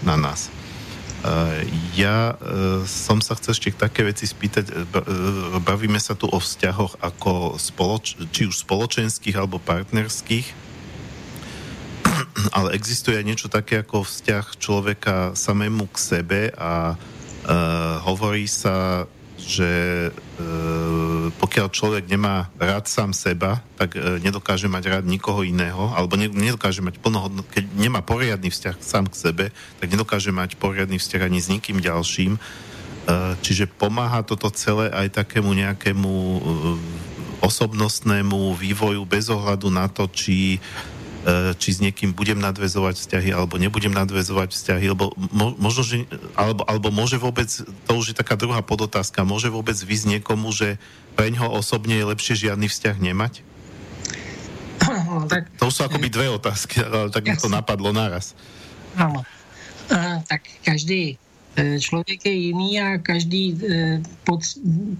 [0.00, 0.48] na nás.
[0.48, 0.50] E,
[2.00, 6.32] ja e, som sa chcel ešte k také veci spýtať, e, e, bavíme sa tu
[6.32, 10.48] o vzťahoch ako spoloč, či už spoločenských alebo partnerských,
[12.56, 16.96] ale existuje aj niečo také ako vzťah človeka samému k sebe a e,
[18.08, 19.04] hovorí sa
[19.38, 19.70] že
[20.08, 20.10] e,
[21.38, 26.26] pokiaľ človek nemá rád sám seba, tak e, nedokáže mať rád nikoho iného, alebo ne,
[26.26, 29.44] nedokáže mať plnohodnot, keď nemá poriadny vzťah sám k sebe,
[29.78, 32.36] tak nedokáže mať poriadny vzťah ani s nikým ďalším.
[32.36, 32.40] E,
[33.40, 36.40] čiže pomáha toto celé aj takému nejakému e,
[37.38, 40.58] osobnostnému vývoju bez ohľadu na to, či
[41.58, 46.64] či s niekým budem nadvezovať vzťahy alebo nebudem nadvezovať vzťahy, lebo mo, možno, že, alebo,
[46.64, 50.80] alebo môže vôbec, to už je taká druhá podotázka, môže vôbec vysť niekomu, že
[51.18, 53.44] pre ňoho osobne je lepšie žiadny vzťah nemať?
[54.88, 58.32] No, tak, to sú akoby dve otázky, ale tak mi to napadlo naraz.
[58.96, 59.20] Áno.
[59.88, 61.16] Uh, tak každý
[61.56, 63.56] e, člověk je jiný a každý
[64.24, 64.44] pod,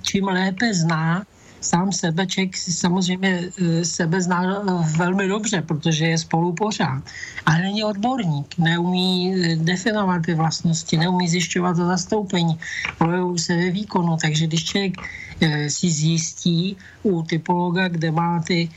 [0.00, 1.28] čím lépe zná
[1.60, 7.02] sám sebe člověk samozřejmě eh, sebe zná eh, velmi dobře, protože je spolu pořád.
[7.47, 12.59] Ale není odborník, neumí eh, definovat ty vlastnosti, neumí zjišťovat to zastoupení,
[12.98, 14.94] projevují se ve výkonu, takže když člověk
[15.69, 18.69] si zjistí u typologa, kde má ty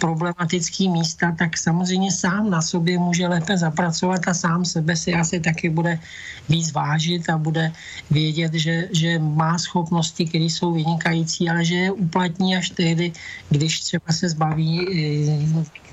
[0.00, 5.40] problematické místa, tak samozřejmě sám na sobě může lépe zapracovat a sám sebe si asi
[5.40, 5.98] taky bude
[6.48, 7.72] víc vážit a bude
[8.10, 13.12] vědět, že, že má schopnosti, které jsou vynikající, ale že je uplatní až tehdy,
[13.50, 14.86] když třeba se zbaví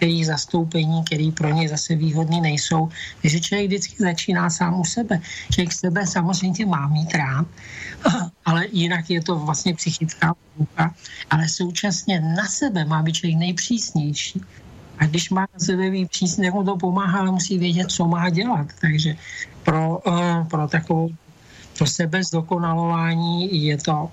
[0.01, 2.89] eh, některých zastoupení, které pro ně zase výhodný nejsou.
[3.21, 5.21] Takže člověk vždycky začíná sám u sebe.
[5.51, 7.47] Člověk sebe samozřejmě má mít rád,
[8.45, 10.95] ale jinak je to vlastně psychická pouka,
[11.29, 14.41] ale současně na sebe má být člověk nejpřísnější.
[14.99, 18.29] A když má na sebe být přísně, mu to pomáhá, ale musí vědět, co má
[18.29, 18.67] dělat.
[18.81, 19.15] Takže
[19.63, 21.09] pro, uh, pro takovou
[21.77, 24.11] to sebe zdokonalování je to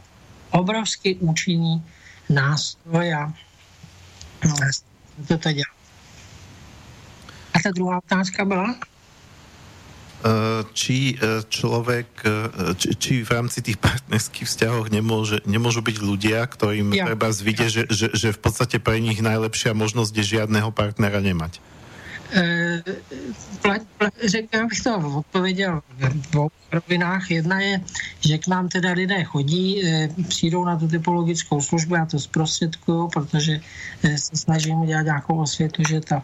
[0.50, 1.82] obrovský účinný
[2.28, 3.32] nástroj a
[5.28, 5.71] to dělá.
[7.60, 8.74] Ta druhá otázka byla?
[10.72, 11.18] či
[11.50, 12.06] človek,
[12.78, 17.10] či, či v rámci tých partnerských vzťahov nemôže, nemôžu byť ľudia, ktorým ja.
[17.10, 17.74] treba zvidieť, ja.
[17.74, 21.58] že, že, že v podstate pre nich najlepšia možnosť je žiadného partnera nemať.
[22.34, 22.82] Eh,
[24.24, 27.30] řekl bych to odpověděl v dvou rovinách.
[27.30, 27.80] Jedna je,
[28.20, 33.08] že k nám teda lidé chodí, eh, přijdou na tu typologickou službu, já to zprostředkuju,
[33.08, 33.60] protože
[34.02, 36.22] eh, se snažím udělat nějakou osvětu, že to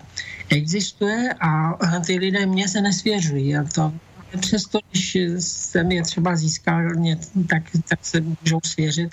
[0.48, 3.92] existuje a ty lidé mě se nesvěřují a to
[4.40, 6.84] přesto, když jsem je třeba získal,
[7.48, 9.10] tak, tak se můžou svěřit.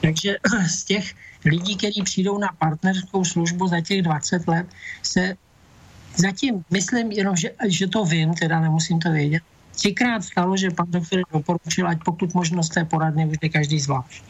[0.00, 0.36] Takže
[0.68, 1.14] z těch
[1.44, 4.66] lidí, kteří přijdou na partnerskou službu za těch 20 let,
[5.02, 5.36] se
[6.16, 9.42] Zatím myslím jenom, že, že to vím, teda nemusím to vědět.
[9.70, 14.24] Třikrát stalo, že pan doktor doporučil, ať pokud možnost té poradny už je každý zvlášť.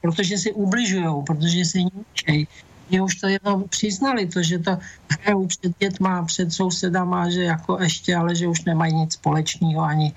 [0.00, 2.46] protože si ubližují, protože si ničej.
[2.90, 4.78] Mě už to jednou přiznali, to, že to
[5.10, 10.12] hrajou před dětma, před sousedama, že jako ještě, ale že už nemají nic společného, ani,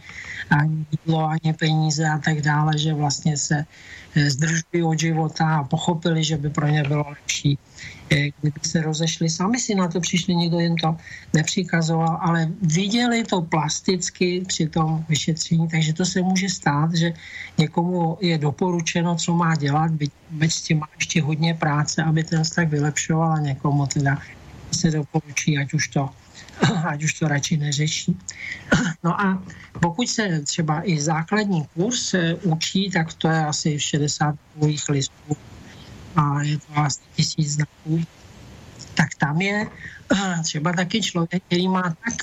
[0.49, 3.65] ani ani peníze a tak dále, že vlastně se
[4.15, 7.57] eh, zdržují od života a pochopili, že by pro ně bylo lepší
[8.09, 10.97] kdyby se rozešli, sami si na to přišli, nikdo jim to
[11.33, 17.13] nepřikazoval, ale viděli to plasticky při tom vyšetření, takže to se může stát, že
[17.57, 22.23] někomu je doporučeno, co má dělat, byť, byť s tím má ještě hodně práce, aby
[22.23, 24.17] ten vztah vylepšoval a někomu teda
[24.71, 26.09] se doporučí, ať už to
[26.85, 28.17] ať už to radši neřeší.
[29.03, 29.43] No a
[29.81, 34.35] pokud se třeba i základní kurz učí, tak to je asi 60
[34.89, 35.37] listů
[36.15, 38.03] a je to asi tisíc znaků,
[38.95, 39.67] tak tam je
[40.43, 42.13] třeba taky člověk, který má tak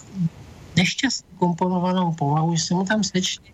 [0.76, 3.52] nešťastně komponovanou povahu, že se mu tam sečty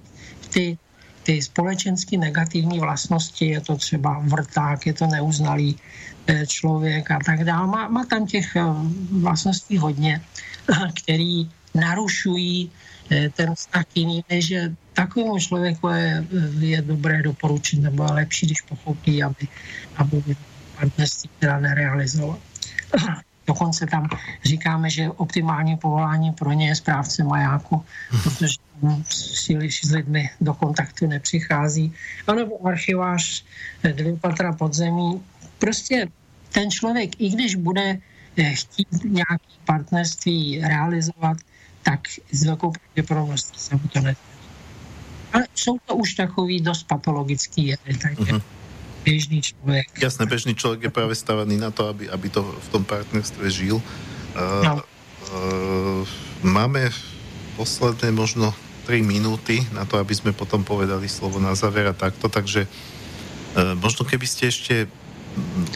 [0.48, 0.78] ty,
[1.22, 5.76] ty společensky negativní vlastnosti, je to třeba vrták, je to neuznalý
[6.26, 7.66] eh, člověk a tak dále.
[7.66, 8.62] Má, má tam těch eh,
[9.10, 10.20] vlastností hodně,
[11.02, 12.70] který narušují
[13.10, 16.26] eh, ten vztah jiný, že takovému člověku je,
[16.58, 19.48] je dobré doporučit, nebo je lepší, když pochopí, aby,
[19.96, 20.36] aby
[20.76, 22.38] partnerství teda nerealizoval.
[23.46, 24.08] Dokonce tam
[24.44, 27.84] říkáme, že optimální povolání pro ně je správce majáku,
[28.22, 28.58] protože
[29.08, 31.94] příliš s lidmi do kontaktu nepřichází.
[32.26, 33.44] A nebo archivář
[33.82, 35.22] dvě patra podzemí.
[35.58, 36.06] Prostě
[36.52, 37.98] ten člověk, i když bude
[38.36, 41.36] eh, chtít nějaké partnerství realizovat,
[41.82, 42.00] tak
[42.32, 44.27] s velkou pravděpodobností se mu to nedaří.
[45.32, 48.42] Ale jsou to už takový dost patologický jedy, takže uh-huh.
[49.04, 49.86] běžný člověk.
[50.00, 53.76] Jasné, běžný člověk je právě stavený na to, aby, aby to v tom partnerství žil.
[53.76, 54.74] Uh, no.
[54.76, 56.08] uh,
[56.42, 56.90] máme
[57.56, 58.54] posledné možno
[58.86, 63.76] 3 minúty na to, aby sme potom povedali slovo na záver a takto, takže uh,
[63.76, 64.88] možno keby ste ešte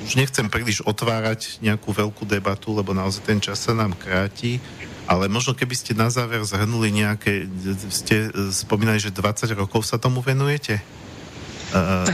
[0.03, 4.59] už nechcem príliš otvárať nejakú veľkú debatu, lebo naozaj ten čas sa nám kráti,
[5.07, 7.47] ale možno keby ste na záver zhrnuli nejaké,
[7.91, 10.79] ste spomínali, že 20 rokov sa tomu venujete?
[11.73, 12.05] Uh,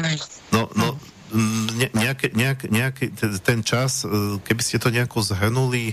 [0.55, 0.94] no, no,
[1.77, 3.12] ne, nejaké, nejak, nejaký
[3.43, 4.06] ten čas,
[4.47, 5.93] keby ste to nejako zhrnuli,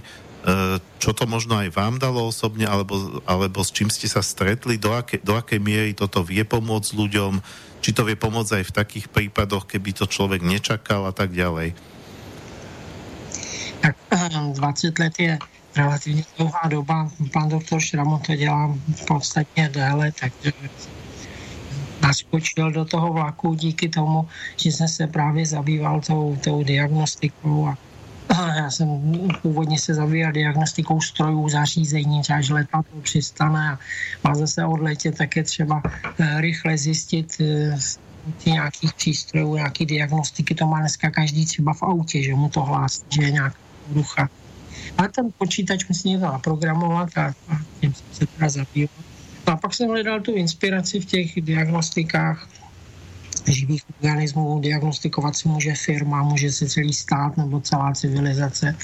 [1.01, 4.93] čo to možno aj vám dalo osobne, alebo, alebo s čím ste sa stretli, do,
[4.93, 7.41] aké, do akej miery toto vie pomôcť ľuďom,
[7.81, 11.73] či to vie pomôcť aj v takých prípadoch, keby to človek nečakal a tak ďalej.
[13.81, 15.33] Tak 20 let je
[15.77, 17.09] relativně dlouhá doba.
[17.33, 18.75] Pan doktor Šramo to dělá
[19.07, 20.51] podstatně déle, takže
[22.01, 24.27] naskočil do toho vlaku díky tomu,
[24.57, 27.77] že jsem se právě zabýval tou, tou diagnostikou a
[28.57, 28.87] já jsem
[29.41, 33.79] původně se zabýval diagnostikou strojů, zařízení, třeba že letadlo přistane a
[34.23, 35.81] má zase odletět, tak je třeba
[36.19, 37.77] eh, rychle zjistit eh,
[38.45, 43.03] nějakých přístrojů, nějaký diagnostiky, to má dneska každý třeba v autě, že mu to hlásí,
[43.09, 43.57] že je nějaká
[43.89, 44.29] ducha
[44.97, 49.03] ale ten počítač musí něco naprogramovat a, a tím jsem se teda zabýval.
[49.47, 52.49] No a pak jsem hledal tu inspiraci v těch diagnostikách
[53.47, 54.59] živých organismů.
[54.59, 58.75] Diagnostikovat si může firma, může se celý stát nebo celá civilizace.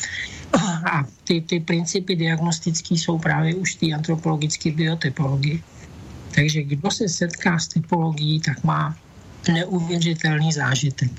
[0.91, 5.63] A ty, ty principy diagnostické jsou právě už ty antropologické biotypologii.
[6.35, 8.97] Takže kdo se setká s typologií, tak má
[9.53, 11.11] neuvěřitelný zážitek.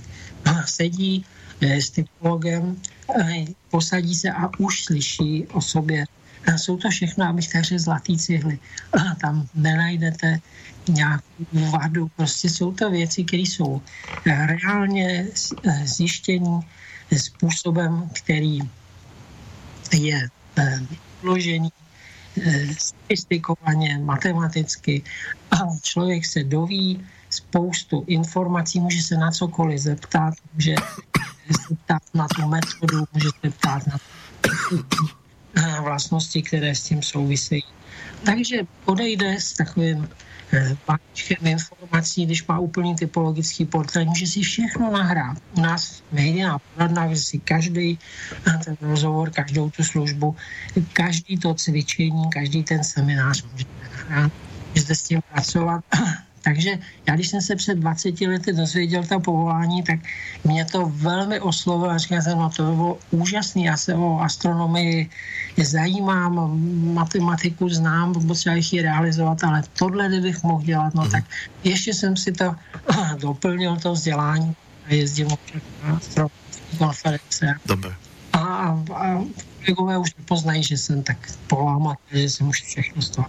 [0.67, 1.25] Sedí
[1.61, 2.77] s typologem,
[3.21, 6.05] eh, posadí se a už slyší o sobě.
[6.57, 8.59] Jsou to všechno, abych tak řekl, zlatý cihly.
[9.21, 10.39] Tam nenajdete
[10.89, 12.11] nějakou vadu.
[12.17, 13.83] Prostě jsou to věci, které jsou
[14.27, 16.61] reálně eh, zjištění
[17.17, 18.59] způsobem, který
[19.93, 20.29] je
[21.23, 21.71] vložený
[22.79, 25.03] sofistikovaně, matematicky.
[25.51, 27.01] A člověk se doví
[27.31, 30.75] spoustu informací, může se na cokoliv zeptat, může
[31.53, 33.83] se ptát na tu metodu, může se ptát
[35.57, 37.65] na vlastnosti, které s tím souvisejí.
[38.25, 40.09] Takže odejde s takovým
[40.87, 45.39] balíčkem informací, když má úplný typologický portrét, může si všechno nahrát.
[45.57, 47.99] U nás jediná poradna, že si každý
[48.65, 50.37] ten rozhovor, každou tu službu,
[50.93, 54.33] každý to cvičení, každý ten seminář můžete nahrát,
[54.75, 55.85] můžete s tím pracovat
[56.43, 60.01] takže já, když jsem se před 20 lety dozvěděl ta povolání, tak
[60.45, 64.21] mě to velmi oslovilo a říkal jsem, no to by bylo úžasný, já se o
[64.21, 65.11] astronomii
[65.63, 66.61] zajímám,
[66.95, 71.11] matematiku znám, potřeba bych ji realizovat, ale tohle, kdybych mohl dělat, no mm.
[71.11, 71.25] tak
[71.65, 72.55] ještě jsem si to
[73.21, 74.57] doplnil, to vzdělání
[74.87, 77.47] a jezdím na astronomické konference.
[77.67, 77.95] Dobre.
[78.33, 79.25] A, a, a
[79.65, 81.17] kolegové už nepoznají, že jsem tak
[81.47, 83.29] polámat, že jsem už všechno z toho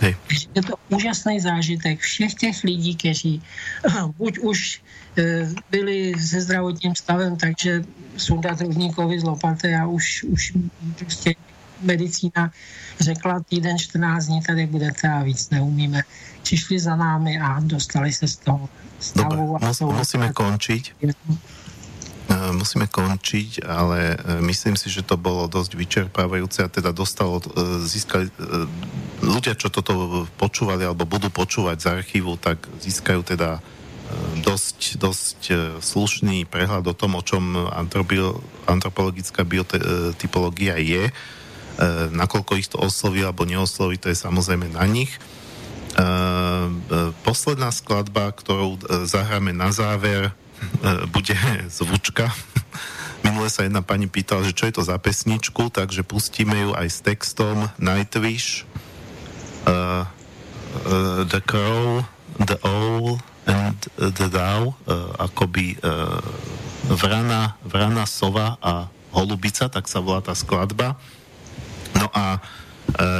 [0.00, 0.16] Hej.
[0.54, 3.42] Je to úžasný zážitek všech těch lidí, kteří
[4.18, 4.82] buď už
[5.18, 7.84] e, byli se zdravotním stavem, takže
[8.16, 10.52] sundat rovníkovi z lopaty a už, už
[10.98, 11.34] prostě
[11.80, 12.50] medicína
[13.00, 16.02] řekla týden 14 dní tady budete a víc neumíme.
[16.42, 18.68] Přišli za námi a dostali se z toho
[19.00, 19.36] stavu.
[19.36, 20.94] Dobre, mus, musíme končiť.
[22.26, 27.38] Eh, musíme končiť, ale eh, myslím si, že to bolo dosť vyčerpávajúce a teda dostalo,
[27.38, 28.26] eh, získali
[29.22, 33.62] ľudia, čo toto počúvali alebo budú počúvať z archívu, tak získajú teda
[34.38, 35.40] dosť, dosť
[35.82, 37.66] slušný prehľad o tom, o čom
[38.70, 41.10] antropologická biotypológia je.
[42.14, 45.10] Nakoľko ich to osloví alebo neosloví, to je samozrejme na nich.
[47.26, 48.78] Posledná skladba, ktorú
[49.10, 50.30] zahráme na záver,
[51.10, 51.36] bude
[51.68, 52.30] zvučka.
[53.26, 56.86] Minule sa jedna pani pýtala, že čo je to za pesničku, takže pustíme ju aj
[56.86, 58.62] s textom Nightwish,
[59.66, 62.06] uh, uh, The Crow,
[62.38, 63.18] The Owl
[63.50, 66.22] and The Dow, uh, akoby uh,
[66.86, 70.94] vrana, vrana, sova a holubica, tak sa volá tá skladba.
[71.98, 72.38] No a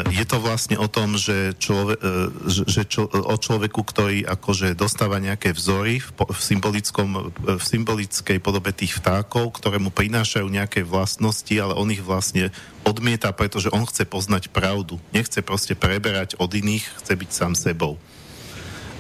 [0.09, 2.15] je to vlastne o tom, že, človek, e,
[2.49, 8.71] že čo, o človeku, ktorý akože dostáva nejaké vzory v, v, symbolickom, v symbolickej podobe
[8.73, 12.55] tých vtákov, ktoré mu prinášajú nejaké vlastnosti, ale on ich vlastne
[12.87, 15.03] odmieta, pretože on chce poznať pravdu.
[15.11, 17.99] Nechce proste preberať od iných, chce byť sám sebou.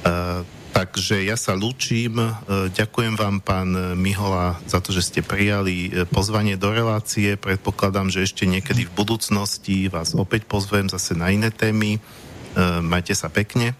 [0.06, 0.42] Uh,
[0.76, 2.20] Takže ja sa lúčim.
[2.20, 2.28] E,
[2.68, 7.40] ďakujem vám, pán Mihola, za to, že ste prijali e, pozvanie do relácie.
[7.40, 11.96] Predpokladám, že ešte niekedy v budúcnosti vás opäť pozvem zase na iné témy.
[11.96, 12.00] E,
[12.84, 13.72] majte sa pekne.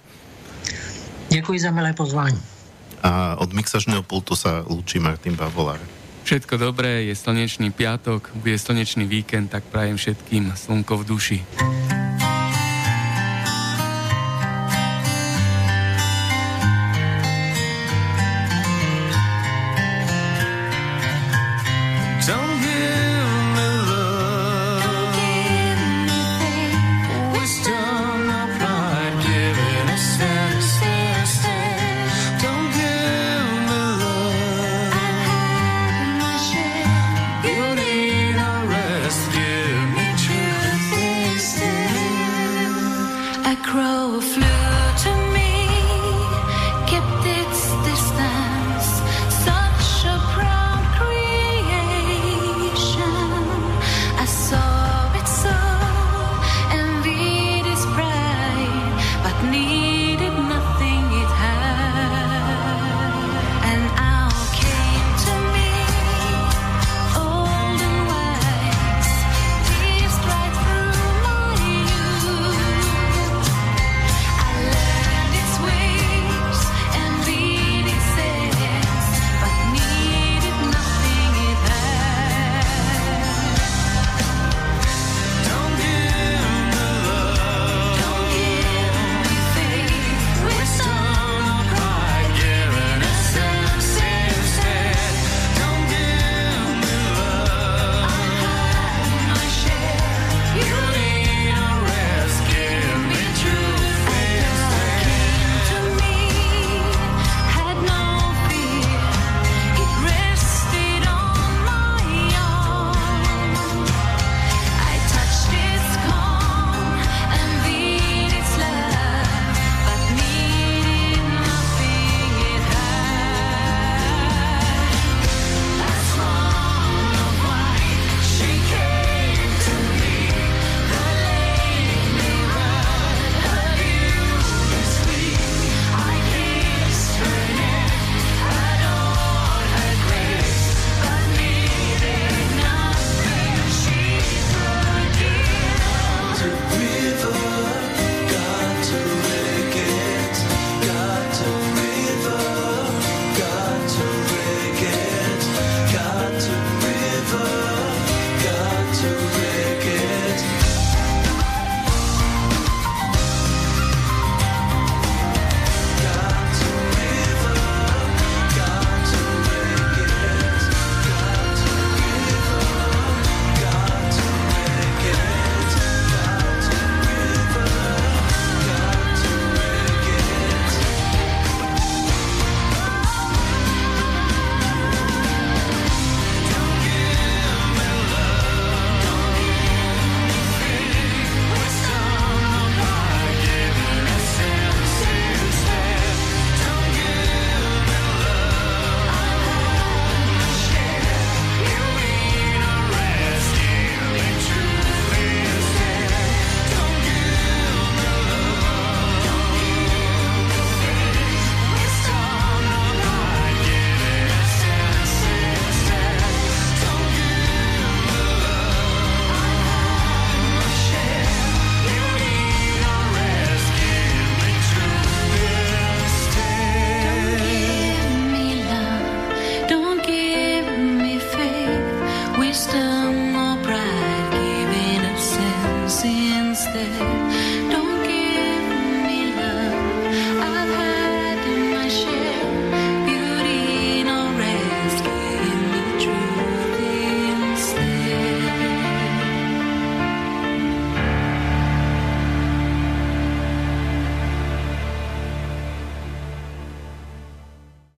[1.29, 2.41] Ďakujem za milé pozvání.
[3.05, 5.79] A od mixažného pultu sa lúči Martin Bavolár.
[6.25, 11.39] Všetko dobré, je slnečný piatok, bude slnečný víkend, tak prajem všetkým slnko v duši.